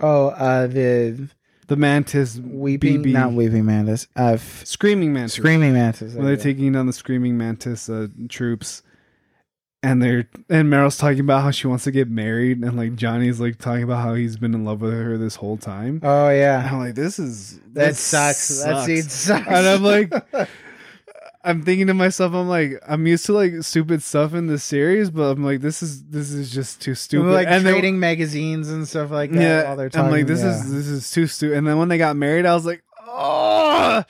[0.00, 1.28] Oh, uh, the
[1.66, 3.12] the Mantis weeping, BB.
[3.12, 5.34] not weeping mantis, uh, f- Screaming Mantis.
[5.34, 6.14] screaming mantis.
[6.14, 8.82] when they're taking down the Screaming Mantis uh, troops.
[9.82, 13.38] And they're and Meryl's talking about how she wants to get married, and like Johnny's
[13.38, 16.00] like talking about how he's been in love with her this whole time.
[16.02, 18.62] oh And yeah, I'm like, this is that this sucks.
[18.64, 19.46] That scene sucks.
[19.46, 20.10] And I'm like,
[21.44, 25.10] I'm thinking to myself, I'm like, I'm used to like stupid stuff in the series,
[25.10, 27.26] but I'm like, this is this is just too stupid.
[27.26, 29.40] were, like and trading magazines and stuff like that.
[29.40, 30.06] yeah, while they're talking.
[30.06, 30.50] I'm like, this yeah.
[30.50, 31.58] is this is too stupid.
[31.58, 34.04] And then when they got married, I was like, oh.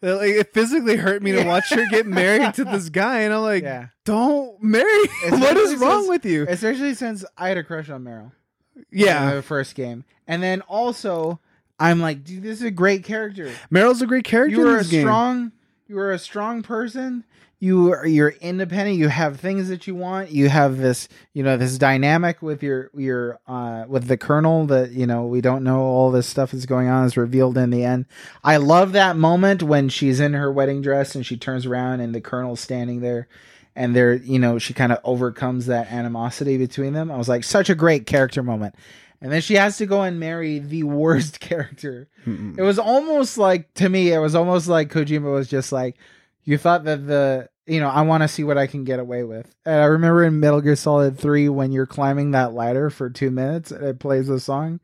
[0.00, 3.42] Like, it physically hurt me to watch her get married to this guy, and I'm
[3.42, 3.88] like, yeah.
[4.04, 5.08] "Don't marry!
[5.28, 8.30] what is wrong since- with you?" Especially since I had a crush on Meryl.
[8.76, 11.40] in Yeah, the first game, and then also
[11.80, 13.52] I'm like, dude, this is a great character.
[13.72, 14.56] Meryl's a great character.
[14.56, 15.02] You in are a game.
[15.02, 15.52] strong.
[15.90, 17.24] You are a strong person.
[17.60, 18.98] You are you're independent.
[18.98, 20.30] You have things that you want.
[20.30, 24.90] You have this, you know, this dynamic with your your uh with the colonel that
[24.90, 27.84] you know we don't know all this stuff is going on is revealed in the
[27.84, 28.04] end.
[28.44, 32.14] I love that moment when she's in her wedding dress and she turns around and
[32.14, 33.26] the colonel's standing there
[33.74, 37.10] and they're you know she kind of overcomes that animosity between them.
[37.10, 38.74] I was like such a great character moment.
[39.20, 42.08] And then she has to go and marry the worst character.
[42.26, 42.58] Mm-mm.
[42.58, 45.96] It was almost like to me, it was almost like Kojima was just like,
[46.44, 49.24] you thought that the you know I want to see what I can get away
[49.24, 49.54] with.
[49.66, 53.30] And I remember in Metal Gear Solid Three when you're climbing that ladder for two
[53.30, 54.80] minutes and it plays the song,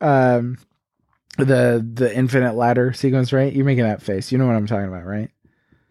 [0.00, 0.58] um,
[1.36, 3.52] the the infinite ladder sequence, right?
[3.52, 4.32] You're making that face.
[4.32, 5.30] You know what I'm talking about, right?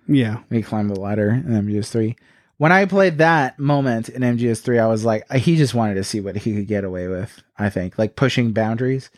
[0.08, 2.16] Yeah, you climb the ladder in MGS Three.
[2.58, 6.04] When I played that moment in MGS Three, I was like, he just wanted to
[6.04, 7.42] see what he could get away with.
[7.58, 9.10] I think like pushing boundaries.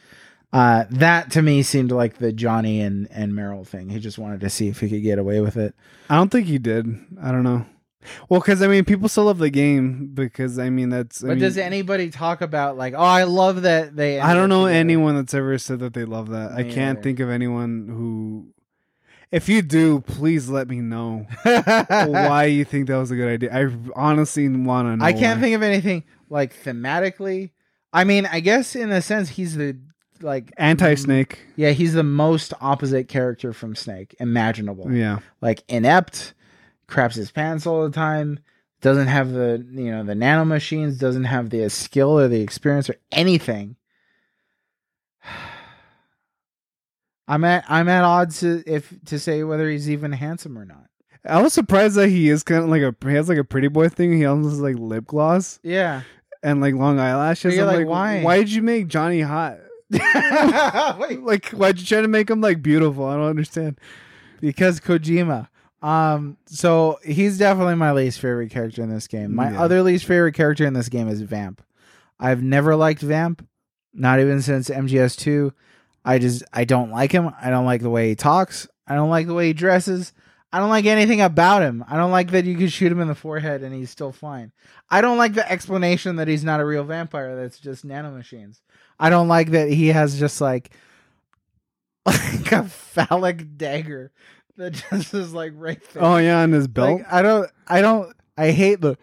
[0.52, 3.90] Uh, that to me seemed like the Johnny and and Meryl thing.
[3.90, 5.76] He just wanted to see if he could get away with it.
[6.10, 6.88] I don't think he did.
[7.22, 7.66] I don't know.
[8.30, 11.24] Well, because I mean, people still love the game because I mean that's.
[11.24, 14.20] I but mean, does anybody talk about like, oh, I love that they?
[14.20, 16.54] I don't know anyone that's ever said that they love that.
[16.54, 17.02] I can't either.
[17.02, 18.54] think of anyone who.
[19.32, 23.54] If you do, please let me know why you think that was a good idea.
[23.54, 25.06] I honestly want to know.
[25.06, 25.42] I can't why.
[25.42, 27.52] think of anything like thematically.
[27.94, 29.78] I mean, I guess in a sense he's the
[30.22, 31.40] like Anti Snake.
[31.56, 34.92] Yeah, he's the most opposite character from Snake imaginable.
[34.92, 35.20] Yeah.
[35.42, 36.34] Like inept,
[36.88, 38.40] craps his pants all the time,
[38.82, 42.96] doesn't have the you know the nanomachines, doesn't have the skill or the experience or
[43.12, 43.76] anything.
[47.30, 50.86] I'm at I'm at odds to, if to say whether he's even handsome or not.
[51.26, 53.68] I was surprised that he is kind of like a he has like a pretty
[53.68, 54.12] boy thing.
[54.14, 56.02] He almost has like lip gloss Yeah.
[56.44, 57.56] and like long eyelashes.
[57.56, 58.22] You're I'm like, why?
[58.24, 59.58] Why did you make Johnny hot?
[61.00, 63.06] Wait, Like, why'd you try to make him like beautiful?
[63.06, 63.80] I don't understand.
[64.42, 65.48] because Kojima.
[65.82, 69.34] Um, so he's definitely my least favorite character in this game.
[69.34, 69.62] My Yeah.
[69.62, 71.62] other least favorite character in this game is Vamp.
[72.20, 73.48] I've never liked Vamp,
[73.94, 75.52] not even since MGS2.
[76.04, 77.32] I just I don't like him.
[77.42, 78.68] I don't like the way he talks.
[78.88, 80.14] I don't like the way he dresses.
[80.52, 81.86] I don't like anything about him.
[81.88, 84.52] I don't like that you could shoot him in the forehead and he's still fine.
[84.90, 87.36] I don't like the explanation that he's not a real vampire.
[87.36, 88.62] That's just nanomachines.
[89.00, 90.72] I don't like that he has just like
[92.06, 94.12] like a phallic dagger
[94.58, 96.04] that just is like right there.
[96.04, 97.00] Oh yeah, on his belt.
[97.00, 97.50] Like, I don't.
[97.68, 98.16] I don't.
[98.38, 98.98] I hate the.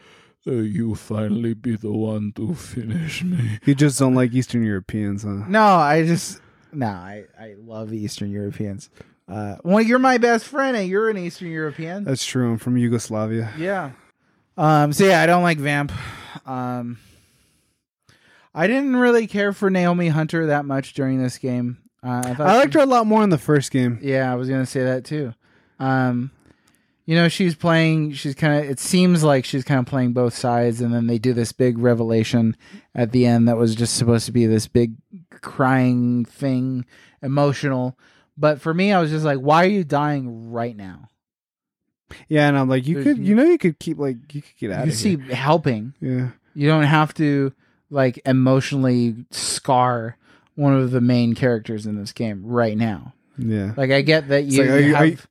[0.47, 3.59] Uh, you finally be the one to finish me.
[3.65, 5.45] you just don't like Eastern Europeans, huh?
[5.49, 6.41] No, I just.
[6.77, 7.25] No, I.
[7.39, 8.91] I love Eastern Europeans.
[9.29, 12.05] Uh, well, you're my best friend, and you're an Eastern European.
[12.05, 12.53] That's true.
[12.53, 13.53] I'm from Yugoslavia.
[13.59, 13.93] Yeah.
[14.57, 14.93] Um.
[14.93, 15.93] So yeah, I don't like Vamp.
[16.47, 16.99] Um.
[18.55, 21.79] I didn't really care for Naomi Hunter that much during this game.
[22.03, 23.99] Uh, I, thought I she- liked her a lot more in the first game.
[24.03, 25.35] Yeah, I was gonna say that too.
[25.79, 26.31] Um,
[27.05, 28.13] you know, she's playing.
[28.13, 28.71] She's kind of.
[28.71, 31.79] It seems like she's kind of playing both sides, and then they do this big
[31.79, 32.57] revelation
[32.95, 34.95] at the end that was just supposed to be this big
[35.43, 36.85] crying thing,
[37.23, 37.99] emotional.
[38.37, 41.09] But for me, I was just like, "Why are you dying right now?
[42.29, 44.57] Yeah, and I'm like, you There's- could, you know, you could keep like, you could
[44.59, 45.95] get out you of helping.
[46.01, 47.53] Yeah, You don't have to
[47.91, 50.17] like emotionally scar
[50.55, 53.13] one of the main characters in this game right now.
[53.39, 55.27] yeah, Like I get that you, like, you you- have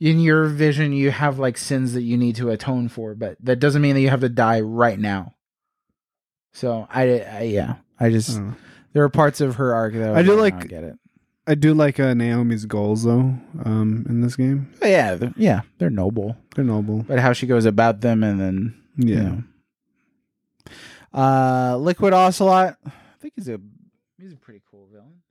[0.00, 3.58] in your vision you have like sins that you need to atone for, but that
[3.58, 5.34] doesn't mean that you have to die right now.
[6.52, 8.54] So I, I yeah, I just I, know.
[8.92, 10.94] There are parts of her arc that I do like, like- get it.
[11.46, 13.34] I do like uh, Naomi's goals though.
[13.64, 17.04] Um, in this game, But yeah, they're, yeah, they're noble, they're noble.
[17.08, 19.42] but how she goes about them and then Yeah, you know.
[21.14, 22.76] Uh, Liquid Ocelot.
[22.86, 22.90] I
[23.20, 23.58] think he's a
[24.20, 25.22] he's a pretty cool villain.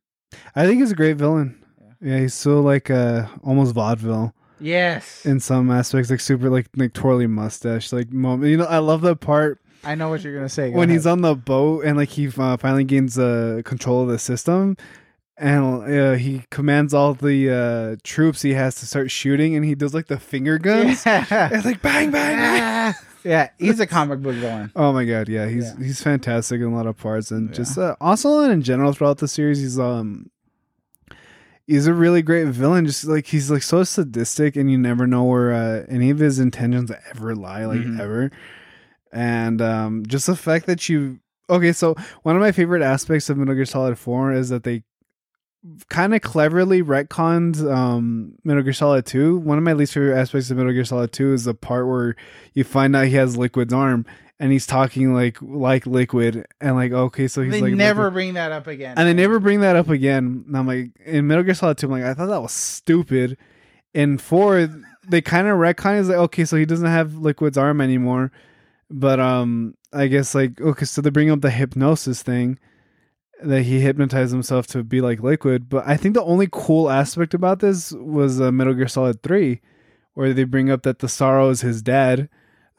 [0.56, 1.64] I think he's a great villain.
[2.02, 2.14] Yeah.
[2.14, 6.94] Yeah, he's so like uh almost vaudeville Yes, in some aspects, like super like like
[6.94, 8.50] twirly mustache, like moment.
[8.50, 10.72] You know, I love that part I know what you're gonna say.
[10.72, 10.98] Go when ahead.
[11.00, 14.76] he's on the boat and like he uh, finally gains uh, control of the system
[15.38, 19.76] and uh, he commands all the uh, troops he has to start shooting and he
[19.76, 21.50] does like the finger guns Yeah.
[21.52, 22.94] it's like bang bang, bang.
[23.24, 24.72] yeah, he's a comic book villain.
[24.76, 25.86] oh my god yeah he's Yeah.
[25.86, 27.56] he's fantastic in a lot of parts and Yeah.
[27.56, 30.30] just uh, also in general throughout the series he's um
[31.66, 35.24] he's a really great villain just like he's like so sadistic and you never know
[35.24, 38.00] where uh, any of his intentions ever lie like Mhm.
[38.00, 38.32] ever
[39.12, 41.20] and um just the fact that you
[41.50, 44.84] okay so one of my favorite aspects of metal gear solid 4 is that they
[45.90, 50.50] kind of cleverly retconned um metal gear solid 2 one of my least favorite aspects
[50.52, 52.16] of metal gear solid 2 is the part where
[52.54, 54.06] you find out he has liquid's arm
[54.40, 58.14] and he's talking like like liquid and like okay so he's They like never Liquid.
[58.14, 58.94] bring that up again.
[58.98, 60.44] and they never bring that up again.
[60.48, 63.38] And i'm like in metal gear solid 2 i'm like i thought that was stupid.
[63.94, 64.70] In 4
[65.10, 68.32] they kind of retcon is like okay so he doesn't have liquid's arm anymore
[68.90, 72.58] but um i guess like okay so they bring up the hypnosis thing
[73.44, 77.34] that he hypnotized himself to be like liquid but i think the only cool aspect
[77.34, 79.60] about this was uh, metal gear solid 3
[80.14, 82.30] where they bring up that the sorrow is his dad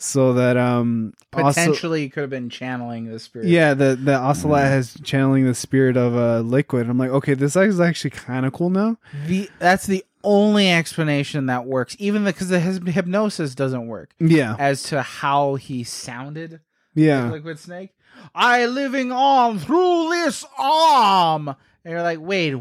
[0.00, 3.48] so that um also- potentially could have been channeling the spirit.
[3.48, 4.68] yeah the the ocelot Mm.
[4.70, 8.52] has channeling the spirit of uh liquid i'm like okay this is actually kind of
[8.52, 11.96] cool now the that's the only explanation that works.
[11.98, 16.60] Even because the his hypnosis doesn't work yeah as to how he sounded.
[16.94, 17.90] yeah Liquid Snake.
[18.34, 21.48] I living on through this arm.
[21.48, 22.54] And you're like, wait,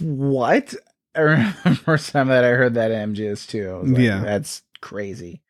[0.00, 0.74] what?
[1.14, 3.70] I remember the first time that I heard that in MGS2.
[3.70, 4.20] I was like, Yeah.
[4.22, 5.42] that's crazy.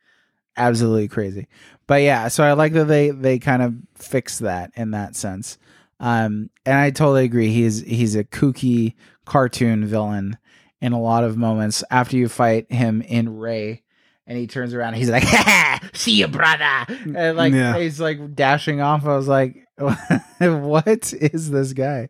[0.56, 1.46] Absolutely crazy.
[1.86, 5.58] But yeah, so I like that they they kind of fixed that in that sense.
[6.00, 7.48] Um and I totally agree.
[7.52, 8.94] He's he's a kooky
[9.24, 10.36] cartoon villain
[10.80, 13.82] in a lot of moments after you fight him in Ray
[14.26, 15.24] and he turns around and he's like,
[15.94, 16.84] see you, brother.
[17.16, 17.78] And like Yeah.
[17.78, 19.04] he's like dashing off.
[19.06, 19.64] I was like,
[20.38, 22.08] what is this guy?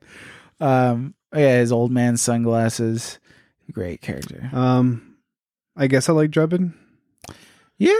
[0.60, 3.18] Um, yeah, his old man sunglasses.
[3.72, 4.48] Great character.
[4.52, 5.14] um
[5.76, 6.72] i guess i like Drebin.
[7.76, 7.92] Yeah.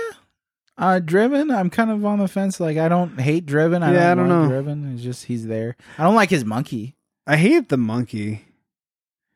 [0.76, 2.60] Uh, Drebin, I'm kind of on the fence.
[2.60, 3.82] Like, I don't hate Drebin.
[3.82, 4.62] I Yeah, I don't, don't like know.
[4.62, 4.94] Drebin.
[4.94, 5.76] It's just he's there.
[5.98, 6.96] I don't like his monkey.
[7.26, 8.44] i hate the monkey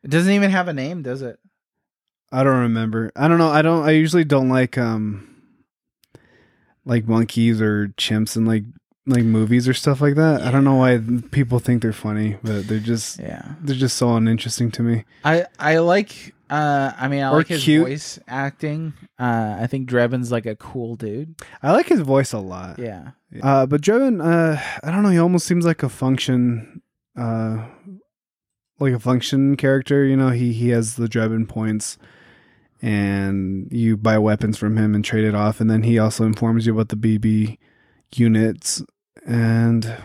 [0.03, 1.39] It doesn't even have a name, does it?
[2.31, 3.11] I don't remember.
[3.15, 3.49] I don't know.
[3.49, 3.83] I don't.
[3.85, 5.29] I usually don't like um
[6.85, 8.63] like monkeys or chimps and like
[9.05, 10.41] like movies or stuff like that.
[10.41, 10.99] I don't know why
[11.31, 13.53] people think they're funny, but they're just Yeah.
[13.61, 15.05] they're just so uninteresting to me.
[15.23, 16.33] I I like.
[16.49, 17.87] Uh, I mean, I Or like his cute.
[17.87, 18.93] voice acting.
[19.17, 21.35] Uh, I think Drebin's like a cool dude.
[21.63, 22.77] I like his voice a lot.
[22.77, 23.11] Yeah.
[23.41, 25.09] Uh, but Drebin, uh, I don't know.
[25.09, 26.83] He almost seems like a function,
[27.17, 27.65] uh,
[28.83, 30.05] like a function character.
[30.05, 31.97] You know, he he has the Drebin points,
[32.81, 36.65] and you buy weapons from him and trade it off, and then he also informs
[36.65, 37.57] you about the BB
[38.15, 38.83] units.
[39.25, 39.97] And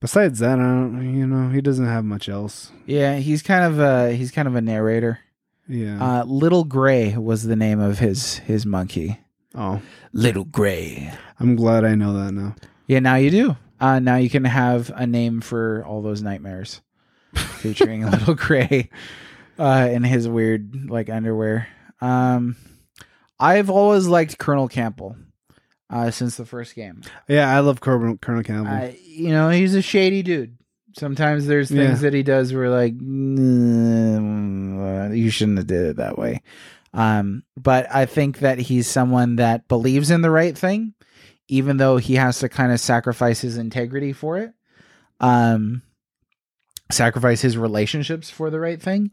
[0.00, 1.14] besides that, I don't.
[1.16, 2.72] You know, he doesn't have much else.
[2.86, 5.20] Yeah, he's kind of a he's kind of a narrator.
[5.68, 6.02] Yeah.
[6.02, 9.20] Uh, Little Gray was the name of his his monkey.
[9.54, 11.12] oh, Little Gray.
[11.38, 12.56] I'm glad I know that now.
[12.86, 13.56] Yeah, now you do.
[13.80, 16.80] Uh, now you can have a name for all those nightmares,
[17.34, 18.90] featuring a Little Gray
[19.58, 21.68] uh, in his weird like underwear.
[22.00, 22.56] Um,
[23.40, 25.16] I've always liked Colonel Campbell
[25.90, 27.02] uh, since the first game.
[27.28, 28.92] Yeah, I love Colonel, Colonel Campbell.
[29.04, 30.56] You know, he's a shady dude.
[30.96, 32.10] Sometimes there's things Yeah.
[32.10, 32.96] that he does where like
[33.88, 36.42] "Mm, you shouldn't have did it that way.
[36.94, 40.94] Um, but I think that he's someone that believes in the right thing,
[41.46, 44.52] even though he has to kind of sacrifice his integrity for it.
[45.20, 45.82] Um,
[46.90, 49.10] sacrifice his relationships for the right thing.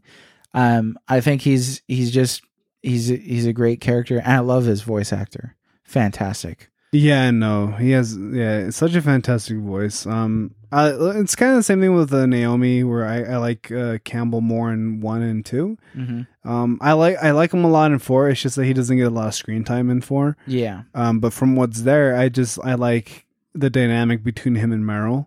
[0.54, 2.42] Um, I think he's he's just
[2.82, 5.56] he's a, he's a great character, and I love his voice actor.
[5.84, 6.70] Fantastic.
[6.92, 10.06] Yeah, no, he has yeah, such a fantastic voice.
[10.06, 13.70] Um, Uh, it's kind of the same thing with uh, Naomi, where I, I like
[13.70, 15.76] uh, Campbell more in one and two.
[15.94, 16.48] Mm-hmm.
[16.48, 18.30] Um, I like I like him a lot in four.
[18.30, 20.36] It's just that he doesn't get a lot of screen time in four.
[20.46, 20.82] Yeah.
[20.94, 25.26] Um, but from what's there, I just I like the dynamic between him and Meryl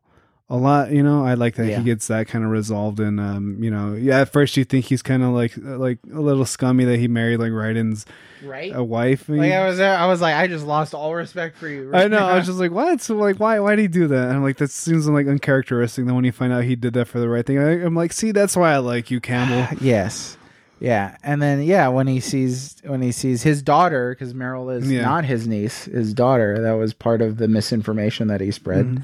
[0.50, 0.92] a lot.
[0.92, 1.78] You know, I like that Yeah.
[1.80, 3.00] he gets that kind of resolved.
[3.00, 6.20] And um, you know, yeah, at first you think he's kind of like like a
[6.20, 8.06] little scummy that he married like Raiden's
[8.44, 8.72] Right.
[8.74, 9.28] a wife.
[9.28, 11.92] Like I was there, I was like, I just lost all respect for you.
[11.94, 12.26] I know.
[12.26, 13.02] I was just like, what?
[13.02, 13.60] So like, why?
[13.60, 14.28] Why did he do that?
[14.30, 16.06] And I'm like, that seems like uncharacteristic.
[16.06, 18.14] Then when you find out he did that for the right thing, I, I'm like,
[18.14, 19.78] see, that's why I like you, Campbell.
[19.82, 20.38] yes.
[20.82, 24.90] Yeah, and then yeah, when he sees when he sees his daughter, because Meryl is
[24.90, 25.02] Yeah.
[25.02, 26.62] not his niece, his daughter.
[26.62, 29.02] That was part of the misinformation that he spread Mhm.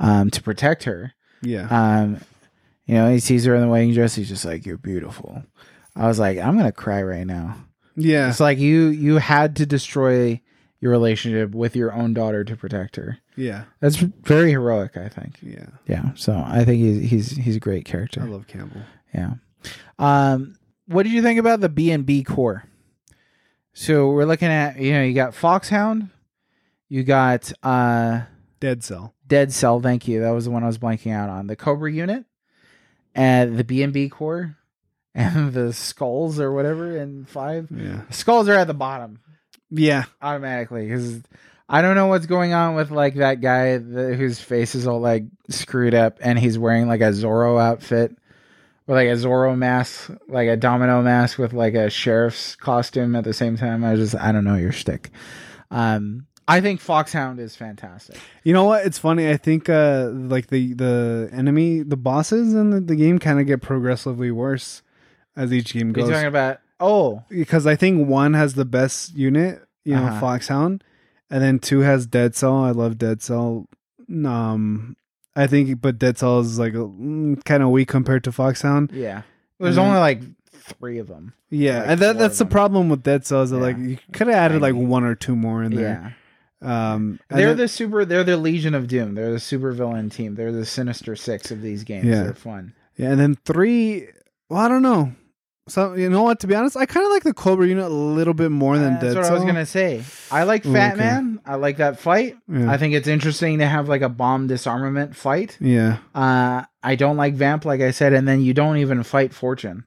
[0.00, 1.14] Um, to protect her.
[1.42, 1.68] Yeah.
[1.70, 2.20] Um,
[2.86, 4.14] you know, he sees her in the wedding dress.
[4.14, 5.42] He's just like, "You're beautiful."
[5.96, 7.56] I was like, "I'm gonna cry right now."
[7.96, 8.28] yeah.
[8.28, 10.40] It's like you you had to destroy
[10.80, 13.18] your relationship with your own daughter to protect her.
[13.36, 13.64] Yeah.
[13.80, 15.38] That's very heroic, I think.
[15.40, 15.66] Yeah.
[15.86, 18.20] Yeah, so I think he's he's he's a great character.
[18.20, 18.82] I love Campbell.
[19.14, 19.34] Yeah.
[19.98, 20.56] Um,
[20.86, 22.64] what did you think about the B and B Corps?
[23.72, 26.10] So we're looking at you know you got Foxhound,
[26.88, 28.22] you got uh
[28.64, 29.14] Dead Cell.
[29.26, 29.78] Dead Cell.
[29.80, 30.20] Thank you.
[30.22, 31.48] That was the one I was blanking out on.
[31.48, 32.24] The Cobra unit,
[33.14, 34.56] and the B and B Corps,
[35.14, 37.68] and the skulls or whatever in five.
[37.70, 38.00] Yeah.
[38.10, 39.20] Skulls are at the bottom
[39.70, 40.04] Yeah.
[40.22, 41.22] automatically because
[41.68, 45.24] I don't know what's going on with like that guy whose face is all like
[45.50, 48.16] screwed up and he's wearing like a Zorro outfit
[48.88, 53.24] or like a Zorro mask, like a domino mask with like a sheriff's costume at
[53.24, 53.84] the same time.
[53.84, 55.10] I just I don't know your shtick.
[55.70, 58.16] Um, I think Foxhound is fantastic.
[58.42, 58.84] You know what?
[58.86, 59.28] It's funny.
[59.30, 63.46] I think uh like the the enemy, the bosses in the, the game kind of
[63.46, 64.82] get progressively worse
[65.36, 66.04] as each game goes.
[66.04, 70.20] You're talking about oh because I think one has the best unit, you know, Uh-huh.
[70.20, 70.84] Foxhound,
[71.30, 72.56] and then two has Dead Cell.
[72.58, 73.66] I love Dead Cell.
[74.10, 74.96] Um,
[75.36, 76.74] I think, but Dead Cell is like
[77.44, 78.92] kind of weak compared to Foxhound.
[78.92, 79.22] yeah,
[79.58, 80.20] there's And only like
[80.52, 81.32] three of them.
[81.50, 83.62] Yeah, Like and that that's the problem with Dead Cell is that Yeah.
[83.62, 86.00] like you could have added like one or two more in there.
[86.02, 86.10] Yeah.
[86.64, 88.04] Um, They're then- the super.
[88.04, 89.14] They're the Legion of Doom.
[89.14, 90.34] They're the super villain team.
[90.34, 92.06] They're the Sinister Six of these games.
[92.06, 92.22] Yeah.
[92.24, 92.72] They're fun.
[92.96, 94.08] yeah, and then three.
[94.48, 95.12] Well, I don't know.
[95.66, 96.40] So you know what?
[96.40, 98.94] To be honest, I kind of like the Cobra unit a little bit more than
[98.96, 99.34] Uh, That's Dead what Cell.
[99.34, 100.02] I was gonna say.
[100.30, 101.00] I like Fat okay.
[101.02, 101.40] Man.
[101.46, 102.36] I like that fight.
[102.52, 102.70] Yeah.
[102.70, 105.56] I think it's interesting to have like a bomb disarmament fight.
[105.60, 109.32] Yeah, Uh, I don't like Vamp, like I said, and then you don't even fight
[109.32, 109.84] Fortune,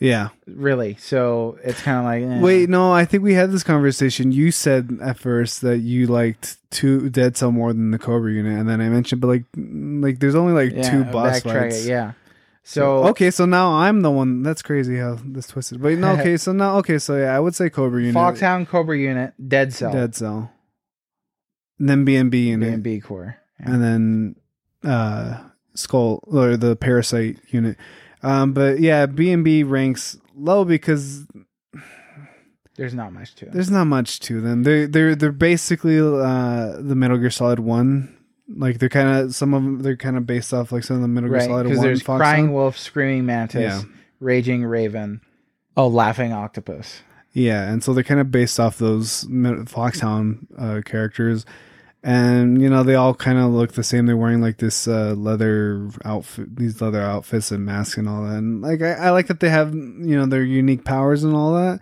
[0.00, 0.30] yeah.
[0.46, 0.96] really.
[0.96, 2.40] So it's kind of like eh.
[2.42, 4.32] Wait, no, I think we had this conversation.
[4.32, 8.58] You said at first that you liked two Dead Cell more than the Cobra unit,
[8.58, 11.84] and then I mentioned, but like, like there's only like Yeah, two boss fights.
[11.84, 12.12] it, yeah.
[12.62, 14.42] So okay, so now I'm the one.
[14.42, 15.80] That's crazy how this twisted.
[15.82, 18.96] But no, okay, so now okay, so yeah, I would say Cobra unit, Foxhound, Cobra
[18.96, 20.50] Unit, Dead Cell, Dead Cell,
[21.78, 23.36] and then B and B B unit, and B Corps.
[23.58, 23.72] Yeah.
[23.72, 24.36] and then
[24.84, 25.38] uh
[25.74, 27.76] Skull or the Parasite unit.
[28.22, 31.26] Um, but yeah, B and B ranks low because
[32.76, 33.52] There's not much to it.
[33.52, 34.62] There's not much to them.
[34.62, 38.16] They're they're they're basically uh the Metal Gear Solid One.
[38.48, 39.82] Like they're kind of some of them.
[39.82, 41.86] They're kind of based off like some of the Metal Gear Right, Solid because One.
[41.86, 42.54] there's Fox Crying Hunt.
[42.54, 43.82] Wolf, Screaming Mantis, Yeah.
[44.18, 45.20] Raging Raven,
[45.76, 47.02] oh, Laughing Octopus.
[47.32, 49.24] Yeah, and so they're kind of based off those
[49.68, 51.46] Foxhound uh, characters,
[52.02, 54.06] and you know they all kind of look the same.
[54.06, 58.36] They're wearing like this uh, leather outfit, these leather outfits and masks and all that.
[58.36, 61.54] And like I, I like that they have you know their unique powers and all
[61.54, 61.80] that,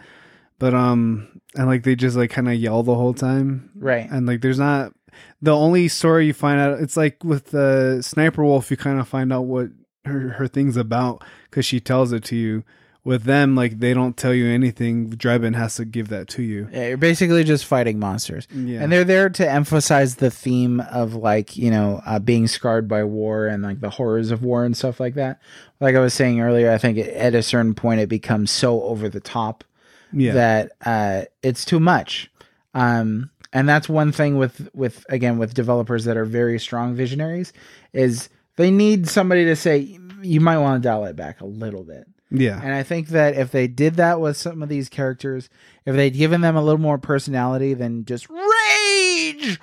[0.59, 3.70] but um and like they just like kind of yell the whole time.
[3.77, 4.09] Right.
[4.11, 4.93] and like there's not
[5.40, 9.09] the only story you find out it's like with the sniper wolf you kind of
[9.09, 9.69] find out what
[10.05, 12.62] her, her thing's about because she tells it to you
[13.09, 16.68] with them like they don't tell you anything drebin has to give that to you
[16.70, 18.47] Yeah, you're basically just fighting monsters.
[18.55, 22.86] yeah And they're there to emphasize the theme of like, you know, uh, being scarred
[22.86, 25.40] by war and like the horrors of war and stuff like that.
[25.80, 29.09] Like I was saying earlier, I think at a certain point it becomes so over
[29.09, 29.64] the top
[30.12, 32.30] yeah that uh, it's too much.
[32.74, 37.55] Um, and that's one thing with with again with developers that are very strong visionaries
[37.94, 41.85] is they need somebody to say you might want to dial it back a little
[41.85, 42.06] bit.
[42.31, 45.49] Yeah And I think that if they did that with some of these characters,
[45.85, 49.59] if they'd given them a little more personality than just rage,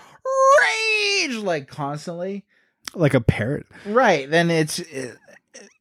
[0.61, 2.45] rage like constantly,
[2.93, 4.29] like a parrot right?
[4.29, 5.17] Then it's it,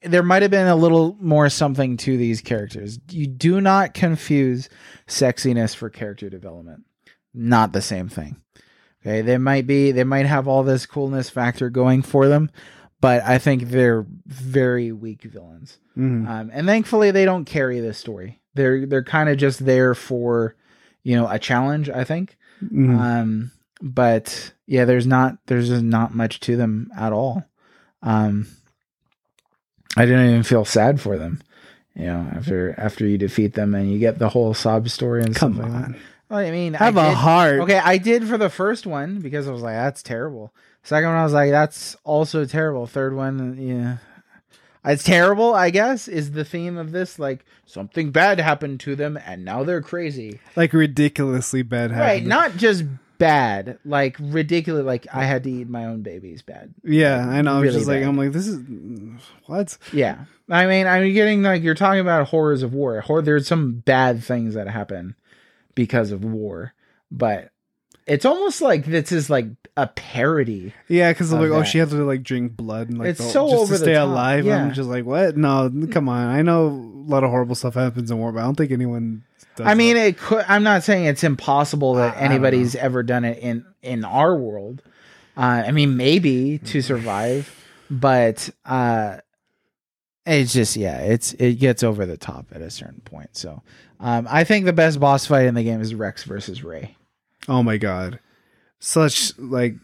[0.03, 2.99] there might have been a little more something to these characters.
[3.11, 4.69] You do not confuse
[5.07, 6.85] sexiness for character development.
[7.33, 8.37] Not the same thing.
[9.03, 12.51] Okay, they might be they might have all this coolness factor going for them,
[13.05, 15.79] but I think they're very weak villains.
[15.97, 16.27] Mhm.
[16.29, 18.41] Um, and thankfully, they don't carry this story.
[18.55, 20.55] They're they're kind of just there for,
[21.03, 21.89] you know, a challenge.
[21.91, 22.37] I think.
[22.63, 22.99] Mhm.
[22.99, 23.51] Um,
[23.83, 27.45] but yeah, there's not there's just not much to them at all.
[28.03, 28.47] Um,
[29.97, 31.41] I didn't even feel sad for them.
[31.95, 35.35] You know, after after you defeat them and you get the whole sob story and
[35.35, 35.85] Come stuff like that.
[35.85, 35.97] on,
[36.29, 37.61] Well, I mean, have I a did- heart.
[37.61, 40.53] Okay, I did for the first one because I was like, that's terrible.
[40.85, 42.87] Second one, I was like, that's also terrible.
[42.87, 43.97] Third one, yeah.
[44.85, 47.19] It's terrible, I guess, is the theme of this.
[47.19, 50.41] Like, something bad happened to them and now they're crazy.
[50.57, 51.91] like ridiculously bad.
[51.91, 52.85] Right, not just
[53.17, 56.75] bad, like ridiculous, like I had to eat my own babies bad.
[56.83, 57.61] Yeah, I know.
[57.63, 58.03] Really just like.
[58.05, 58.61] I'm like this is
[59.47, 59.79] what?
[59.93, 60.25] Yeah.
[60.51, 63.01] I mean, I'm getting like, you're talking about horrors of war.
[63.01, 65.17] Hor- there's some bad things that happen
[65.75, 66.75] because of war,
[67.11, 67.51] but
[68.07, 71.97] it's almost like this is like a parody Yeah, because like oh she has to
[72.05, 74.45] like drink blood and like It's the- so just over to the stay top, alive.
[74.45, 74.63] yeah.
[74.63, 75.37] I'm just like what?
[75.37, 76.29] No, come on.
[76.29, 79.25] I know a lot of horrible stuff happens in war, but I don't think anyone.
[79.57, 80.07] Does I mean, that.
[80.09, 80.45] it could.
[80.49, 84.37] I'm not saying it's impossible that I- I anybody's ever done it in in our
[84.37, 84.83] world.
[85.37, 87.53] Uh, I mean, maybe to survive,
[87.91, 89.19] but uh,
[90.27, 93.31] it's just yeah, it's it gets over the top at a certain point.
[93.37, 93.63] So,
[94.01, 96.97] um, I think the best boss fight in the game is Rex versus Ray.
[97.49, 98.21] Oh my god,
[98.79, 99.77] such like.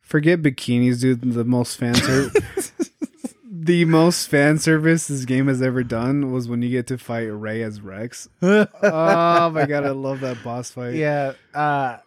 [0.00, 1.20] Forget bikinis, dude.
[1.20, 2.72] The most fan service,
[3.44, 7.26] the most fan service this game has ever done was when you get to fight
[7.26, 8.26] Ray as Rex.
[8.40, 10.94] oh my god, I love that boss fight.
[10.94, 11.34] Yeah.
[11.52, 11.98] Uh,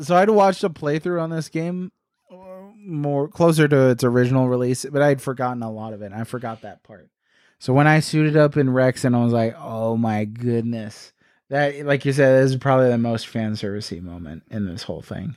[0.00, 1.92] so I'd watched a playthrough on this game
[2.84, 6.06] more closer to its original release, but I'd forgotten a lot of it.
[6.06, 7.10] And I forgot that part.
[7.58, 11.12] So when I suited up in Rex and I was like, oh my goodness.
[11.50, 15.34] That, like you said, is probably the most fan servicey moment in this whole thing.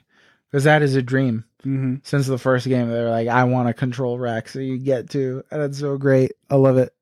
[0.49, 1.45] Because that is a dream.
[1.63, 4.53] hmm Since the first game, they're like, I want to control Rex.
[4.53, 5.43] So you get to.
[5.51, 6.33] And it's so great.
[6.49, 6.93] I love it.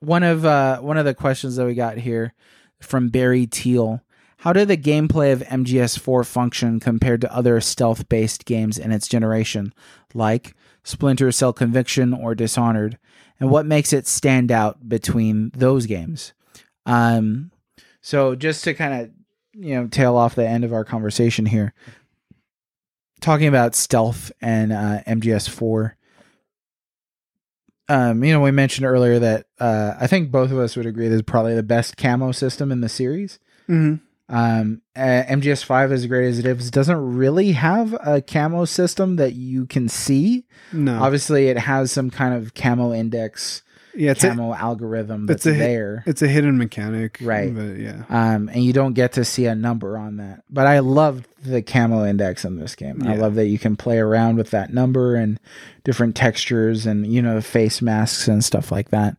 [0.00, 2.34] One of uh one of the questions that we got here
[2.80, 4.02] from Barry Teal.
[4.42, 9.08] How did the gameplay of MGS4 function compared to other stealth based games in its
[9.08, 9.72] generation,
[10.14, 10.54] like
[10.84, 12.98] Splinter Cell Conviction or Dishonored?
[13.40, 16.34] And what makes it stand out between those games?
[16.86, 17.50] Um,
[18.00, 19.10] so just to kind of
[19.52, 21.74] you know tail off the end of our conversation here,
[23.20, 25.92] talking about stealth and uh, MGS4.
[27.90, 31.08] Um, you know, we mentioned earlier that uh, I think both of us would agree
[31.08, 33.38] this is probably the best camo system in the series.
[33.66, 33.94] hmm
[34.28, 39.32] Um, uh, MGS5, as great as it is, doesn't really have a camo system that
[39.32, 40.44] you can see.
[40.70, 43.62] No, Obviously, it has some kind of camo index,
[43.98, 46.02] yeah, it's a, camo algorithm that's it's a- there.
[46.06, 47.54] it's a hidden mechanic, Right.
[47.54, 50.44] But yeah, um, and you don't get to see a number on that.
[50.48, 53.02] But I love the camo index in this game.
[53.06, 55.38] I love that you can play around with that number and
[55.84, 59.16] different textures and you know face masks and stuff like that.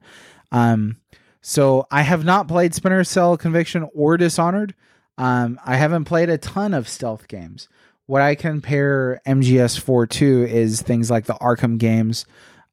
[0.51, 0.97] Um,
[1.41, 4.73] so I have not played Splinter Cell Conviction or Dishonored.
[5.17, 7.67] Um, I haven't played a ton of stealth games.
[8.07, 12.25] What I compare MGS4 to is things like the Arkham games,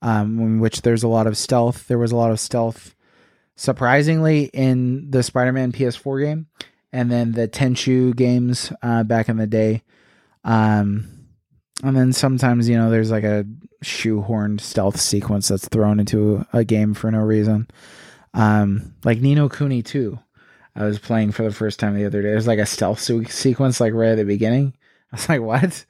[0.07, 1.89] um, in which there's a lot of stealth.
[1.89, 2.95] There was a lot of stealth
[3.57, 6.47] surprisingly in the Spider-Man PS4 game,
[6.93, 9.83] and then the Tenchu games uh, back in the day.
[10.45, 11.09] Um,
[11.83, 13.47] and then sometimes you know there's like a
[13.83, 17.67] shoehorned stealth sequence that's thrown into a game for no reason.
[18.33, 20.17] Um, like Ni no Kuni 2.
[20.77, 22.29] I was playing for the first time the other day.
[22.29, 24.75] There's like a stealth se- sequence like right at the beginning.
[25.13, 25.85] I was like, what?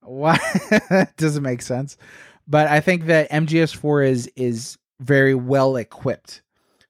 [0.00, 0.40] What?
[1.18, 1.98] Doesn't make sense.
[2.46, 6.42] But I think that MGS4 is is very well equipped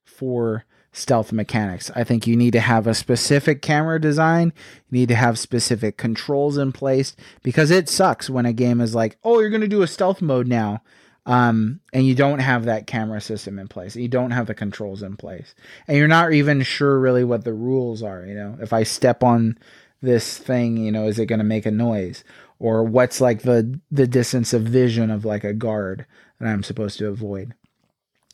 [0.03, 1.89] for stealth mechanics.
[1.95, 4.51] I think you need to have a specific camera design,
[4.89, 8.93] you need to have specific controls in place because it sucks when a game is
[8.93, 10.81] like, "Oh, you're going to do a stealth mode now."
[11.25, 13.95] Um, and you don't have that camera system in place.
[13.95, 15.53] You don't have the controls in place.
[15.87, 18.57] And you're not even sure really what the rules are, you know.
[18.59, 19.57] If I step on
[20.01, 22.23] this thing, you know, is it going to make a noise?
[22.61, 26.05] Or what's like the the distance of vision of like a guard
[26.39, 27.55] that I'm supposed to avoid?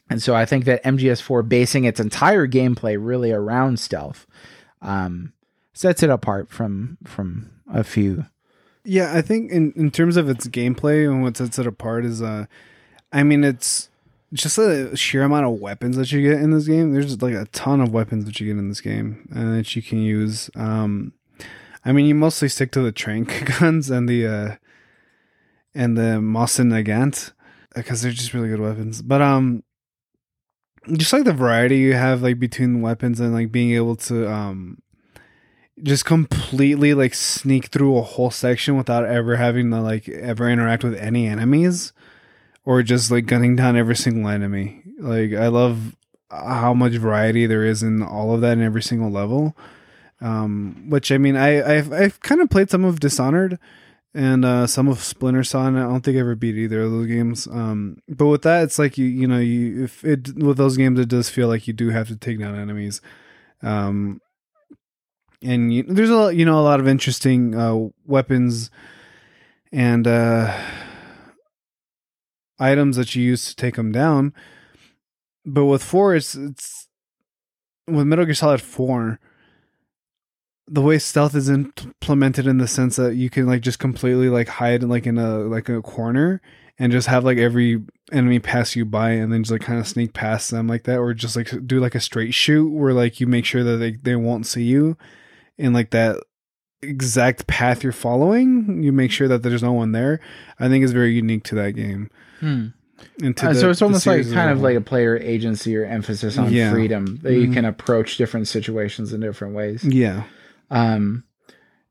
[0.10, 4.28] And so I think that MGS4 basing its entire gameplay really around stealth
[4.82, 5.32] um,
[5.72, 8.26] sets it apart from from a few.
[8.84, 9.16] yeah.
[9.16, 12.48] I think in in terms of its gameplay and what sets it apart is, uh,
[13.14, 13.88] I mean, it's
[14.34, 16.91] just the sheer amount of weapons that you get in this game.
[16.91, 19.82] There's like a ton of weapons that you get in this game and that you
[19.82, 20.49] can use.
[20.54, 21.14] Um,
[21.88, 24.55] I mean, you mostly stick to the trank guns and the uh,
[25.73, 27.31] and the Mosin Nagant
[27.73, 29.01] because they're just really good weapons.
[29.01, 29.64] But um,
[30.91, 34.81] just like the variety you have like between weapons and like being able to um
[35.81, 40.84] just completely like sneak through a whole section without ever having to like ever interact
[40.84, 41.93] with any enemies
[42.65, 44.84] or just like gunning down every single enemy.
[44.99, 45.95] Like I love
[46.30, 49.55] how much variety there is in all of that in every single level.
[50.19, 53.60] Um which I mean I I've I've kind of played some of Dishonored
[54.18, 55.68] and uh, some of Splinter Cell.
[55.68, 57.48] And I don't think I ever beat either of those games.
[57.48, 60.99] Um, but with that, it's like you you know you if it with those games,
[60.99, 62.99] it does feel like you do have to take down enemies.
[63.61, 64.19] Um,
[65.44, 68.72] and you, there's a you know a lot of interesting uh, weapons
[69.72, 70.52] and uh,
[72.60, 74.34] items that you use to take them down.
[75.45, 76.88] But with four, it's it's
[77.88, 79.19] with Metal Gear Solid Four.
[80.69, 84.48] The way stealth is implemented in the sense that you can like just completely like
[84.49, 86.41] hide like in a like a corner
[86.77, 87.81] and just have like every
[88.11, 90.98] enemy pass you by and then just like kind of sneak past them like that
[90.99, 93.91] or just like do like a straight shoot where like you make sure that they,
[93.91, 94.98] they won't see you
[95.57, 96.18] in like that
[96.84, 100.19] exact path you're following you make sure that there's no one there
[100.60, 102.68] i think is very unique to that game Hmm.
[103.23, 104.64] and to Uh, the- so it's almost like kind of whole.
[104.65, 106.72] like a player agency or emphasis on Yeah.
[106.72, 107.53] freedom that you Mhm.
[107.53, 109.84] can approach different situations in different ways.
[109.84, 110.23] yeah
[110.69, 111.23] Um,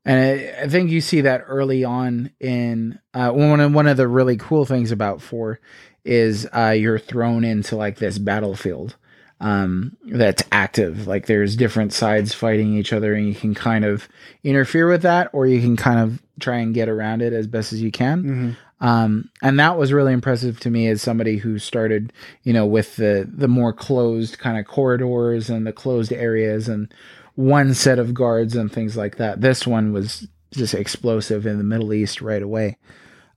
[0.05, 3.97] and I, I think you see that early on in uh, one of one of
[3.97, 5.59] the really cool things about four
[6.05, 8.95] is uh, you're thrown into like this battlefield
[9.39, 11.07] um, that's active.
[11.07, 14.07] Like there's different sides fighting each other, and you can kind of
[14.43, 17.73] interfere with that, or you can kind of try and get around it as best
[17.73, 18.23] as you can.
[18.23, 22.13] hmm Um, and that was really impressive to me as somebody who started,
[22.43, 26.93] you know, with the the more closed kind of corridors and the closed areas and
[27.37, 29.41] one set of guards and things like that.
[29.41, 32.77] This one was just explosive in the Middle East right away.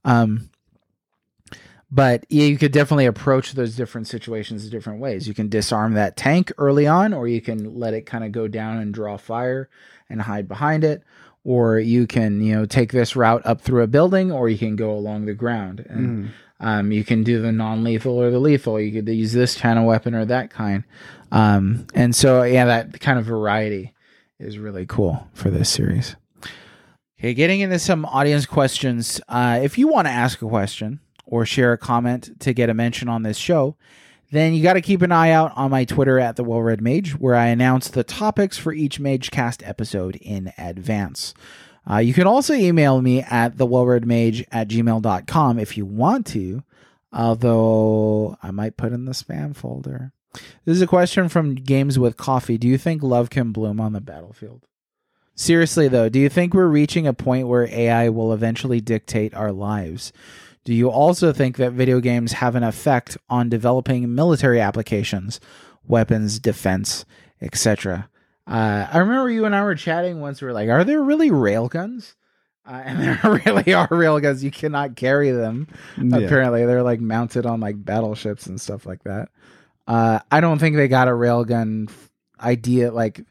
[0.03, 0.49] Um,
[1.91, 5.27] but yeah, you could definitely approach those different situations different ways.
[5.27, 8.47] You can disarm that tank early on, or you can let it kind of go
[8.47, 9.69] down and draw fire
[10.09, 11.03] and hide behind it
[11.43, 14.75] or you can you know take this route up through a building or you can
[14.75, 18.79] go along the ground and um, you can do the non-lethal or the lethal.
[18.79, 20.83] You could use this kind of weapon or that kind.
[21.31, 23.93] Um, and so yeah that kind of variety
[24.39, 26.15] is really cool for this series.
[27.19, 29.19] Okay getting into some audience questions.
[29.27, 32.73] Uh, if you want to ask a question or share a comment to get a
[32.73, 33.75] mention on this show
[34.31, 36.81] then you got to keep an eye out on my Twitter at the Well Read
[36.81, 41.33] Mage, where I announce the topics for each MageCast episode in advance.
[41.89, 46.63] Uh, you can also email me at thewellreadmage at gmail.com if you want to,
[47.11, 50.13] although I might put in the spam folder.
[50.65, 52.57] This is a question from Games with Coffee.
[52.57, 54.65] Do you think love can bloom on the battlefield?
[55.35, 59.51] Seriously, though, do you think we're reaching a point where AI will eventually dictate our
[59.51, 60.13] lives?
[60.63, 65.39] Do you also think that video games have an effect on developing military applications,
[65.83, 67.05] weapons, defense,
[67.41, 68.07] etc.?
[68.47, 70.41] Uh, I remember you and I were chatting once.
[70.41, 72.15] We were like, "Are there really railguns?"
[72.65, 74.43] Uh, and there really are railguns.
[74.43, 75.67] You cannot carry them.
[75.97, 76.17] yeah.
[76.17, 79.29] Apparently, they're like mounted on like battleships and stuff like that.
[79.87, 82.09] Uh, I don't think they got a railgun f-
[82.39, 83.21] idea like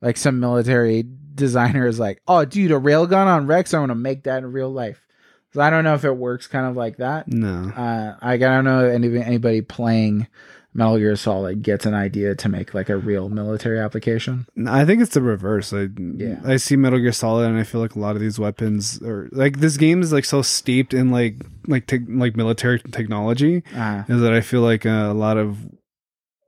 [0.00, 3.74] like some military designer is like, "Oh, dude, a railgun on Rex.
[3.74, 5.06] I'm gonna make that in real life."
[5.52, 7.26] So I don't know if it works kind of like that.
[7.26, 10.28] no Uh, I, I don't know anybody playing
[10.72, 14.46] Metal Gear Solid gets an idea to make like a real military application.
[14.68, 15.72] I think it's the reverse.
[15.72, 16.40] I Yeah.
[16.44, 19.28] I see Metal Gear Solid, and I feel like a lot of these weapons are
[19.32, 21.36] like this game is like so steeped in like
[21.66, 25.58] like te- like military technology Uh, is that I feel like uh, a lot of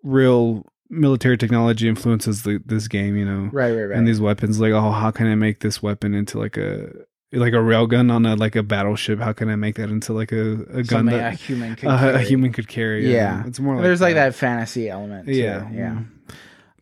[0.05, 3.17] real military technology influences the, this game.
[3.17, 3.99] You know, right, right, right.
[3.99, 6.93] and these weapons like oh how can I make this weapon into like a
[7.33, 9.19] like a railgun on a like a battleship?
[9.19, 11.89] How can I make that into like a, a gun Something a that human could
[11.89, 13.13] a, a human could carry?
[13.13, 13.45] Yeah.
[13.47, 15.27] it's more like There's like that fantasy element.
[15.27, 15.99] To Yeah, yeah.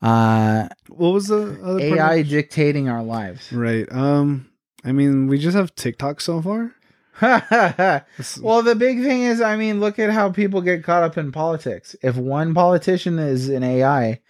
[0.03, 3.53] Uh, What was the other AI dictating our lives.
[3.53, 3.91] Right.
[3.93, 4.47] Um.
[4.83, 6.75] I mean, we just have TikTok so far.
[8.41, 11.33] Well, the big thing is, I mean, look at how people get caught up in
[11.33, 11.95] politics.
[12.03, 14.21] If one politician is an AI,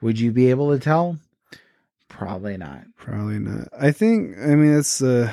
[0.00, 1.18] would you be able to tell?
[2.08, 2.84] Probably not.
[2.96, 3.68] Probably not.
[3.78, 4.38] I think.
[4.38, 5.02] I mean, it's.
[5.02, 5.32] Uh,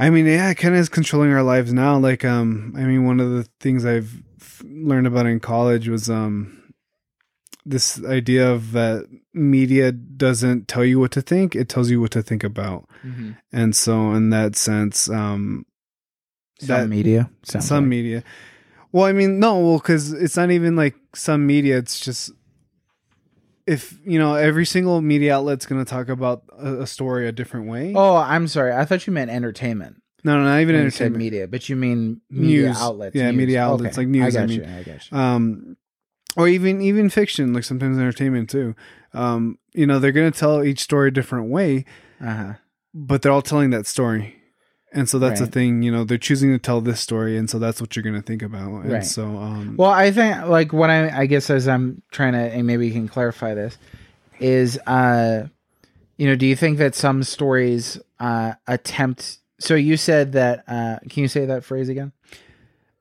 [0.00, 1.98] I mean, yeah, it kind of is controlling our lives now.
[1.98, 6.08] Like, um, I mean, one of the things I've f- learned about in college was
[6.08, 6.72] um,
[7.66, 12.10] this idea of that media doesn't tell you what to think; it tells you what
[12.12, 12.88] to think about.
[13.52, 15.66] And so, in that sense, um,
[16.60, 17.30] Some That- media.
[17.44, 17.88] some like.
[17.90, 18.24] media.
[18.92, 21.78] Well, I mean, no, well, because it's not even like some media.
[21.78, 22.32] It's just
[23.70, 27.32] if you know every single media outlet's going to talk about a, a story a
[27.32, 27.92] different way.
[27.94, 28.72] Oh, I'm sorry.
[28.72, 29.96] I thought you meant entertainment.
[30.24, 31.18] no, no, not even when you said entertainment.
[31.24, 32.76] media, but you mean media News.
[32.80, 33.14] outlets.
[33.16, 33.36] Yeah, news.
[33.38, 34.60] media outlets, like news, I I mean.
[34.60, 34.64] you.
[34.66, 35.16] I got you.
[35.18, 35.76] Um,
[36.36, 38.74] or even even fiction, like sometimes entertainment too.
[39.14, 41.84] Um, you know, they're going to tell each story a different way,
[42.20, 42.52] Uh huh.
[42.94, 44.36] but they're all telling that story.
[44.92, 47.60] And so that's the thing, you know, they're choosing to tell this story, and so
[47.60, 48.82] that's what you're going to think about.
[48.82, 49.04] And Right.
[49.04, 52.66] so, um, Well, I think like what I I guess as I'm trying to and
[52.66, 53.78] maybe you can clarify this
[54.40, 55.46] is uh
[56.16, 60.64] you know do you think that some stories uh attempt so you said that.
[60.66, 62.12] Uh, can you say that phrase again?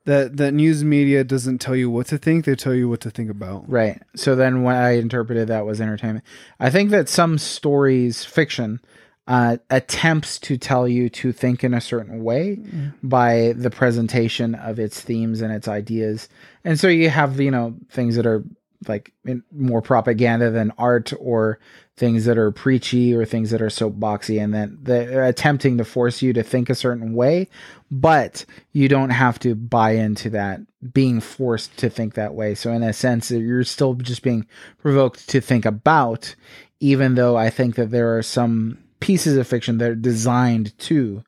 [0.06, 3.12] that that news media doesn't tell you what to think; they tell you what to
[3.12, 3.70] think about.
[3.70, 4.02] Right.
[4.16, 6.26] So then, what I interpreted that was entertainment.
[6.60, 8.82] I think that some stories, fiction,
[9.30, 12.60] uh, attempts to tell you to think in a certain way
[13.04, 16.28] by the presentation of its themes and its ideas,
[16.66, 18.44] and so you have you know things that are
[18.88, 21.60] like in, more propaganda than art or
[21.96, 26.22] things that are preachy or things that are soapboxy and then they're attempting to force
[26.22, 27.46] you to think a certain way
[27.92, 30.62] but you don't have to buy into that
[30.94, 32.56] being forced to think that way.
[32.56, 34.48] So in a sense you're still just being
[34.78, 36.36] provoked to think about
[36.80, 41.24] even though i think that there are some pieces of fiction that are designed to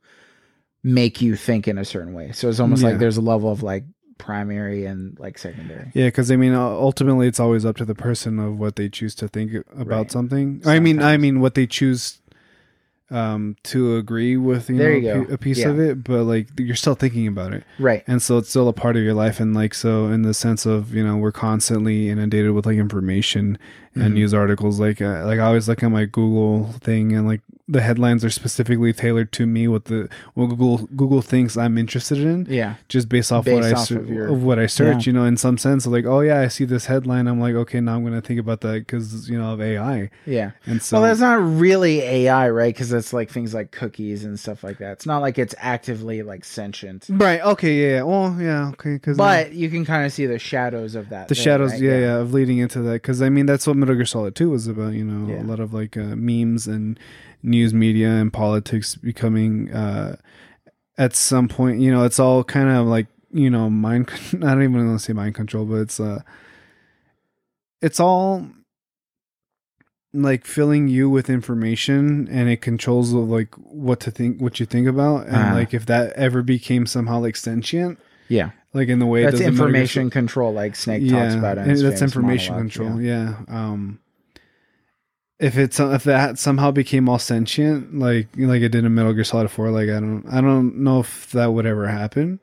[0.84, 2.90] make you think in a certain way so it's almost Yeah.
[2.90, 3.84] like there's a level of like
[4.18, 8.38] primary and like secondary Yeah, because I mean, ultimately, it's always up to the person
[8.40, 10.12] of what they choose to think about Right.
[10.12, 10.62] something.
[10.66, 12.20] I mean, I mean, what they choose
[13.10, 14.70] um to agree with.
[14.70, 15.70] You There know, you a piece Yeah.
[15.70, 18.74] of it, but like you're still thinking about it, right and so it's still a
[18.74, 19.40] part of your life.
[19.40, 23.58] And like so, in the sense of you know, we're constantly inundated with like information
[23.96, 24.14] and Mhm.
[24.14, 24.80] news articles.
[24.80, 28.30] Like uh, like I always look at my Google thing, and like the headlines are
[28.30, 29.66] specifically tailored to me.
[29.68, 33.64] What the what Google Google thinks I'm interested in yeah just based off Based what
[33.64, 35.12] I off ser- of your- of what I search, Yeah.
[35.12, 37.80] you know, in some sense, like, oh yeah, I see this headline, I'm like, okay,
[37.80, 41.08] now I'm gonna think about that because you know of AI, yeah and so well,
[41.08, 42.74] that's not really AI, right?
[42.74, 44.94] Because it's like things like cookies and stuff like that.
[44.94, 49.16] It's not like it's actively like sentient, right, okay, yeah, yeah, well, yeah, okay, because
[49.18, 51.30] but you can kind of see the shadows of that.
[51.30, 51.82] the thing, shadows, right?
[51.82, 54.50] yeah, yeah, of leading into that, because I mean, that's what Metal Gear Solid Two
[54.52, 55.42] was about, you know, Yeah.
[55.44, 56.98] a lot of like uh, memes and
[57.44, 60.16] news media and politics becoming uh
[60.98, 64.10] at some point, you know, it's all kind of like you know mind.
[64.34, 66.22] I don't even want to say mind control, but it's uh,
[67.82, 68.46] it's all
[70.14, 74.86] like filling you with information and it controls like what to think what you think
[74.88, 75.54] about and Uh-huh.
[75.56, 77.98] like if that ever became somehow like sentient
[78.32, 78.52] yeah.
[78.74, 81.58] like in the way That's does in Metal Gear information control, like Snake talks about.
[81.58, 83.02] In his that's information monologue, control.
[83.02, 83.36] Yeah.
[83.48, 84.00] Um,
[85.40, 89.24] if it's if that somehow became all sentient, like like it did in Metal Gear
[89.24, 92.40] Solid Four, like I don't I don't know if that would ever happen,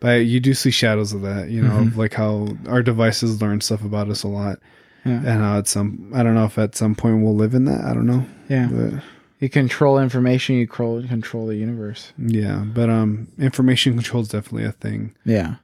[0.00, 1.50] but you do see shadows of that.
[1.50, 1.86] You know, Mhm.
[1.88, 4.60] of like how our devices learn stuff about us a lot,
[5.04, 5.14] Yeah.
[5.24, 7.84] and how at some I don't know if at some point we'll live in that.
[7.84, 8.68] I don't know, Yeah.
[8.70, 9.02] but
[9.38, 10.56] You control information.
[10.56, 12.12] You control control the universe.
[12.18, 15.14] yeah, but um, information control is definitely a thing.
[15.24, 15.56] Yeah.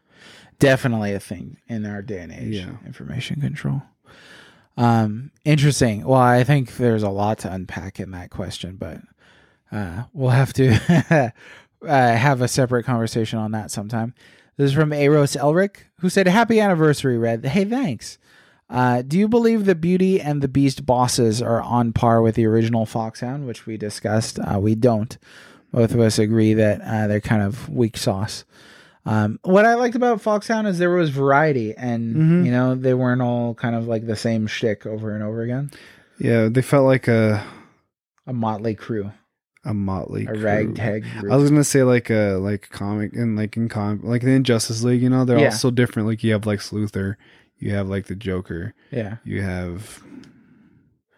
[0.59, 2.55] Definitely a thing in our day and age.
[2.55, 2.77] Yeah.
[2.86, 3.82] Information control.
[4.77, 6.05] Um, interesting.
[6.05, 9.01] Well, I think there's a lot to unpack in that question, but
[9.70, 10.73] uh, we'll have to
[11.82, 14.15] uh, have a separate conversation on that sometime.
[14.57, 17.44] This is from Eros Elric, who said, Happy anniversary, Red.
[17.44, 18.19] Hey, thanks.
[18.73, 22.47] Uh, do you believe the Beauty and the Beast bosses are on par with the
[22.47, 24.39] original Foxhound, which we discussed?
[24.40, 25.16] Uh, we don't.
[25.73, 28.44] Both of us agree that uh, they're kind of weak sauce.
[29.05, 32.44] Um, what I liked about Foxhound is there was variety, and Mhm.
[32.47, 35.70] you know they weren't all kind of like the same shtick over and over again.
[36.19, 37.43] Yeah, they felt like a
[38.27, 39.11] A motley crew,
[39.65, 40.40] a motley, a crew.
[40.43, 41.32] ragtag group.
[41.32, 44.82] I was gonna say like a like comic and like in com like the Justice
[44.85, 45.47] League, you know, they're Yeah.
[45.47, 46.07] all so different.
[46.09, 47.16] Like you have like Sluther,
[47.62, 50.02] you have like the Joker, yeah, you have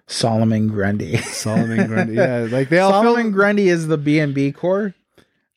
[0.06, 1.16] Solomon Grundy.
[1.18, 2.14] Solomon Grundy.
[2.16, 4.94] Yeah, like they all Solomon feel, Grundy is the B and B Corps,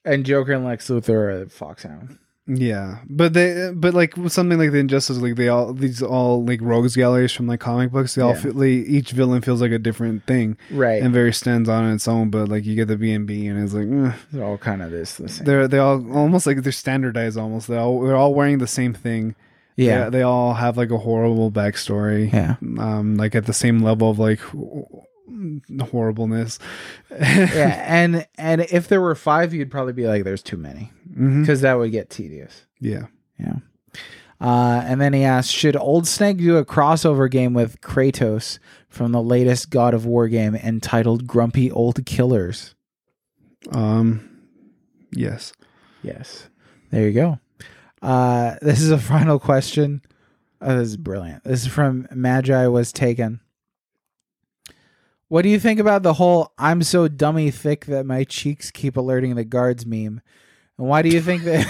[0.06, 2.18] and Joker and Lex Luthor are Foxhound.
[2.50, 6.46] Yeah, but they but like with something like the Injustice League, they all these all
[6.46, 8.16] like rogues galleries from like comic books.
[8.16, 8.40] They all Yeah.
[8.40, 12.08] feel, they, each villain feels like a different thing Right, and very stands on its
[12.08, 12.30] own.
[12.30, 14.18] But like you get the B and B, and it's like eh.
[14.32, 15.44] they're all kind of this the same.
[15.46, 17.38] they're they all almost like they're standardized.
[17.38, 19.36] Almost they all they're all wearing the same thing.
[19.78, 22.32] Yeah, they, they all have like a horrible backstory.
[22.34, 22.56] yeah.
[22.62, 24.40] um like at the same level of like
[25.92, 26.60] horribleness
[27.12, 31.62] yeah, and and if there were five, you'd probably be like, "There's too many," because
[31.62, 32.66] that would get tedious.
[32.80, 33.08] yeah
[33.40, 33.56] Yeah.
[34.40, 39.12] Uh, and then he asked, should Old Snake do a crossover game with Kratos from
[39.12, 42.76] the latest God of War game entitled Grumpy Old Killers?
[43.72, 44.30] um
[45.12, 45.54] yes
[46.04, 46.48] Yes.
[46.92, 47.40] There you go.
[48.08, 50.02] Uh, this is a final question.
[50.62, 51.44] Oh, this is brilliant.
[51.44, 53.42] This is from Magi was taken.
[55.28, 58.96] What do you think about the whole "I'm so dummy thick that my cheeks keep
[58.96, 60.22] alerting the guards" meme?
[60.78, 61.68] And why do you think that?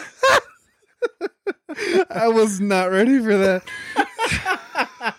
[2.10, 3.62] i was not ready for that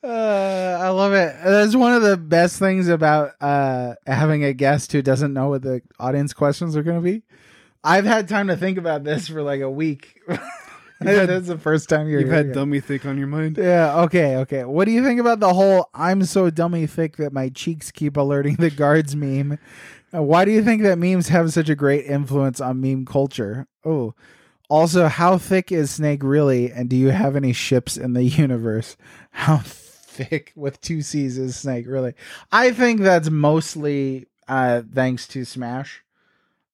[0.00, 1.36] Uh, I love it.
[1.44, 5.62] That's one of the best things about uh, having a guest who doesn't know what
[5.62, 7.24] the audience questions are going to be.
[7.84, 10.20] I've had time to think about this for like a week.
[10.28, 12.52] had- That's the first time you're You've had it.
[12.54, 13.56] dummy thick on your mind.
[13.58, 14.64] Yeah, okay, okay.
[14.64, 18.16] What do you think about the whole I'm so dummy thick that my cheeks keep
[18.16, 19.58] alerting the guards meme?
[20.12, 23.66] Uh, why do you think that memes have such a great influence on meme culture?
[23.84, 24.14] Oh.
[24.70, 28.96] Also, how thick is Snake really and do you have any ships in the universe?
[29.30, 32.12] How thick with two C's is Snake really?
[32.52, 36.02] I think that's mostly uh thanks to Smash.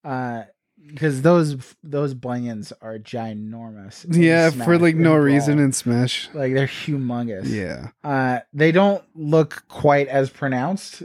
[0.03, 0.43] Uh
[0.87, 4.05] because those those bunions are ginormous.
[4.09, 5.19] Yeah, Smash for like no Brawl.
[5.23, 6.29] reason in Smash.
[6.33, 7.47] Like they're humongous.
[7.47, 7.89] Yeah.
[8.03, 11.03] Uh, they don't look quite as pronounced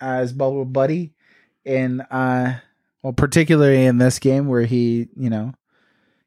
[0.00, 1.12] as Bubble Buddy
[1.64, 2.58] in uh,
[3.02, 5.54] well, particularly in this game where he, you know,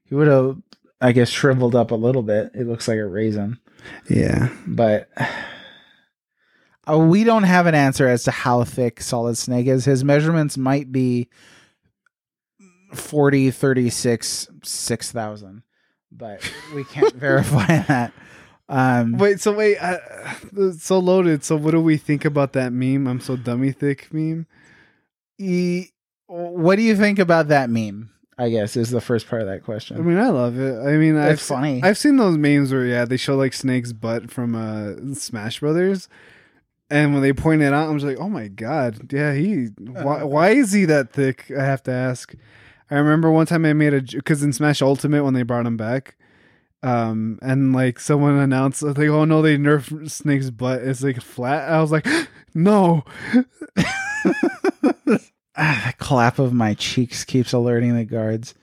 [0.06, 0.58] he would have,
[1.02, 2.52] I guess, shriveled up a little bit.
[2.54, 3.60] It looks like a raisin,
[4.10, 4.50] Yeah.
[4.68, 5.10] but.
[6.88, 9.86] Uh, we don't have an answer as to how thick Solid Snake is.
[9.86, 11.28] His measurements might be
[12.94, 15.64] 40, 36, 6,000,
[16.12, 16.42] but
[16.74, 18.14] we can't verify that.
[18.68, 19.98] Um, Wait, so wait, uh,
[20.78, 21.44] so loaded.
[21.44, 23.06] So what do we think about that meme?
[23.08, 24.48] I'm so dummy thick meme.
[25.38, 25.88] E-
[26.28, 28.10] what do you think about that meme?
[28.38, 29.98] I guess is the first part of that question.
[29.98, 30.80] I mean, I love it.
[30.82, 31.82] I mean, I've It's funny.
[31.84, 36.10] I've seen those memes where yeah, they show like Snake's butt from uh Smash Brothers,
[36.90, 39.68] and when they point it out, I'm just like, oh my god, yeah, he.
[39.78, 40.26] Why, Uh.
[40.26, 41.52] why is he that thick?
[41.58, 42.34] I have to ask.
[42.92, 45.78] I remember one time I made a because in Smash Ultimate when they brought him
[45.78, 46.16] back,
[46.84, 50.82] um, and like someone announced like, oh no, they nerfed Snake's butt.
[50.82, 51.70] It's like flat.
[51.70, 52.06] I was like,
[52.54, 53.04] no.
[53.78, 53.84] ah,
[55.56, 58.54] the clap of my cheeks keeps alerting the guards.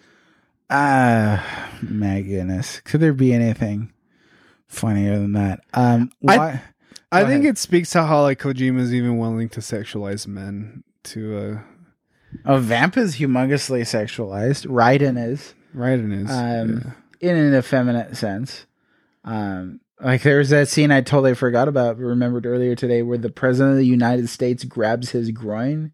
[0.71, 2.81] Ah, my goodness.
[2.81, 3.93] Could there be anything
[4.69, 5.61] funnier than that?
[5.75, 6.63] Um, I- why?
[7.15, 7.57] I Go think ahead.
[7.57, 11.59] it speaks to how like Kojima's even willing to sexualize men to uh
[12.47, 14.67] oh, Vamp is humongously sexualized.
[14.67, 15.55] Raiden is.
[15.77, 16.31] Raiden is.
[16.31, 18.67] Um, in an effeminate sense.
[19.25, 23.73] Um, like there's that scene I totally forgot about, remembered earlier today, where the president
[23.73, 25.93] of the United States grabs his groin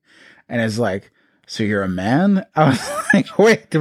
[0.48, 1.10] and is like,
[1.47, 3.74] "So you're a man?" I was like, "Wait,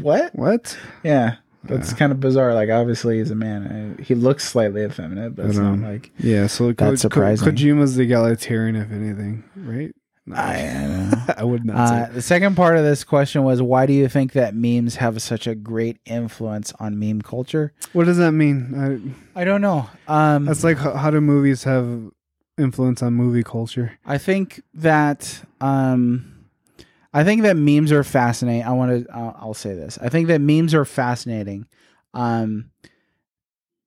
[0.00, 0.78] what?" what?
[1.02, 1.96] Yeah, that's Yeah.
[1.98, 2.54] kind of bizarre.
[2.54, 3.96] Like, obviously he's a man.
[3.98, 7.48] Uh, He looks slightly effeminate, but it's not like Yeah, so Ko- That's Ko- surprising.
[7.48, 9.92] Kojima's the egalitarian, if anything, right?
[10.26, 10.34] No.
[10.36, 11.24] I, I don't know.
[11.38, 14.32] I would not Uh, the second part of this question was, why do you think
[14.32, 17.72] that memes have such a great influence on meme culture?
[17.92, 19.14] What does that mean?
[19.36, 19.88] I I don't know.
[20.08, 22.10] Um, that's like how, how do movies have
[22.58, 23.98] influence on movie culture?
[24.04, 26.32] I think that um,
[27.14, 28.64] I think that memes are fascinating.
[28.64, 29.16] I want to.
[29.16, 29.96] Uh, I'll say this.
[30.02, 31.66] I think that memes are fascinating,
[32.14, 32.70] um,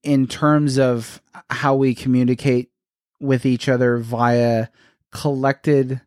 [0.03, 2.72] in terms of how we communicate
[3.20, 4.68] with each other via
[5.11, 6.02] collected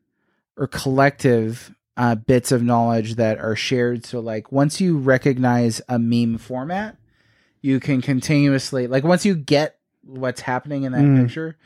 [0.56, 4.06] or collective uh, bits of knowledge that are shared.
[4.06, 6.96] So, like, once you recognize a meme format,
[7.60, 11.22] you can continuously, like, once you get what's happening in that Mm.
[11.22, 11.56] picture,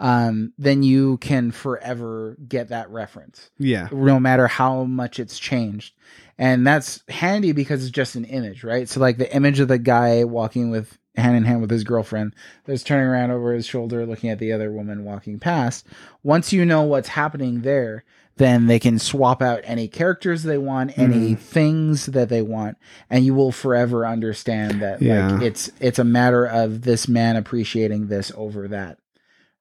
[0.00, 5.94] um, then you can forever get that reference, Yeah, no matter how much it's changed.
[6.38, 8.88] And that's handy because it's just an image, right?
[8.88, 12.32] So, like, the image of the guy walking with hand in hand with his girlfriend
[12.64, 15.84] that's turning around over his shoulder looking at the other woman walking past.
[16.22, 18.04] Once you know what's happening there,
[18.38, 21.38] then they can swap out any characters they want, any Mhm.
[21.38, 22.76] things that they want,
[23.10, 25.32] and you will forever understand that Yeah.
[25.34, 28.98] like it's it's a matter of this man appreciating this over that,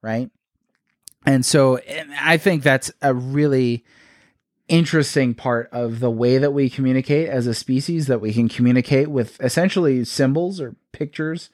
[0.01, 0.29] right?
[1.25, 3.83] And so and I think that's a really
[4.67, 9.07] interesting part of the way that we communicate as a species that we can communicate
[9.09, 11.49] with essentially symbols or pictures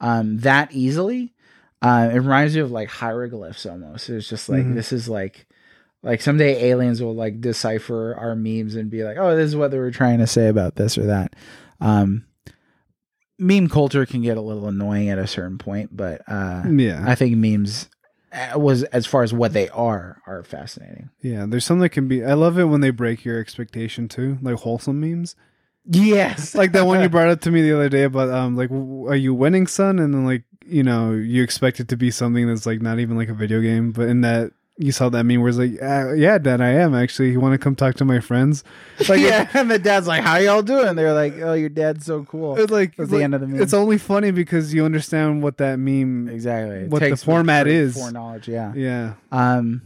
[0.00, 1.32] um, that easily.
[1.80, 4.08] Uh, it reminds me of like hieroglyphs almost.
[4.10, 4.74] It's just like Mhm.
[4.74, 5.45] this is like
[6.06, 9.72] like someday aliens will like decipher our memes and be like, oh, this is what
[9.72, 11.34] they were trying to say about this or that.
[11.80, 12.24] Um,
[13.40, 17.16] meme culture can get a little annoying at a certain point, but uh, yeah, I
[17.16, 17.88] think memes
[18.32, 21.10] uh, was as far as what they are are fascinating.
[21.20, 21.44] yeah.
[21.46, 22.24] There's some that can be.
[22.24, 25.34] I love it when they break your expectation too, like wholesome memes.
[25.84, 28.68] Yes, like that one you brought up to me the other day about um like
[28.70, 32.12] w- are you winning son and then like you know you expect it to be
[32.12, 35.24] something that's like not even like a video game but in that you saw that
[35.24, 37.94] meme where it's like uh, yeah dad i am actually you want to come talk
[37.94, 38.62] to my friends
[39.08, 42.24] like yeah, and the dad's like, "How y'all doing?" They're like, "Oh, your dad's so
[42.24, 43.62] cool." it's like, it's the like- end of the meme.
[43.62, 47.94] it's only funny because you understand what that meme exactly It what the format is.
[47.96, 48.48] foreknowledge.
[48.48, 49.82] Yeah, yeah um,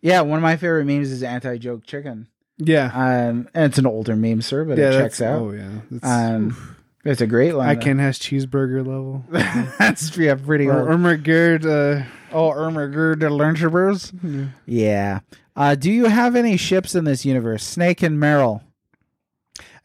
[0.00, 0.20] yeah.
[0.22, 2.28] One of my favorite memes is anti-joke chicken.
[2.58, 5.40] yeah Um, and it's an older meme, sir, but yeah it checks out.
[5.40, 7.68] oh yeah Um, it's a great line.
[7.68, 9.24] i can has cheeseburger level
[9.78, 10.88] That's yeah, pretty or old.
[10.88, 12.02] Irma Gerd, uh
[12.32, 14.12] oh, Irma Gerd Lunchables.
[14.22, 14.48] yeah.
[14.66, 15.20] Yeah.
[15.56, 17.64] Uh, do you have any ships in this universe?
[17.64, 18.62] Snake and Meryl.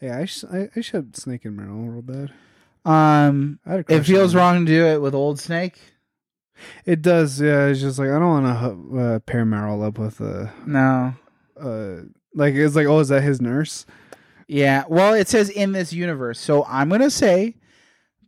[0.01, 2.31] yeah I, sh- I, I ship snake and Meryl real bad
[2.85, 5.79] Um, I had a it feels on wrong to do it with Old Snake.
[6.85, 7.41] It does.
[7.41, 8.45] Yeah, it's just like I don't want
[8.91, 10.53] to uh, pair Meryl up with a.
[10.65, 11.13] No.
[11.59, 12.03] Uh,
[12.35, 13.85] like it's like, oh, is that his nurse?
[14.47, 14.83] Yeah.
[14.87, 17.55] Well, it says in this universe, so I'm gonna say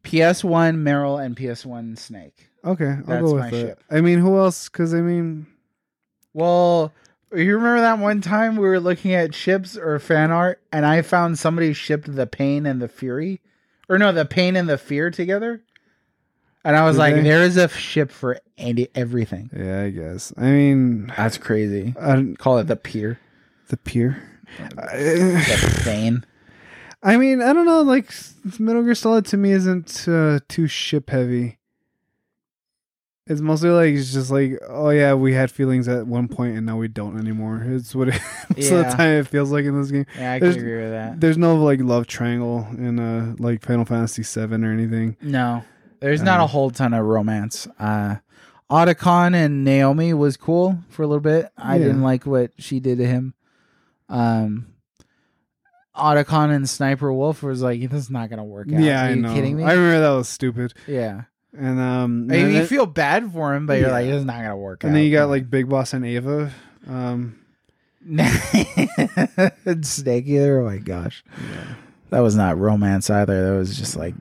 [0.04, 2.50] PS1 Meryl and PS1 Snake.
[2.64, 3.68] Okay, I'll That's go my with it.
[3.68, 3.84] ship.
[3.92, 4.70] I mean, who else?
[4.70, 5.46] Because I mean,
[6.34, 6.92] Well,
[7.34, 11.02] you remember that one time we were looking at ships or fan art, and I
[11.02, 13.42] found somebody shipped the pain and the fury,
[13.90, 15.62] or no, the pain and the fear together,
[16.64, 17.22] and I was Did like, they?
[17.22, 19.50] there is a ship for any, everything.
[19.56, 20.34] yeah, I guess.
[20.38, 21.94] I mean, That's crazy.
[22.00, 23.20] I, Call it the pier,
[23.70, 24.24] the pier.
[24.70, 26.26] The pain.
[27.04, 27.82] I mean, I don't know.
[27.82, 28.12] Like
[28.60, 31.60] Metal Gear Solid to me isn't uh, too ship heavy.
[33.28, 36.66] It's mostly like it's just like, oh yeah, we had feelings at one point and
[36.66, 37.64] now we don't anymore.
[37.68, 38.16] It's what it,
[38.50, 40.06] of the time it feels like in this game.
[40.16, 41.20] Yeah, I can There's- agree with that.
[41.20, 45.18] There's no like love triangle in uh like Final Fantasy VII or anything.
[45.22, 45.64] No,
[46.02, 47.68] there's not a Uh, whole ton of romance.
[47.80, 48.18] Uh,
[48.70, 51.50] Otacon and Naomi was cool for a little bit.
[51.58, 51.86] I Yeah.
[51.86, 53.35] didn't like what she did to him.
[54.10, 54.68] Um,
[55.96, 58.80] Otacon and Sniper Wolf was like, this is not gonna work out.
[58.82, 59.34] Yeah, Are I you know.
[59.34, 59.64] kidding me?
[59.64, 60.74] I remember that was stupid.
[60.88, 61.24] yeah.
[61.58, 63.94] And um, I mean, you feel bad for him, but you're Yeah.
[63.94, 64.88] like, this is not gonna work out.
[64.90, 66.52] and then you got like Big Boss and Ava.
[66.86, 67.40] Um,
[69.82, 70.60] Snake Eater.
[70.62, 71.24] Oh my gosh,
[72.10, 73.50] that was not romance either.
[73.52, 74.16] That was just like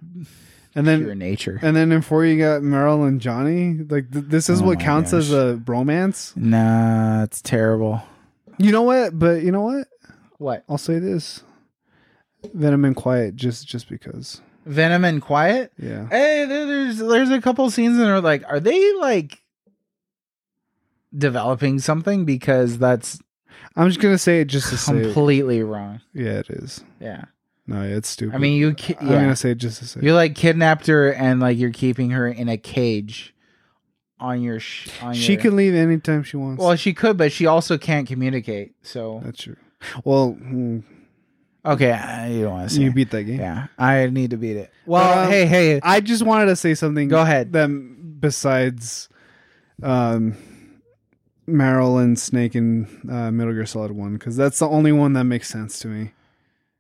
[0.76, 1.58] and pure then nature.
[1.62, 3.78] and then before you got Meryl and Johnny.
[3.78, 5.36] Like th- this is Oh what my counts as gosh.
[5.36, 6.36] a bromance.
[6.36, 8.02] Nah, it's terrible.
[8.58, 9.18] You know what?
[9.18, 9.88] But you know what?
[10.38, 11.42] What I'll say this:
[12.52, 14.40] Venom and Quiet, just just because.
[14.66, 15.72] Venom and Quiet?
[15.78, 16.06] Yeah.
[16.08, 19.42] Hey, there's there's a couple scenes that are like, are they like
[21.16, 22.24] developing something?
[22.24, 23.20] Because that's
[23.76, 24.96] I'm just gonna say it just to say.
[24.96, 25.02] it.
[25.04, 26.00] completely wrong.
[26.12, 26.82] Yeah, it is.
[27.00, 27.24] Yeah,
[27.66, 28.34] No, yeah, it's stupid.
[28.34, 30.00] I mean, you ki- I'm gonna say it just to say.
[30.02, 33.33] you like kidnapped her and like you're keeping her in a cage
[34.24, 36.60] on your sh- on she your- can leave anytime she wants.
[36.62, 38.74] Well, she could, but she also can't communicate.
[38.82, 39.56] So That's true.
[40.04, 40.80] Well, hmm,
[41.64, 43.38] okay, I- you don't want to you beat that game.
[43.40, 44.70] yeah, I need to beat it.
[44.86, 47.08] Well, Um, hey, hey, I just wanted to say something.
[47.08, 47.52] Go ahead.
[47.52, 49.08] Them besides,
[49.82, 50.34] um,
[51.48, 55.24] Meryl and Snake and uh, Metal Gear Solid One, because that's the only one that
[55.24, 56.12] makes sense to me.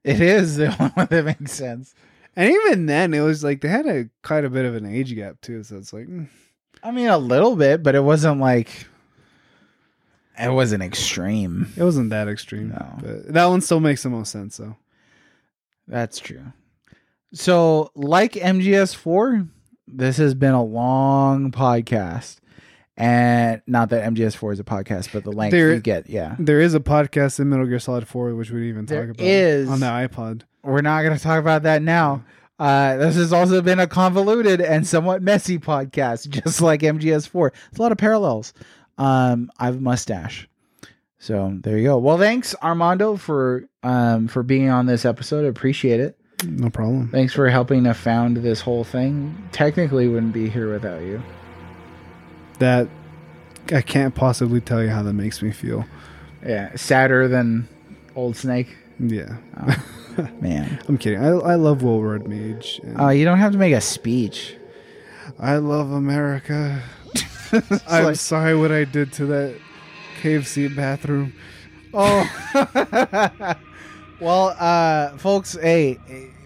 [0.04, 1.94] it is the only one that makes sense.
[2.36, 5.14] And even then, it was like they had a quite a bit of an age
[5.14, 5.62] gap too.
[5.62, 6.28] So it's like, mm,
[6.84, 8.86] I mean, a little bit, but it wasn't like
[10.38, 11.72] it wasn't extreme.
[11.76, 12.68] it wasn't that extreme.
[12.70, 12.98] No.
[13.00, 14.56] But that one still makes the most sense.
[14.58, 14.76] though.
[15.88, 16.52] That's true.
[17.32, 19.48] So, like MGS4,
[19.88, 22.36] this has been a long podcast.
[22.96, 26.36] And not that MGS4 is a podcast, but the length There- you get, yeah.
[26.38, 29.26] There is a podcast in Metal Gear Solid Four, which we even There talk about
[29.26, 29.68] is.
[29.68, 30.42] on the iPod.
[30.62, 32.22] We're not going to talk about that now.
[32.58, 37.50] Uh, this has also been a convoluted and somewhat messy podcast, just like MGS4.
[37.70, 38.52] It's a lot of parallels.
[38.96, 40.48] Um, I have a mustache.
[41.18, 41.98] So there you go.
[41.98, 45.46] Well, thanks Armando for um for being on this episode.
[45.46, 46.18] I appreciate it.
[46.44, 47.08] No problem.
[47.08, 49.48] Thanks for helping to found this whole thing.
[49.50, 51.22] Technically, wouldn't be here without you.
[52.58, 52.88] That
[53.72, 55.86] I can't possibly tell you how that makes me feel.
[56.44, 57.68] Yeah, sadder than
[58.14, 58.76] Old Snake.
[58.98, 59.38] Yeah,
[60.40, 61.18] Man, I'm kidding.
[61.22, 62.80] I I love Well-Red Mage.
[62.98, 64.56] uh, you don't have to make a speech.
[65.38, 66.82] I love America.
[67.88, 69.58] I'm like- sorry what I did to that
[70.22, 71.32] KFC bathroom.
[71.92, 72.24] Oh,
[74.20, 75.98] well, uh, folks, hey,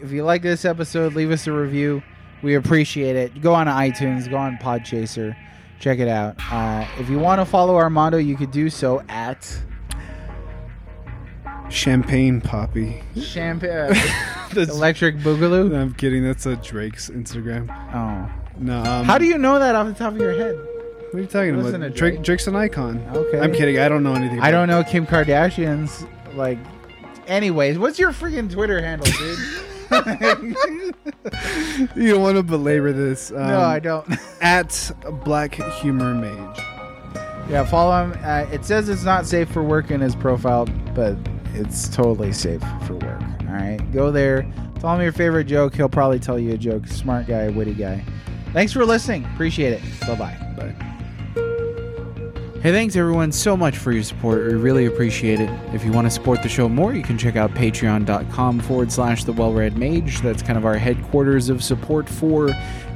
[0.03, 2.03] if you like this episode, leave us a review.
[2.43, 3.41] We appreciate it.
[3.41, 5.35] Go on iTunes, go on Podchaser,
[5.81, 6.37] check it out.
[6.53, 9.59] Uh, if you want to follow Armando, you could do so at
[11.71, 13.03] Champagne Papi.
[13.23, 13.89] Champagne
[14.55, 15.77] That's, Electric Boogaloo.
[15.79, 16.25] I'm kidding.
[16.25, 17.69] That's a Drake's Instagram.
[17.95, 18.83] Oh, No.
[18.83, 20.57] Um, how do you know that off the top of your head?
[20.57, 21.95] What are you talking Listen about?
[21.95, 22.25] to Drake, Drake.
[22.25, 23.03] Drake's an icon.
[23.15, 23.79] Okay, I'm kidding.
[23.79, 24.41] I don't know anything.
[24.41, 26.05] I about don't know Kim Kardashian's
[26.35, 26.59] like.
[27.27, 29.39] Anyways, what's your freaking Twitter handle, dude?
[31.97, 33.31] You don't want to belabor this.
[33.31, 34.07] Um, no, I don't.
[34.43, 34.91] At
[35.25, 36.59] Black Humor Mage.
[37.51, 38.19] Yeah, follow him.
[38.23, 41.17] Uh, it says it's not safe for work in his profile, but
[41.55, 43.23] it's totally safe for work.
[43.41, 44.47] All right, go there.
[44.81, 45.75] Tell him your favorite joke.
[45.75, 46.87] He'll probably tell you a joke.
[46.87, 48.05] Smart guy, witty guy.
[48.53, 49.25] Thanks for listening.
[49.35, 49.83] Appreciate it.
[50.01, 50.55] Bye bye.
[50.57, 50.89] Bye.
[52.61, 54.45] Hey, thanks everyone so much for your support.
[54.47, 55.49] We really appreciate it.
[55.73, 59.23] If you want to support the show more, you can check out patreon.com forward slash
[59.23, 60.21] the well read mage.
[60.23, 62.51] That's kind of our headquarters of support for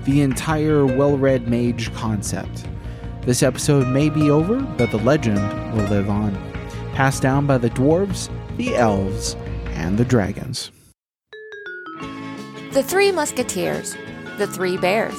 [0.04, 2.66] the entire well read mage concept.
[3.20, 5.38] This episode may be over, but the legend
[5.74, 6.34] will live on.
[6.94, 9.34] Passed down by the dwarves, the elves,
[9.66, 10.70] and the dragons.
[12.72, 13.96] The Three Musketeers,
[14.38, 15.16] The Three Bears.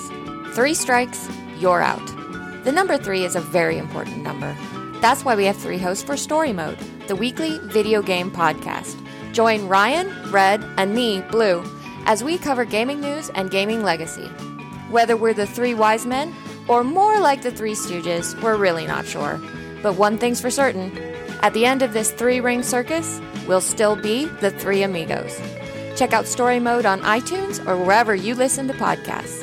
[0.54, 1.28] Three strikes,
[1.60, 2.06] you're out.
[2.64, 4.56] The number three is a very important number.
[5.02, 6.78] That's why we have three hosts for Story Mode,
[7.08, 9.00] the weekly video game podcast.
[9.34, 11.64] Join Ryan, Red, and me, Blue,
[12.06, 14.28] as we cover gaming news and gaming legacy.
[14.90, 16.34] Whether we're the three wise men
[16.68, 19.42] or more like the three stooges, we're really not sure.
[19.84, 20.92] But one thing's for certain
[21.44, 25.40] at the end of this three ring circus, we'll still be the three amigos.
[25.98, 29.43] Check out Story Mode on iTunes or wherever you listen to podcasts.